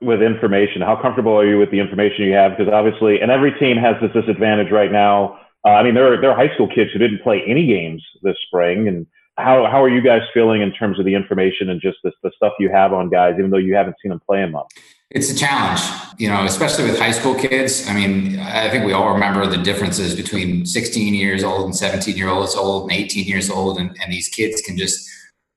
with 0.06 0.22
information? 0.22 0.82
How 0.82 1.00
comfortable 1.00 1.36
are 1.38 1.46
you 1.46 1.58
with 1.58 1.70
the 1.70 1.80
information 1.80 2.24
you 2.24 2.32
have? 2.32 2.56
Because 2.56 2.72
obviously, 2.72 3.20
and 3.20 3.30
every 3.30 3.52
team 3.58 3.76
has 3.76 3.96
this 4.00 4.12
disadvantage 4.12 4.70
right 4.70 4.92
now. 4.92 5.38
Uh, 5.64 5.70
I 5.70 5.82
mean, 5.82 5.94
there 5.94 6.12
are, 6.12 6.20
there 6.20 6.30
are 6.30 6.36
high 6.36 6.52
school 6.54 6.68
kids 6.68 6.92
who 6.92 6.98
didn't 6.98 7.22
play 7.22 7.42
any 7.46 7.66
games 7.66 8.02
this 8.22 8.36
spring, 8.46 8.88
and 8.88 9.06
how 9.36 9.66
how 9.66 9.82
are 9.82 9.88
you 9.88 10.00
guys 10.00 10.22
feeling 10.32 10.62
in 10.62 10.72
terms 10.72 10.98
of 10.98 11.04
the 11.04 11.14
information 11.14 11.68
and 11.68 11.80
just 11.80 11.98
the, 12.04 12.12
the 12.22 12.30
stuff 12.36 12.52
you 12.58 12.70
have 12.70 12.92
on 12.92 13.10
guys, 13.10 13.34
even 13.38 13.50
though 13.50 13.58
you 13.58 13.74
haven't 13.74 13.96
seen 14.02 14.10
them 14.10 14.20
play 14.20 14.42
a 14.42 14.46
month? 14.46 14.70
It's 15.10 15.30
a 15.30 15.36
challenge, 15.36 15.80
you 16.18 16.28
know, 16.28 16.44
especially 16.44 16.84
with 16.84 16.98
high 16.98 17.12
school 17.12 17.36
kids. 17.36 17.88
I 17.88 17.94
mean, 17.94 18.40
I 18.40 18.68
think 18.68 18.84
we 18.84 18.92
all 18.92 19.12
remember 19.12 19.46
the 19.46 19.56
differences 19.56 20.16
between 20.16 20.66
16 20.66 21.14
years 21.14 21.44
old 21.44 21.64
and 21.66 21.76
17 21.76 22.16
year 22.16 22.28
olds 22.28 22.56
old 22.56 22.90
and 22.90 23.00
18 23.00 23.24
years 23.24 23.48
old, 23.48 23.78
and, 23.78 23.96
and 24.02 24.12
these 24.12 24.28
kids 24.28 24.60
can 24.60 24.76
just, 24.76 25.08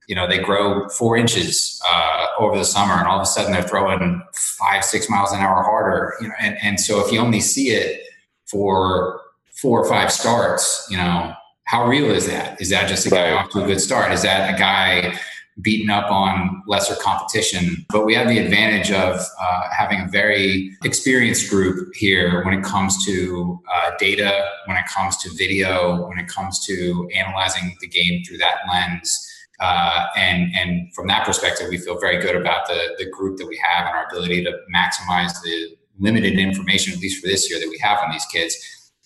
you 0.09 0.15
know, 0.15 0.27
they 0.27 0.39
grow 0.39 0.89
four 0.89 1.15
inches 1.17 1.79
uh, 1.87 2.25
over 2.39 2.57
the 2.57 2.65
summer, 2.65 2.95
and 2.95 3.07
all 3.07 3.17
of 3.17 3.21
a 3.21 3.27
sudden 3.27 3.51
they're 3.51 3.61
throwing 3.61 4.23
five, 4.33 4.83
six 4.83 5.07
miles 5.07 5.31
an 5.31 5.39
hour 5.39 5.61
harder. 5.61 6.15
You 6.19 6.29
know, 6.29 6.33
and, 6.41 6.57
and 6.63 6.79
so 6.79 7.05
if 7.05 7.13
you 7.13 7.19
only 7.19 7.39
see 7.39 7.69
it 7.69 8.01
for 8.47 9.21
four 9.51 9.79
or 9.79 9.87
five 9.87 10.11
starts, 10.11 10.87
you 10.89 10.97
know, 10.97 11.31
how 11.65 11.85
real 11.85 12.09
is 12.09 12.25
that? 12.25 12.59
Is 12.59 12.69
that 12.71 12.89
just 12.89 13.05
a 13.05 13.11
guy 13.11 13.31
off 13.33 13.51
to 13.51 13.63
a 13.63 13.67
good 13.67 13.79
start? 13.79 14.11
Is 14.11 14.23
that 14.23 14.55
a 14.55 14.57
guy 14.57 15.15
beaten 15.61 15.89
up 15.89 16.09
on 16.09 16.63
lesser 16.67 16.95
competition. 16.95 17.85
But 17.89 18.05
we 18.05 18.15
have 18.15 18.29
the 18.29 18.39
advantage 18.39 18.91
of 18.91 19.19
uh, 19.39 19.61
having 19.77 19.99
a 19.99 20.07
very 20.07 20.71
experienced 20.85 21.49
group 21.49 21.93
here 21.93 22.43
when 22.45 22.53
it 22.53 22.63
comes 22.63 23.05
to 23.05 23.61
uh, 23.71 23.91
data, 23.99 24.47
when 24.65 24.77
it 24.77 24.85
comes 24.87 25.17
to 25.17 25.29
video, 25.35 26.07
when 26.07 26.17
it 26.17 26.29
comes 26.29 26.65
to 26.65 27.09
analyzing 27.13 27.75
the 27.81 27.87
game 27.87 28.23
through 28.23 28.37
that 28.37 28.59
lens. 28.71 29.29
Uh, 29.59 30.05
and 30.15 30.53
and 30.55 30.93
from 30.93 31.07
that 31.07 31.25
perspective, 31.25 31.67
we 31.69 31.77
feel 31.77 31.99
very 31.99 32.21
good 32.21 32.35
about 32.35 32.67
the 32.67 32.95
the 32.97 33.09
group 33.09 33.37
that 33.37 33.47
we 33.47 33.57
have 33.57 33.87
and 33.87 33.95
our 33.95 34.05
ability 34.05 34.43
to 34.43 34.51
maximize 34.73 35.33
the 35.43 35.75
limited 35.99 36.39
information, 36.39 36.93
at 36.93 36.99
least 36.99 37.21
for 37.21 37.27
this 37.27 37.49
year, 37.49 37.59
that 37.59 37.67
we 37.69 37.77
have 37.79 37.99
on 37.99 38.11
these 38.11 38.25
kids. 38.25 38.55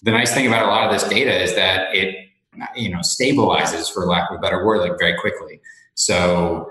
The 0.03 0.11
nice 0.11 0.33
thing 0.33 0.47
about 0.47 0.65
a 0.65 0.69
lot 0.69 0.85
of 0.85 0.91
this 0.91 1.09
data 1.09 1.41
is 1.41 1.55
that 1.55 1.95
it 1.95 2.23
you 2.75 2.89
know 2.89 2.99
stabilizes 2.99 3.91
for 3.91 4.05
lack 4.05 4.29
of 4.29 4.37
a 4.37 4.39
better 4.39 4.65
word 4.65 4.79
like 4.79 4.97
very 4.99 5.17
quickly 5.19 5.59
so 5.95 6.69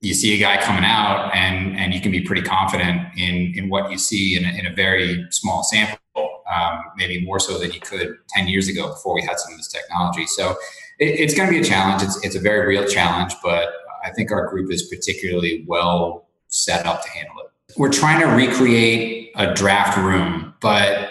you 0.00 0.14
see 0.14 0.34
a 0.34 0.38
guy 0.38 0.60
coming 0.62 0.84
out 0.84 1.30
and 1.34 1.76
and 1.78 1.94
you 1.94 2.00
can 2.00 2.10
be 2.10 2.20
pretty 2.20 2.42
confident 2.42 3.00
in 3.16 3.52
in 3.54 3.68
what 3.68 3.90
you 3.90 3.98
see 3.98 4.36
in 4.36 4.44
a, 4.44 4.58
in 4.58 4.66
a 4.66 4.74
very 4.74 5.24
small 5.30 5.62
sample 5.62 5.98
um, 6.52 6.82
maybe 6.96 7.24
more 7.24 7.38
so 7.38 7.58
than 7.58 7.70
you 7.70 7.80
could 7.80 8.16
10 8.30 8.48
years 8.48 8.66
ago 8.68 8.88
before 8.88 9.14
we 9.14 9.22
had 9.22 9.38
some 9.38 9.52
of 9.52 9.58
this 9.58 9.68
technology 9.68 10.26
so 10.26 10.56
it, 11.00 11.20
it's 11.20 11.34
going 11.34 11.48
to 11.48 11.52
be 11.52 11.60
a 11.60 11.64
challenge. 11.64 12.02
It's, 12.02 12.24
it's 12.24 12.36
a 12.36 12.40
very 12.40 12.66
real 12.66 12.86
challenge 12.86 13.34
but 13.42 13.72
i 14.04 14.10
think 14.10 14.30
our 14.30 14.48
group 14.48 14.70
is 14.72 14.82
particularly 14.84 15.64
well 15.66 16.28
set 16.48 16.86
up 16.86 17.02
to 17.04 17.10
handle 17.10 17.36
it. 17.40 17.76
We're 17.76 17.92
trying 17.92 18.20
to 18.20 18.26
recreate 18.26 19.30
a 19.36 19.54
draft 19.54 19.96
room 19.98 20.54
but 20.60 21.10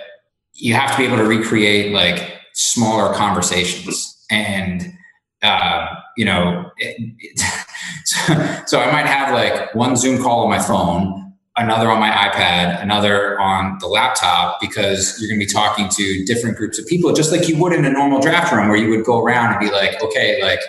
you 0.54 0.74
have 0.74 0.92
to 0.92 0.98
be 0.98 1.06
able 1.06 1.18
to 1.18 1.24
recreate 1.24 1.94
like 1.94 2.34
smaller 2.54 3.14
conversations. 3.14 4.18
And 4.30 4.94
uh, 5.42 5.88
you 6.18 6.26
know 6.26 6.70
it, 6.78 6.98
it, 7.20 7.40
so, 8.06 8.34
so 8.66 8.80
i 8.82 8.92
might 8.92 9.06
have 9.06 9.34
like 9.34 9.74
one 9.74 9.96
zoom 9.96 10.22
call 10.22 10.44
on 10.44 10.50
my 10.50 10.60
phone 10.60 11.29
another 11.60 11.91
on 11.91 11.99
my 11.99 12.10
ipad 12.10 12.82
another 12.82 13.39
on 13.39 13.78
the 13.80 13.88
laptop 13.88 14.60
because 14.60 15.20
you're 15.20 15.30
going 15.30 15.39
to 15.39 15.45
be 15.45 15.51
talking 15.51 15.88
to 15.89 16.24
different 16.26 16.57
groups 16.57 16.80
of 16.80 16.88
people 16.88 17.14
just 17.14 17.32
like 17.32 17.47
you 17.47 17.57
would 17.57 17.74
in 17.74 17.86
a 17.86 17.89
normal 17.89 18.20
draft 18.20 18.51
room 18.51 18.68
where 18.70 18.78
you 18.78 18.89
would 18.89 19.05
go 19.05 19.20
around 19.20 19.51
and 19.51 19.60
be 19.60 19.72
like 19.72 20.01
okay 20.01 20.41
like 20.41 20.60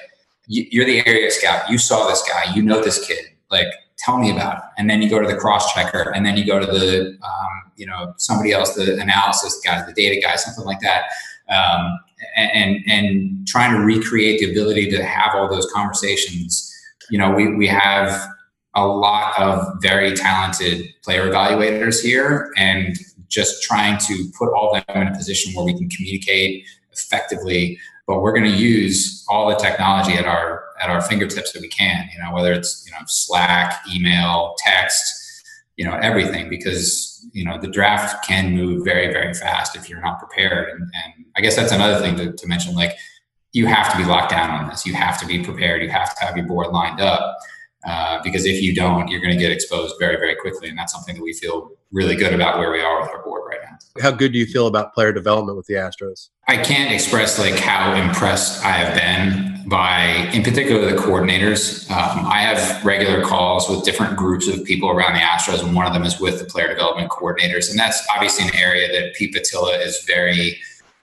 you're 0.50 0.84
the 0.84 1.06
area 1.06 1.30
scout. 1.30 1.70
You 1.70 1.78
saw 1.78 2.08
this 2.08 2.22
guy. 2.28 2.52
You 2.54 2.62
know 2.62 2.82
this 2.82 3.06
kid. 3.06 3.24
Like 3.50 3.68
tell 3.98 4.18
me 4.18 4.30
about 4.30 4.56
it 4.56 4.62
and 4.78 4.88
then 4.88 5.02
you 5.02 5.10
go 5.10 5.20
to 5.20 5.28
the 5.28 5.36
cross 5.36 5.74
checker 5.74 6.10
and 6.14 6.24
then 6.24 6.36
you 6.36 6.46
go 6.46 6.58
to 6.58 6.66
the 6.66 7.18
um, 7.22 7.72
you 7.76 7.86
know 7.86 8.14
somebody 8.16 8.50
else 8.50 8.74
the 8.74 8.98
analysis 8.98 9.60
guy 9.62 9.84
the 9.84 9.92
data 9.92 10.20
guy 10.20 10.36
something 10.36 10.64
like 10.64 10.80
that. 10.80 11.04
Um, 11.48 11.98
and 12.36 12.78
and 12.86 13.46
trying 13.46 13.72
to 13.72 13.80
recreate 13.80 14.40
the 14.40 14.50
ability 14.50 14.90
to 14.90 15.04
have 15.04 15.34
all 15.34 15.48
those 15.48 15.70
conversations. 15.72 16.66
You 17.10 17.18
know, 17.18 17.30
we 17.30 17.54
we 17.54 17.66
have 17.66 18.28
a 18.74 18.86
lot 18.86 19.38
of 19.38 19.66
very 19.80 20.14
talented 20.14 20.86
player 21.02 21.30
evaluators 21.30 22.02
here, 22.02 22.52
and 22.56 22.96
just 23.28 23.62
trying 23.62 23.98
to 23.98 24.30
put 24.38 24.52
all 24.52 24.72
them 24.72 25.02
in 25.02 25.08
a 25.08 25.14
position 25.14 25.52
where 25.54 25.64
we 25.64 25.74
can 25.74 25.88
communicate 25.88 26.64
effectively. 26.92 27.78
But 28.06 28.22
we're 28.22 28.32
going 28.32 28.50
to 28.50 28.56
use 28.56 29.24
all 29.28 29.48
the 29.48 29.56
technology 29.56 30.14
at 30.14 30.26
our 30.26 30.64
at 30.80 30.90
our 30.90 31.00
fingertips 31.02 31.52
that 31.52 31.62
we 31.62 31.68
can. 31.68 32.08
You 32.12 32.22
know, 32.22 32.34
whether 32.34 32.52
it's 32.52 32.84
you 32.86 32.92
know 32.92 32.98
Slack, 33.06 33.80
email, 33.94 34.54
text 34.58 35.20
you 35.80 35.86
know 35.86 35.94
everything 36.02 36.50
because 36.50 37.26
you 37.32 37.42
know 37.42 37.58
the 37.58 37.66
draft 37.66 38.22
can 38.22 38.54
move 38.54 38.84
very 38.84 39.10
very 39.10 39.32
fast 39.32 39.74
if 39.74 39.88
you're 39.88 40.02
not 40.02 40.18
prepared 40.18 40.68
and, 40.68 40.82
and 40.82 41.24
i 41.38 41.40
guess 41.40 41.56
that's 41.56 41.72
another 41.72 41.98
thing 42.00 42.14
to, 42.16 42.32
to, 42.32 42.46
mention 42.46 42.74
like 42.74 42.92
you 43.52 43.64
have 43.66 43.90
to 43.90 43.96
be 43.96 44.04
locked 44.04 44.30
down 44.30 44.50
on 44.50 44.68
this 44.68 44.84
you 44.84 44.92
have 44.92 45.18
to 45.18 45.26
be 45.26 45.42
prepared 45.42 45.82
you 45.82 45.88
have 45.88 46.14
to 46.14 46.22
have 46.22 46.36
your 46.36 46.46
board 46.46 46.66
lined 46.68 47.00
up 47.00 47.38
uh, 47.86 48.20
because 48.22 48.44
if 48.44 48.62
you 48.62 48.74
don't 48.74 49.08
you're 49.08 49.20
going 49.20 49.32
to 49.32 49.38
get 49.38 49.50
exposed 49.50 49.94
very 49.98 50.16
very 50.16 50.36
quickly 50.36 50.68
and 50.68 50.78
that's 50.78 50.92
something 50.92 51.16
that 51.16 51.22
we 51.22 51.32
feel 51.32 51.70
really 51.92 52.14
good 52.14 52.32
about 52.32 52.58
where 52.58 52.70
we 52.70 52.80
are 52.80 53.00
with 53.00 53.10
our 53.10 53.22
board 53.22 53.42
right 53.48 53.60
now 53.62 54.02
how 54.02 54.10
good 54.10 54.32
do 54.32 54.38
you 54.38 54.46
feel 54.46 54.66
about 54.66 54.94
player 54.94 55.12
development 55.12 55.56
with 55.56 55.66
the 55.66 55.74
astros 55.74 56.28
i 56.48 56.56
can't 56.56 56.92
express 56.92 57.38
like 57.38 57.54
how 57.54 57.94
impressed 57.94 58.64
i 58.64 58.70
have 58.70 58.94
been 58.94 59.50
by, 59.70 60.28
in 60.34 60.42
particular, 60.42 60.84
the 60.84 61.00
coordinators. 61.00 61.88
Um, 61.90 62.26
I 62.26 62.40
have 62.40 62.84
regular 62.84 63.22
calls 63.24 63.68
with 63.70 63.84
different 63.84 64.16
groups 64.16 64.48
of 64.48 64.64
people 64.64 64.90
around 64.90 65.14
the 65.14 65.20
Astros, 65.20 65.64
and 65.64 65.74
one 65.76 65.86
of 65.86 65.92
them 65.92 66.02
is 66.02 66.18
with 66.18 66.40
the 66.40 66.44
player 66.44 66.68
development 66.68 67.10
coordinators. 67.10 67.70
And 67.70 67.78
that's 67.78 68.04
obviously 68.12 68.48
an 68.48 68.54
area 68.56 68.88
that 68.88 69.14
Pete 69.14 69.32
Putila 69.32 69.80
is 69.84 70.04
very 70.06 70.60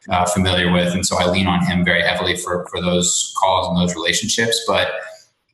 uh, 0.09 0.25
familiar 0.25 0.71
with. 0.71 0.93
And 0.93 1.05
so 1.05 1.17
I 1.17 1.29
lean 1.29 1.47
on 1.47 1.65
him 1.65 1.85
very 1.85 2.01
heavily 2.01 2.35
for, 2.35 2.67
for 2.69 2.81
those 2.81 3.33
calls 3.37 3.69
and 3.69 3.77
those 3.77 3.95
relationships. 3.95 4.59
But 4.67 4.91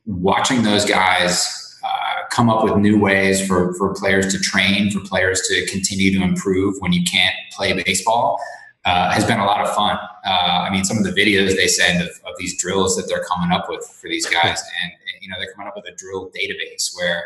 watching 0.06 0.62
those 0.62 0.84
guys 0.84 1.78
uh, 1.84 2.26
come 2.30 2.50
up 2.50 2.64
with 2.64 2.76
new 2.76 2.98
ways 2.98 3.46
for, 3.46 3.74
for 3.74 3.94
players 3.94 4.32
to 4.32 4.38
train, 4.38 4.90
for 4.90 5.00
players 5.00 5.42
to 5.48 5.66
continue 5.66 6.16
to 6.18 6.22
improve 6.22 6.76
when 6.80 6.92
you 6.92 7.02
can't 7.04 7.34
play 7.52 7.72
baseball 7.82 8.38
uh, 8.84 9.10
has 9.10 9.24
been 9.24 9.40
a 9.40 9.44
lot 9.44 9.60
of 9.66 9.74
fun. 9.74 9.96
Uh, 10.26 10.66
I 10.66 10.70
mean, 10.70 10.84
some 10.84 10.98
of 10.98 11.04
the 11.04 11.10
videos 11.10 11.56
they 11.56 11.68
send 11.68 12.02
of, 12.02 12.08
of, 12.26 12.34
these 12.38 12.60
drills 12.60 12.96
that 12.96 13.08
they're 13.08 13.24
coming 13.24 13.50
up 13.50 13.68
with 13.68 13.84
for 13.86 14.08
these 14.08 14.26
guys, 14.26 14.62
and, 14.82 14.92
and, 14.92 15.22
you 15.22 15.28
know, 15.28 15.36
they're 15.38 15.52
coming 15.52 15.68
up 15.68 15.74
with 15.76 15.86
a 15.86 15.96
drill 15.96 16.30
database 16.30 16.94
where 16.94 17.24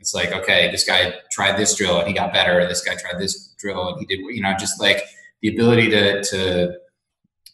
it's 0.00 0.14
like, 0.14 0.32
okay, 0.32 0.70
this 0.70 0.84
guy 0.84 1.14
tried 1.30 1.56
this 1.56 1.74
drill 1.74 1.98
and 1.98 2.08
he 2.08 2.14
got 2.14 2.32
better. 2.32 2.66
This 2.68 2.84
guy 2.84 2.94
tried 2.94 3.18
this 3.18 3.54
drill 3.58 3.88
and 3.88 4.00
he 4.00 4.06
did, 4.06 4.20
you 4.20 4.42
know, 4.42 4.54
just 4.58 4.80
like 4.80 5.02
the 5.40 5.48
ability 5.48 5.90
to 5.90 6.22
to 6.24 6.78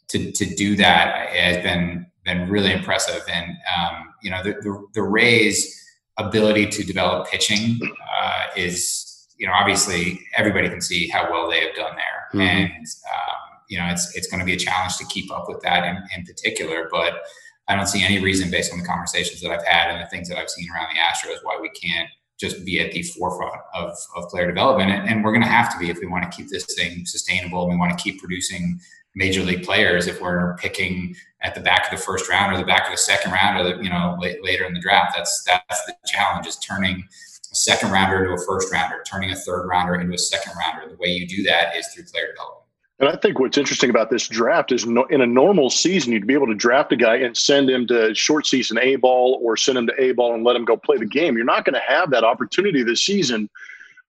to, 0.09 0.33
to 0.33 0.55
do 0.55 0.77
that 0.77 1.29
has 1.31 1.63
been 1.63 2.07
been 2.25 2.49
really 2.49 2.73
impressive. 2.73 3.23
And 3.31 3.57
um, 3.77 4.15
you 4.23 4.31
know, 4.31 4.43
the, 4.43 4.53
the, 4.53 4.87
the 4.95 5.03
Rays' 5.03 5.81
ability 6.19 6.67
to 6.67 6.85
develop 6.85 7.29
pitching 7.29 7.79
uh, 8.21 8.45
is, 8.57 9.29
you 9.39 9.47
know, 9.47 9.53
obviously 9.53 10.21
everybody 10.37 10.69
can 10.69 10.81
see 10.81 11.09
how 11.09 11.31
well 11.31 11.51
they 11.51 11.61
have 11.61 11.75
done 11.75 11.97
there, 11.97 12.41
mm-hmm. 12.41 12.41
and 12.41 12.87
um, 13.13 13.59
you 13.69 13.79
know, 13.79 13.87
it's 13.87 14.15
it's 14.17 14.27
going 14.29 14.41
to 14.41 14.47
be 14.47 14.55
a 14.55 14.59
challenge 14.59 14.97
to 14.99 15.07
keep 15.07 15.33
up 15.33 15.49
with 15.49 15.61
that 15.63 15.85
in, 15.85 15.97
in 16.17 16.25
particular. 16.25 16.89
But 16.91 17.23
I 17.69 17.77
don't 17.77 17.87
see 17.87 18.05
any 18.05 18.21
reason, 18.21 18.51
based 18.51 18.73
on 18.73 18.79
the 18.79 18.85
conversations 18.85 19.41
that 19.41 19.51
I've 19.51 19.67
had 19.67 19.91
and 19.91 20.03
the 20.03 20.09
things 20.09 20.29
that 20.29 20.39
I've 20.39 20.51
seen 20.51 20.69
around 20.71 20.89
the 20.95 21.01
Astros, 21.01 21.39
why 21.43 21.59
we 21.61 21.71
can't 21.71 22.09
just 22.39 22.65
be 22.65 22.81
at 22.81 22.93
the 22.93 23.03
forefront 23.03 23.61
of, 23.75 23.97
of 24.17 24.29
player 24.29 24.47
development. 24.47 24.91
And, 24.91 25.09
and 25.09 25.25
we're 25.25 25.33
going 25.33 25.45
to 25.45 25.49
have 25.49 25.73
to 25.73 25.79
be 25.79 25.89
if 25.89 25.99
we 26.01 26.07
want 26.07 26.31
to 26.31 26.37
keep 26.37 26.49
this 26.49 26.67
thing 26.75 27.07
sustainable 27.07 27.63
and 27.63 27.73
we 27.73 27.79
want 27.79 27.97
to 27.97 28.03
keep 28.03 28.19
producing 28.19 28.81
major 29.15 29.43
league 29.43 29.65
players. 29.65 30.07
If 30.07 30.21
we're 30.21 30.57
picking 30.57 31.15
at 31.43 31.55
the 31.55 31.61
back 31.61 31.93
of 31.93 31.99
the 31.99 32.05
first 32.05 32.29
round 32.29 32.55
or 32.55 32.59
the 32.59 32.65
back 32.65 32.87
of 32.87 32.93
the 32.93 32.99
second 32.99 33.33
round 33.33 33.59
or 33.59 33.77
the, 33.77 33.83
you 33.83 33.91
know 33.91 34.17
late, 34.21 34.43
later 34.45 34.65
in 34.65 34.75
the 34.75 34.81
draft, 34.81 35.15
that's 35.17 35.45
that's 35.45 35.85
the 35.87 35.95
challenge 36.07 36.47
is 36.47 36.57
turning 36.57 37.05
a 37.53 37.55
second 37.55 37.91
rounder 37.91 38.25
into 38.25 38.35
a 38.35 38.47
first 38.47 38.73
rounder, 38.73 39.03
turning 39.09 39.31
a 39.31 39.37
third 39.37 39.67
rounder 39.67 39.95
into 39.95 40.15
a 40.15 40.19
second 40.19 40.53
rounder. 40.59 40.89
The 40.89 40.97
way 40.97 41.09
you 41.09 41.27
do 41.27 41.43
that 41.45 41.77
is 41.77 41.87
through 41.89 42.05
player 42.05 42.29
development. 42.33 42.65
And 43.01 43.09
I 43.09 43.17
think 43.17 43.41
what's 43.41 43.59
interesting 43.59 43.91
about 43.91 44.11
this 44.11 44.29
draft 44.29 44.71
is 44.71 44.87
no, 44.87 45.05
in 45.07 45.21
a 45.21 45.27
normal 45.27 45.69
season, 45.69 46.13
you'd 46.13 46.29
be 46.29 46.35
able 46.35 46.47
to 46.47 46.55
draft 46.55 46.93
a 46.93 46.97
guy 46.97 47.17
and 47.17 47.37
send 47.37 47.69
him 47.69 47.89
to 47.89 48.15
short 48.15 48.47
season 48.47 48.79
A 48.79 48.97
ball 48.97 49.41
or 49.43 49.57
send 49.57 49.77
him 49.77 49.87
to 49.89 50.01
A 50.01 50.13
ball 50.13 50.33
and 50.33 50.45
let 50.45 50.55
him 50.55 50.65
go 50.65 50.77
play 50.77 50.97
the 50.97 51.05
game. 51.05 51.37
You're 51.37 51.45
not 51.45 51.65
going 51.65 51.75
to 51.75 51.83
have 51.87 52.11
that 52.11 52.23
opportunity 52.23 52.85
this 52.85 53.05
season. 53.05 53.51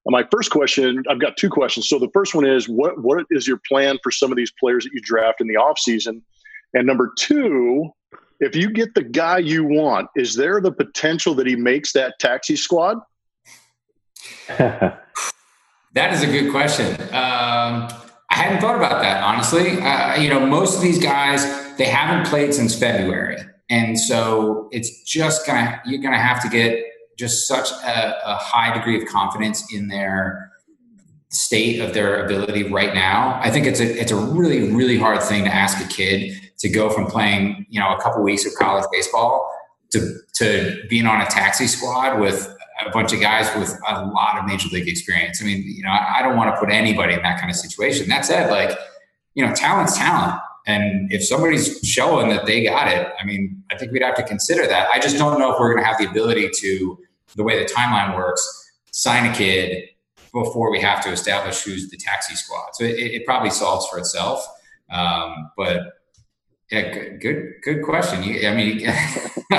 My 0.07 0.23
first 0.31 0.51
question, 0.51 1.03
I've 1.09 1.19
got 1.19 1.35
two 1.35 1.49
questions. 1.49 1.89
So 1.89 1.97
the 1.97 2.09
first 2.13 2.35
one 2.35 2.45
is 2.45 2.69
what 2.69 3.01
what 3.01 3.25
is 3.31 3.47
your 3.47 3.59
plan 3.67 3.97
for 4.03 4.11
some 4.11 4.31
of 4.31 4.37
these 4.37 4.51
players 4.59 4.83
that 4.83 4.91
you 4.93 5.01
draft 5.01 5.41
in 5.41 5.47
the 5.47 5.55
offseason? 5.55 6.21
And 6.73 6.85
number 6.85 7.11
two, 7.17 7.89
if 8.39 8.55
you 8.55 8.69
get 8.69 8.93
the 8.93 9.01
guy 9.01 9.39
you 9.39 9.63
want, 9.63 10.09
is 10.15 10.35
there 10.35 10.61
the 10.61 10.71
potential 10.71 11.33
that 11.35 11.47
he 11.47 11.55
makes 11.55 11.91
that 11.93 12.19
taxi 12.19 12.55
squad? 12.55 12.99
that 14.47 15.03
is 15.95 16.21
a 16.21 16.27
good 16.27 16.51
question. 16.51 16.93
Um, 17.11 17.89
I 18.29 18.35
hadn't 18.35 18.61
thought 18.61 18.75
about 18.75 19.01
that 19.01 19.23
honestly. 19.23 19.81
Uh, 19.81 20.21
you 20.21 20.29
know, 20.29 20.45
most 20.45 20.75
of 20.75 20.81
these 20.81 20.99
guys 20.99 21.43
they 21.77 21.85
haven't 21.85 22.27
played 22.27 22.53
since 22.53 22.77
February, 22.77 23.37
and 23.71 23.99
so 23.99 24.69
it's 24.71 25.01
just 25.03 25.47
gonna 25.47 25.81
you're 25.85 26.01
gonna 26.01 26.19
have 26.19 26.43
to 26.43 26.49
get 26.49 26.83
just 27.17 27.47
such 27.47 27.71
a, 27.71 28.15
a 28.25 28.35
high 28.35 28.73
degree 28.73 29.01
of 29.01 29.07
confidence 29.07 29.73
in 29.73 29.87
their 29.87 30.51
state 31.29 31.79
of 31.79 31.93
their 31.93 32.25
ability 32.25 32.71
right 32.71 32.93
now. 32.93 33.39
I 33.41 33.51
think 33.51 33.65
it's 33.65 33.79
a 33.79 33.99
it's 33.99 34.11
a 34.11 34.15
really 34.15 34.71
really 34.71 34.97
hard 34.97 35.21
thing 35.21 35.43
to 35.45 35.53
ask 35.53 35.83
a 35.83 35.87
kid 35.87 36.33
to 36.59 36.69
go 36.69 36.89
from 36.89 37.07
playing 37.07 37.65
you 37.69 37.79
know 37.79 37.93
a 37.93 38.01
couple 38.01 38.23
weeks 38.23 38.45
of 38.45 38.53
college 38.55 38.85
baseball 38.91 39.51
to 39.91 40.17
to 40.35 40.83
being 40.89 41.05
on 41.05 41.21
a 41.21 41.25
taxi 41.25 41.67
squad 41.67 42.19
with 42.19 42.55
a 42.85 42.89
bunch 42.91 43.13
of 43.13 43.21
guys 43.21 43.53
with 43.55 43.77
a 43.87 44.05
lot 44.05 44.37
of 44.37 44.45
major 44.45 44.67
league 44.69 44.87
experience. 44.87 45.41
I 45.41 45.45
mean, 45.45 45.63
you 45.65 45.83
know, 45.83 45.91
I, 45.91 46.21
don't 46.21 46.35
want 46.35 46.53
to 46.53 46.59
put 46.59 46.69
anybody 46.69 47.13
in 47.13 47.21
that 47.21 47.39
kind 47.39 47.49
of 47.49 47.55
situation. 47.55 48.09
That 48.09 48.25
said, 48.25 48.51
like, 48.51 48.77
you 49.33 49.45
know, 49.45 49.53
talent's 49.53 49.97
talent. 49.97 50.39
And 50.67 51.11
if 51.11 51.23
somebody's 51.23 51.79
showing 51.83 52.29
that 52.29 52.45
they 52.45 52.63
got 52.63 52.87
it, 52.89 53.07
I 53.19 53.25
mean, 53.25 53.63
I 53.71 53.77
think 53.77 53.91
we'd 53.91 54.01
have 54.01 54.15
to 54.15 54.23
consider 54.23 54.67
that. 54.67 54.89
I 54.89 54.99
just 54.99 55.17
don't 55.17 55.39
know 55.39 55.53
if 55.53 55.59
we're 55.59 55.71
going 55.73 55.83
to 55.83 55.87
have 55.87 55.97
the 55.99 56.09
ability 56.09 56.49
to, 56.53 56.97
the 57.35 57.43
way 57.43 57.61
the 57.61 57.69
timeline 57.69 58.15
works, 58.15 58.43
sign 58.91 59.29
a 59.29 59.35
kid 59.35 59.83
before 60.33 60.71
we 60.71 60.81
have 60.81 61.03
to 61.03 61.11
establish 61.11 61.63
who's 61.63 61.89
the 61.89 61.97
taxi 61.97 62.35
squad. 62.35 62.69
So 62.73 62.83
it, 62.83 62.97
it 62.97 63.25
probably 63.25 63.49
solves 63.49 63.87
for 63.87 63.97
itself. 63.97 64.45
Um, 64.91 65.51
but 65.57 65.81
yeah, 66.71 66.91
good, 66.91 67.21
good, 67.21 67.53
good 67.61 67.83
question. 67.83 68.23
You, 68.23 68.47
I 68.47 68.55
mean, 68.55 68.81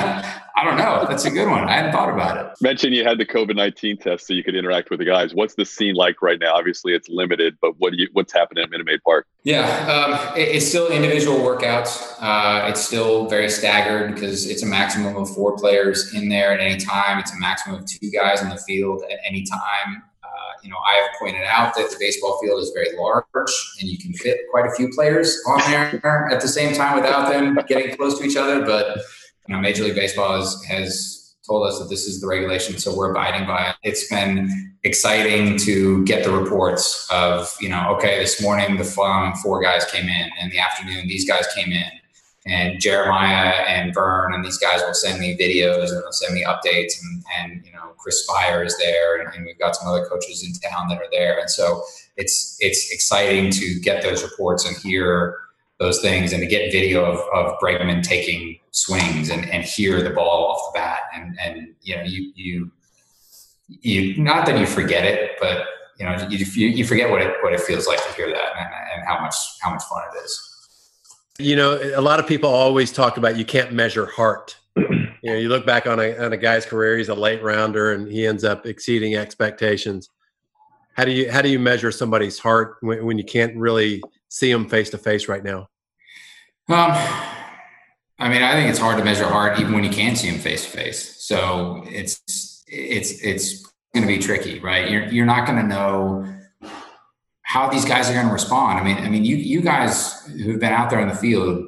I 0.58 0.64
don't 0.64 0.76
know. 0.76 1.06
That's 1.08 1.24
a 1.24 1.30
good 1.30 1.48
one. 1.48 1.68
I 1.68 1.72
hadn't 1.72 1.92
thought 1.92 2.12
about 2.12 2.38
it. 2.38 2.52
Mention 2.60 2.92
you 2.92 3.04
had 3.04 3.18
the 3.18 3.26
COVID 3.26 3.54
nineteen 3.54 3.96
test, 3.96 4.26
so 4.26 4.34
you 4.34 4.42
could 4.42 4.56
interact 4.56 4.90
with 4.90 4.98
the 4.98 5.04
guys. 5.04 5.32
What's 5.32 5.54
the 5.54 5.64
scene 5.64 5.94
like 5.94 6.20
right 6.20 6.40
now? 6.40 6.54
Obviously, 6.54 6.94
it's 6.94 7.08
limited, 7.08 7.58
but 7.60 7.78
what 7.78 7.92
do 7.92 7.98
you? 7.98 8.08
What's 8.12 8.32
happening 8.32 8.64
at 8.64 8.70
Minute 8.70 8.86
Maid 8.86 9.00
Park? 9.04 9.26
Yeah, 9.44 9.66
um, 9.86 10.36
it, 10.36 10.48
it's 10.48 10.66
still 10.66 10.88
individual 10.88 11.38
workouts. 11.38 12.16
Uh, 12.20 12.66
it's 12.68 12.84
still 12.84 13.28
very 13.28 13.50
staggered 13.50 14.14
because 14.14 14.48
it's 14.50 14.64
a 14.64 14.66
maximum 14.66 15.14
of 15.16 15.32
four 15.32 15.56
players 15.56 16.12
in 16.12 16.28
there 16.28 16.52
at 16.52 16.60
any 16.60 16.80
time. 16.80 17.20
It's 17.20 17.32
a 17.32 17.38
maximum 17.38 17.82
of 17.82 17.86
two 17.86 18.10
guys 18.10 18.42
in 18.42 18.48
the 18.48 18.58
field 18.58 19.04
at 19.10 19.20
any 19.24 19.44
time 19.44 20.02
you 20.66 20.72
know, 20.72 20.78
I 20.78 20.94
have 20.94 21.10
pointed 21.20 21.44
out 21.44 21.76
that 21.76 21.90
the 21.90 21.96
baseball 22.00 22.40
field 22.42 22.60
is 22.60 22.72
very 22.74 22.96
large 22.96 23.24
and 23.80 23.88
you 23.88 23.98
can 23.98 24.12
fit 24.14 24.40
quite 24.50 24.66
a 24.66 24.72
few 24.72 24.88
players 24.88 25.40
on 25.46 25.60
there 25.70 26.28
at 26.28 26.40
the 26.40 26.48
same 26.48 26.74
time 26.74 26.96
without 26.96 27.30
them 27.30 27.56
getting 27.68 27.96
close 27.96 28.18
to 28.18 28.24
each 28.24 28.36
other. 28.36 28.66
But, 28.66 28.96
you 29.46 29.54
know, 29.54 29.60
Major 29.60 29.84
League 29.84 29.94
Baseball 29.94 30.36
has, 30.36 30.60
has 30.64 31.36
told 31.46 31.68
us 31.68 31.78
that 31.78 31.88
this 31.88 32.08
is 32.08 32.20
the 32.20 32.26
regulation, 32.26 32.78
so 32.78 32.96
we're 32.96 33.12
abiding 33.12 33.46
by 33.46 33.68
it. 33.68 33.76
It's 33.84 34.08
been 34.08 34.50
exciting 34.82 35.56
to 35.58 36.04
get 36.04 36.24
the 36.24 36.32
reports 36.32 37.06
of, 37.12 37.54
you 37.60 37.68
know, 37.68 37.94
okay, 37.96 38.18
this 38.18 38.42
morning 38.42 38.76
the 38.76 38.82
following 38.82 39.34
four 39.36 39.62
guys 39.62 39.84
came 39.84 40.08
in, 40.08 40.30
and 40.40 40.50
the 40.50 40.58
afternoon 40.58 41.06
these 41.06 41.28
guys 41.28 41.46
came 41.54 41.70
in, 41.70 41.90
and 42.46 42.80
Jeremiah 42.80 43.64
and 43.66 43.92
Vern 43.92 44.32
and 44.32 44.44
these 44.44 44.58
guys 44.58 44.80
will 44.86 44.94
send 44.94 45.20
me 45.20 45.36
videos 45.36 45.90
and 45.90 46.02
they'll 46.02 46.12
send 46.12 46.34
me 46.34 46.44
updates, 46.44 46.92
and, 47.02 47.24
and 47.38 47.66
you 47.66 47.72
know, 47.72 47.92
Chris 47.98 48.22
Spire 48.24 48.64
is 48.64 48.76
there, 48.78 49.20
and, 49.20 49.34
and 49.34 49.44
we've 49.44 49.58
got 49.58 49.76
some 49.76 49.88
other 49.88 50.06
coaches 50.06 50.44
in 50.44 50.52
town 50.70 50.88
that 50.88 50.98
are 50.98 51.08
there, 51.10 51.38
and 51.38 51.50
so 51.50 51.82
it's 52.16 52.56
it's 52.60 52.92
exciting 52.92 53.50
to 53.50 53.80
get 53.80 54.02
those 54.02 54.22
reports 54.22 54.64
and 54.64 54.76
hear 54.78 55.36
those 55.78 56.00
things 56.00 56.32
and 56.32 56.40
to 56.40 56.46
get 56.46 56.72
video 56.72 57.04
of, 57.04 57.18
of 57.34 57.58
Bregman 57.60 58.02
taking 58.02 58.58
swings 58.70 59.28
and, 59.30 59.48
and 59.50 59.64
hear 59.64 60.02
the 60.02 60.10
ball 60.10 60.46
off 60.46 60.72
the 60.72 60.78
bat. 60.78 61.00
And, 61.14 61.38
and, 61.42 61.74
you 61.82 61.96
know, 61.96 62.02
you, 62.02 62.32
you, 62.34 62.70
you, 63.68 64.22
not 64.22 64.46
that 64.46 64.58
you 64.58 64.66
forget 64.66 65.04
it, 65.04 65.32
but 65.40 65.66
you 65.98 66.06
know, 66.06 66.16
you, 66.30 66.38
you 66.38 66.84
forget 66.84 67.10
what 67.10 67.22
it, 67.22 67.34
what 67.42 67.52
it 67.52 67.60
feels 67.60 67.86
like 67.86 68.02
to 68.06 68.12
hear 68.14 68.28
that 68.28 68.52
and, 68.58 68.68
and 68.94 69.06
how 69.06 69.20
much, 69.20 69.34
how 69.60 69.70
much 69.70 69.82
fun 69.84 70.02
it 70.14 70.24
is. 70.24 70.55
You 71.38 71.56
know, 71.56 71.78
a 71.94 72.00
lot 72.00 72.18
of 72.18 72.26
people 72.26 72.50
always 72.50 72.92
talk 72.92 73.16
about 73.16 73.36
you 73.36 73.44
can't 73.44 73.72
measure 73.72 74.06
heart. 74.06 74.56
you 74.76 75.14
know, 75.22 75.34
you 75.34 75.48
look 75.48 75.66
back 75.66 75.86
on 75.86 76.00
a, 76.00 76.16
on 76.16 76.32
a 76.32 76.36
guy's 76.36 76.64
career, 76.64 76.96
he's 76.96 77.08
a 77.08 77.14
late 77.14 77.42
rounder 77.42 77.92
and 77.92 78.10
he 78.10 78.26
ends 78.26 78.44
up 78.44 78.66
exceeding 78.66 79.16
expectations. 79.16 80.08
How 80.94 81.04
do 81.04 81.12
you, 81.12 81.30
how 81.30 81.42
do 81.42 81.48
you 81.50 81.58
measure 81.58 81.92
somebody's 81.92 82.38
heart 82.38 82.76
when, 82.80 83.04
when 83.04 83.18
you 83.18 83.24
can't 83.24 83.54
really 83.56 84.02
see 84.28 84.50
them 84.50 84.68
face 84.68 84.90
to 84.90 84.98
face 84.98 85.28
right 85.28 85.44
now? 85.44 85.68
Um, 86.68 86.92
I 88.18 88.28
mean, 88.28 88.42
I 88.42 88.52
think 88.52 88.70
it's 88.70 88.78
hard 88.78 88.98
to 88.98 89.04
measure 89.04 89.26
heart 89.26 89.60
even 89.60 89.74
when 89.74 89.84
you 89.84 89.90
can 89.90 90.16
see 90.16 90.30
them 90.30 90.40
face 90.40 90.64
to 90.64 90.70
face. 90.70 91.22
So 91.22 91.84
it's 91.86 92.20
it's 92.66 93.22
it's 93.22 93.62
going 93.94 94.06
to 94.06 94.12
be 94.12 94.18
tricky, 94.18 94.58
right? 94.60 94.90
You're 94.90 95.04
you're 95.04 95.26
not 95.26 95.46
going 95.46 95.58
to 95.58 95.66
know 95.66 96.35
how 97.56 97.70
these 97.70 97.84
guys 97.84 98.10
are 98.10 98.12
going 98.12 98.26
to 98.26 98.32
respond. 98.32 98.78
I 98.78 98.84
mean, 98.84 98.96
I 98.98 99.08
mean, 99.08 99.24
you 99.24 99.36
you 99.36 99.60
guys 99.60 100.26
who've 100.44 100.60
been 100.60 100.72
out 100.72 100.90
there 100.90 101.00
in 101.00 101.08
the 101.08 101.14
field, 101.14 101.64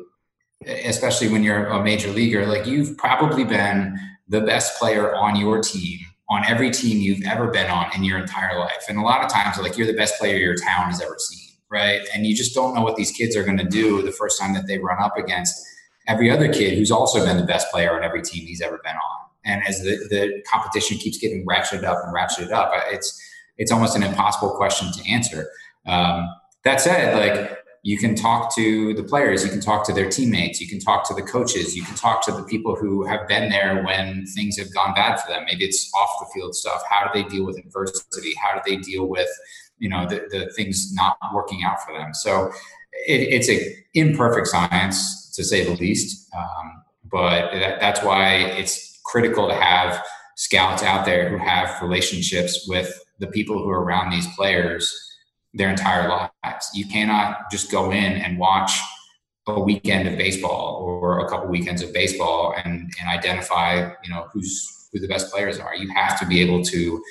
especially 0.66 1.28
when 1.28 1.42
you're 1.42 1.66
a 1.66 1.82
major 1.82 2.10
leaguer, 2.10 2.46
like 2.46 2.66
you've 2.66 2.96
probably 2.98 3.44
been 3.44 3.98
the 4.28 4.40
best 4.42 4.78
player 4.78 5.14
on 5.14 5.36
your 5.36 5.62
team 5.62 6.00
on 6.30 6.44
every 6.44 6.70
team 6.70 7.00
you've 7.00 7.24
ever 7.26 7.48
been 7.48 7.70
on 7.70 7.86
in 7.96 8.04
your 8.04 8.18
entire 8.18 8.58
life. 8.58 8.84
And 8.88 8.98
a 8.98 9.02
lot 9.02 9.24
of 9.24 9.30
times, 9.30 9.56
like 9.58 9.78
you're 9.78 9.86
the 9.86 9.94
best 9.94 10.18
player 10.18 10.36
your 10.36 10.56
town 10.56 10.90
has 10.90 11.00
ever 11.00 11.16
seen 11.18 11.48
right? 11.70 12.00
And 12.14 12.26
you 12.26 12.34
just 12.34 12.54
don't 12.54 12.74
know 12.74 12.82
what 12.82 12.96
these 12.96 13.10
kids 13.10 13.36
are 13.36 13.44
going 13.44 13.58
to 13.58 13.64
do 13.64 14.02
the 14.02 14.12
first 14.12 14.40
time 14.40 14.54
that 14.54 14.66
they 14.66 14.78
run 14.78 15.02
up 15.02 15.16
against 15.16 15.62
every 16.06 16.30
other 16.30 16.50
kid 16.50 16.78
who's 16.78 16.90
also 16.90 17.24
been 17.24 17.36
the 17.36 17.44
best 17.44 17.70
player 17.70 17.94
on 17.94 18.02
every 18.02 18.22
team 18.22 18.46
he's 18.46 18.62
ever 18.62 18.80
been 18.82 18.94
on. 18.94 19.28
And 19.44 19.62
as 19.66 19.80
the, 19.80 19.96
the 20.08 20.42
competition 20.50 20.98
keeps 20.98 21.18
getting 21.18 21.46
ratcheted 21.46 21.84
up 21.84 21.98
and 22.04 22.14
ratcheted 22.14 22.52
up, 22.52 22.72
it's 22.90 23.22
it's 23.58 23.72
almost 23.72 23.96
an 23.96 24.04
impossible 24.04 24.50
question 24.50 24.92
to 24.92 25.10
answer. 25.10 25.48
Um, 25.88 26.28
that 26.64 26.80
said, 26.80 27.16
like 27.16 27.58
you 27.82 27.98
can 27.98 28.14
talk 28.14 28.54
to 28.56 28.94
the 28.94 29.02
players, 29.02 29.44
you 29.44 29.50
can 29.50 29.60
talk 29.60 29.86
to 29.86 29.92
their 29.92 30.08
teammates, 30.08 30.60
you 30.60 30.68
can 30.68 30.78
talk 30.78 31.08
to 31.08 31.14
the 31.14 31.22
coaches, 31.22 31.74
you 31.74 31.82
can 31.82 31.94
talk 31.96 32.24
to 32.26 32.32
the 32.32 32.42
people 32.44 32.76
who 32.76 33.06
have 33.06 33.26
been 33.26 33.48
there 33.48 33.82
when 33.84 34.26
things 34.26 34.58
have 34.58 34.72
gone 34.74 34.94
bad 34.94 35.20
for 35.20 35.28
them. 35.30 35.44
Maybe 35.46 35.64
it's 35.64 35.90
off 35.96 36.10
the 36.20 36.26
field 36.34 36.54
stuff. 36.54 36.82
How 36.88 37.10
do 37.10 37.22
they 37.22 37.28
deal 37.28 37.46
with 37.46 37.58
adversity? 37.58 38.34
How 38.34 38.54
do 38.54 38.60
they 38.66 38.76
deal 38.76 39.08
with 39.08 39.28
you 39.78 39.88
know 39.88 40.06
the, 40.06 40.26
the 40.30 40.50
things 40.56 40.92
not 40.94 41.16
working 41.32 41.62
out 41.64 41.82
for 41.82 41.92
them 41.92 42.12
so 42.12 42.50
it, 43.06 43.20
it's 43.32 43.48
a 43.48 43.76
imperfect 43.94 44.46
science 44.46 45.30
to 45.34 45.44
say 45.44 45.64
the 45.64 45.76
least 45.76 46.28
um, 46.36 46.82
but 47.10 47.50
that, 47.52 47.80
that's 47.80 48.02
why 48.02 48.34
it's 48.34 49.00
critical 49.04 49.48
to 49.48 49.54
have 49.54 50.04
scouts 50.36 50.82
out 50.82 51.04
there 51.04 51.28
who 51.28 51.38
have 51.38 51.80
relationships 51.80 52.66
with 52.68 52.92
the 53.18 53.26
people 53.28 53.58
who 53.58 53.70
are 53.70 53.82
around 53.82 54.10
these 54.10 54.26
players 54.36 55.07
their 55.54 55.70
entire 55.70 56.08
lives 56.08 56.70
you 56.74 56.86
cannot 56.86 57.50
just 57.50 57.70
go 57.70 57.90
in 57.90 58.12
and 58.12 58.38
watch 58.38 58.78
a 59.46 59.60
weekend 59.60 60.06
of 60.06 60.18
baseball 60.18 60.82
or 60.82 61.20
a 61.24 61.28
couple 61.28 61.48
weekends 61.48 61.80
of 61.82 61.92
baseball 61.94 62.54
and, 62.64 62.92
and 63.00 63.08
identify 63.08 63.90
you 64.04 64.10
know 64.10 64.26
who's 64.32 64.88
who 64.92 64.98
the 64.98 65.08
best 65.08 65.30
players 65.32 65.58
are 65.58 65.74
you 65.74 65.90
have 65.94 66.18
to 66.18 66.26
be 66.26 66.40
able 66.40 66.62
to 66.62 67.02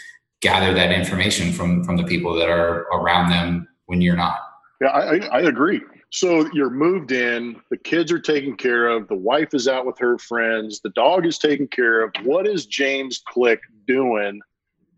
gather 0.42 0.74
that 0.74 0.92
information 0.92 1.52
from 1.52 1.84
from 1.84 1.98
the 1.98 2.04
people 2.04 2.34
that 2.36 2.50
are 2.50 2.82
around 2.94 3.30
them 3.30 3.68
when 3.86 4.02
you're 4.02 4.16
not. 4.16 4.40
Yeah, 4.82 4.90
I, 4.90 5.18
I 5.28 5.42
agree. 5.42 5.82
So 6.10 6.50
you're 6.54 6.70
moved 6.70 7.12
in, 7.12 7.60
the 7.70 7.78
kids 7.78 8.12
are 8.12 8.20
taken 8.20 8.56
care 8.56 8.88
of, 8.88 9.08
the 9.08 9.16
wife 9.16 9.54
is 9.54 9.68
out 9.68 9.86
with 9.86 9.98
her 10.00 10.18
friends, 10.18 10.80
the 10.80 10.92
dog 10.92 11.26
is 11.26 11.38
taken 11.38 11.68
care 11.68 12.02
of. 12.02 12.14
What 12.24 12.48
is 12.48 12.66
James 12.66 13.22
Click 13.28 13.60
doing 13.88 14.40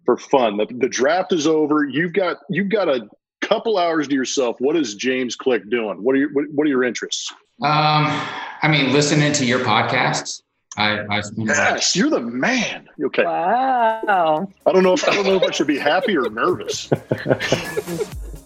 for 0.06 0.18
fun? 0.18 0.58
The, 0.58 0.68
the 0.70 0.90
draft 0.90 1.34
is 1.34 1.48
over. 1.48 1.86
You've 1.86 2.14
got 2.14 2.38
you've 2.50 2.70
got 2.70 2.90
a 2.90 3.08
couple 3.50 3.80
hours 3.80 4.08
to 4.08 4.14
yourself. 4.14 4.58
What 4.60 4.76
is 4.76 4.94
James 4.94 5.36
Click 5.36 5.68
doing? 5.70 6.04
What 6.04 6.16
are 6.16 6.20
your 6.20 6.32
what, 6.34 6.46
what 6.52 6.68
are 6.68 6.70
your 6.70 6.84
interests? 6.84 7.34
Um, 7.62 8.06
I 8.62 8.70
mean, 8.70 8.94
listening 8.94 9.34
to 9.34 9.46
your 9.46 9.60
podcasts. 9.60 10.44
I, 10.78 11.00
I 11.10 11.24
yes, 11.36 11.96
you're 11.96 12.12
the 12.12 12.22
man. 12.22 12.88
Okay. 13.04 13.24
Wow. 13.24 14.48
I 14.66 14.72
don't 14.72 14.84
know 14.84 14.94
if 14.94 15.08
I 15.10 15.16
don't 15.16 15.26
know 15.26 15.36
if 15.36 15.44
I 15.44 15.52
should 15.52 15.68
be 15.68 15.80
happy 15.80 16.16
or 16.16 16.30
nervous. 16.30 16.90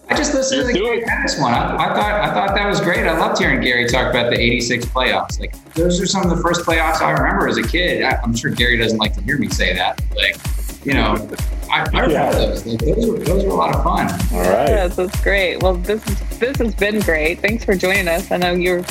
I 0.06 0.16
just 0.16 0.34
listened 0.34 0.62
you're 0.62 0.66
to 0.68 0.72
the 0.72 0.78
Gary 0.78 1.02
Pettis 1.02 1.38
one. 1.38 1.52
I, 1.52 1.74
I, 1.76 1.94
thought 1.94 2.20
I 2.20 2.34
thought 2.34 2.54
that 2.54 2.66
was 2.66 2.80
great. 2.80 3.06
I 3.06 3.16
loved 3.18 3.38
hearing 3.38 3.60
Gary 3.60 3.86
talk 3.86 4.10
about 4.10 4.30
the 4.30 4.40
'86 4.40 4.86
playoffs. 4.86 5.38
Like 5.38 5.74
those 5.74 6.00
are 6.00 6.06
some 6.06 6.22
of 6.22 6.34
the 6.34 6.42
first 6.42 6.64
playoffs 6.64 7.00
I 7.00 7.12
remember 7.12 7.46
as 7.46 7.58
a 7.58 7.62
kid. 7.62 8.02
I, 8.02 8.18
am 8.22 8.34
sure 8.34 8.50
Gary 8.50 8.78
doesn't 8.78 8.98
like 8.98 9.14
to 9.14 9.22
hear 9.22 9.38
me 9.38 9.48
say 9.48 9.74
that. 9.74 10.02
Like, 10.16 10.36
you 10.84 10.94
know, 10.94 11.28
I, 11.70 11.80
I 11.80 11.84
remember 11.84 12.12
yeah. 12.12 12.32
those. 12.32 12.66
Like, 12.66 12.78
those 12.80 13.10
were 13.10 13.18
those 13.18 13.44
were 13.44 13.50
a 13.50 13.54
lot 13.54 13.74
of 13.74 13.82
fun. 13.82 14.10
All 14.32 14.40
right. 14.40 14.68
Yes, 14.68 14.96
that's 14.96 15.20
great. 15.22 15.62
Well, 15.62 15.74
this 15.74 16.06
is 16.06 16.38
this 16.38 16.56
has 16.58 16.74
been 16.74 17.00
great. 17.00 17.40
Thanks 17.40 17.64
for 17.64 17.74
joining 17.74 18.08
us. 18.08 18.30
I 18.30 18.36
know 18.36 18.52
you're 18.52 18.84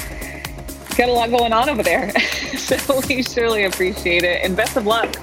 got 0.95 1.09
a 1.09 1.13
lot 1.13 1.29
going 1.29 1.53
on 1.53 1.69
over 1.69 1.83
there. 1.83 2.11
so 2.57 3.01
we 3.07 3.23
surely 3.23 3.65
appreciate 3.65 4.23
it. 4.23 4.43
And 4.43 4.55
best 4.55 4.77
of 4.77 4.85
luck 4.85 5.15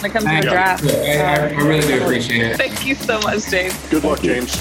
when 0.00 0.10
it 0.10 0.12
comes 0.12 0.24
Thank 0.24 0.42
to 0.42 0.48
the 0.48 0.54
draft. 0.54 0.84
I, 0.84 1.48
I, 1.48 1.62
really 1.62 1.86
do 1.86 2.02
appreciate 2.02 2.52
it. 2.52 2.56
Thank 2.56 2.86
you 2.86 2.94
so 2.94 3.20
much, 3.20 3.46
James. 3.50 3.88
Good 3.88 4.04
luck, 4.04 4.22
James. 4.22 4.54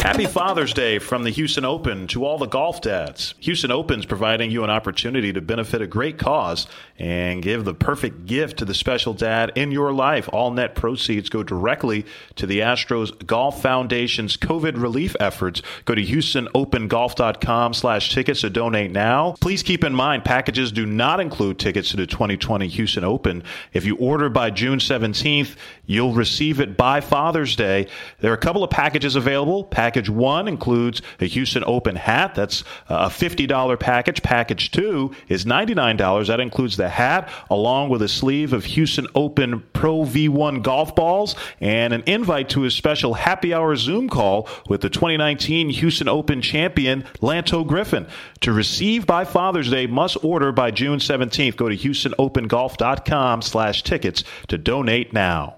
Happy 0.00 0.26
Father's 0.26 0.72
Day 0.72 0.98
from 0.98 1.24
the 1.24 1.30
Houston 1.30 1.64
Open 1.64 2.06
to 2.08 2.24
all 2.24 2.38
the 2.38 2.46
golf 2.46 2.80
dads. 2.80 3.34
Houston 3.40 3.70
Open's 3.70 4.06
providing 4.06 4.50
you 4.50 4.64
an 4.64 4.70
opportunity 4.70 5.32
to 5.32 5.40
benefit 5.40 5.82
a 5.82 5.86
great 5.86 6.18
cause 6.18 6.66
and 6.98 7.42
give 7.42 7.64
the 7.64 7.74
perfect 7.74 8.26
gift 8.26 8.58
to 8.58 8.64
the 8.64 8.74
special 8.74 9.14
dad 9.14 9.52
in 9.54 9.70
your 9.70 9.92
life. 9.92 10.28
All 10.32 10.50
net 10.50 10.74
proceeds 10.74 11.28
go 11.28 11.42
directly 11.42 12.04
to 12.36 12.46
the 12.46 12.60
Astros 12.60 13.26
Golf 13.26 13.62
Foundation's 13.62 14.36
COVID 14.36 14.80
relief 14.80 15.14
efforts. 15.20 15.62
Go 15.84 15.94
to 15.94 16.02
houstonopengolf.com 16.02 17.74
slash 17.74 18.12
tickets 18.12 18.40
to 18.40 18.50
donate 18.50 18.90
now. 18.90 19.34
Please 19.40 19.62
keep 19.62 19.84
in 19.84 19.94
mind 19.94 20.24
packages 20.24 20.72
do 20.72 20.86
not 20.86 21.20
include 21.20 21.58
tickets 21.58 21.90
to 21.90 21.96
the 21.96 22.06
2020 22.06 22.66
Houston 22.68 23.04
Open. 23.04 23.44
If 23.72 23.84
you 23.84 23.96
order 23.96 24.28
by 24.28 24.50
June 24.50 24.78
17th, 24.78 25.56
you'll 25.86 26.12
receive 26.12 26.60
it 26.60 26.76
by 26.76 27.00
Father's 27.00 27.54
Day. 27.54 27.86
There 28.20 28.30
are 28.32 28.34
a 28.34 28.38
couple 28.38 28.64
of 28.64 28.70
packages 28.70 29.14
available. 29.16 29.64
Package 29.64 30.10
one 30.10 30.48
includes 30.48 31.02
a 31.20 31.26
Houston 31.26 31.62
Open 31.66 31.96
hat. 31.96 32.34
That's 32.34 32.64
a 32.88 33.06
$50 33.06 33.78
package. 33.78 34.22
Package 34.22 34.70
two 34.70 35.14
is 35.28 35.44
$99. 35.44 36.26
That 36.26 36.40
includes 36.40 36.76
the 36.76 36.87
hat 36.88 37.28
along 37.50 37.88
with 37.88 38.02
a 38.02 38.08
sleeve 38.08 38.52
of 38.52 38.64
Houston 38.64 39.06
Open 39.14 39.64
Pro 39.72 40.00
V1 40.00 40.62
golf 40.62 40.94
balls 40.94 41.34
and 41.60 41.92
an 41.92 42.02
invite 42.06 42.48
to 42.50 42.64
a 42.64 42.70
special 42.70 43.14
happy 43.14 43.52
hour 43.54 43.76
Zoom 43.76 44.08
call 44.08 44.48
with 44.68 44.80
the 44.80 44.90
2019 44.90 45.70
Houston 45.70 46.08
Open 46.08 46.42
champion 46.42 47.02
Lanto 47.20 47.66
Griffin. 47.66 48.06
To 48.40 48.52
receive 48.52 49.06
by 49.06 49.24
Father's 49.24 49.70
Day, 49.70 49.86
must 49.86 50.22
order 50.24 50.52
by 50.52 50.70
June 50.70 50.98
17th. 50.98 51.56
Go 51.56 51.68
to 51.68 51.76
HoustonOpenGolf.com 51.76 53.42
slash 53.42 53.82
tickets 53.82 54.24
to 54.48 54.58
donate 54.58 55.12
now. 55.12 55.56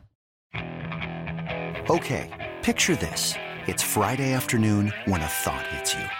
Okay, 1.89 2.31
picture 2.63 2.97
this. 2.97 3.35
It's 3.67 3.83
Friday 3.83 4.33
afternoon 4.33 4.93
when 5.07 5.21
a 5.21 5.27
thought 5.27 5.67
hits 5.69 5.95
you. 5.95 6.20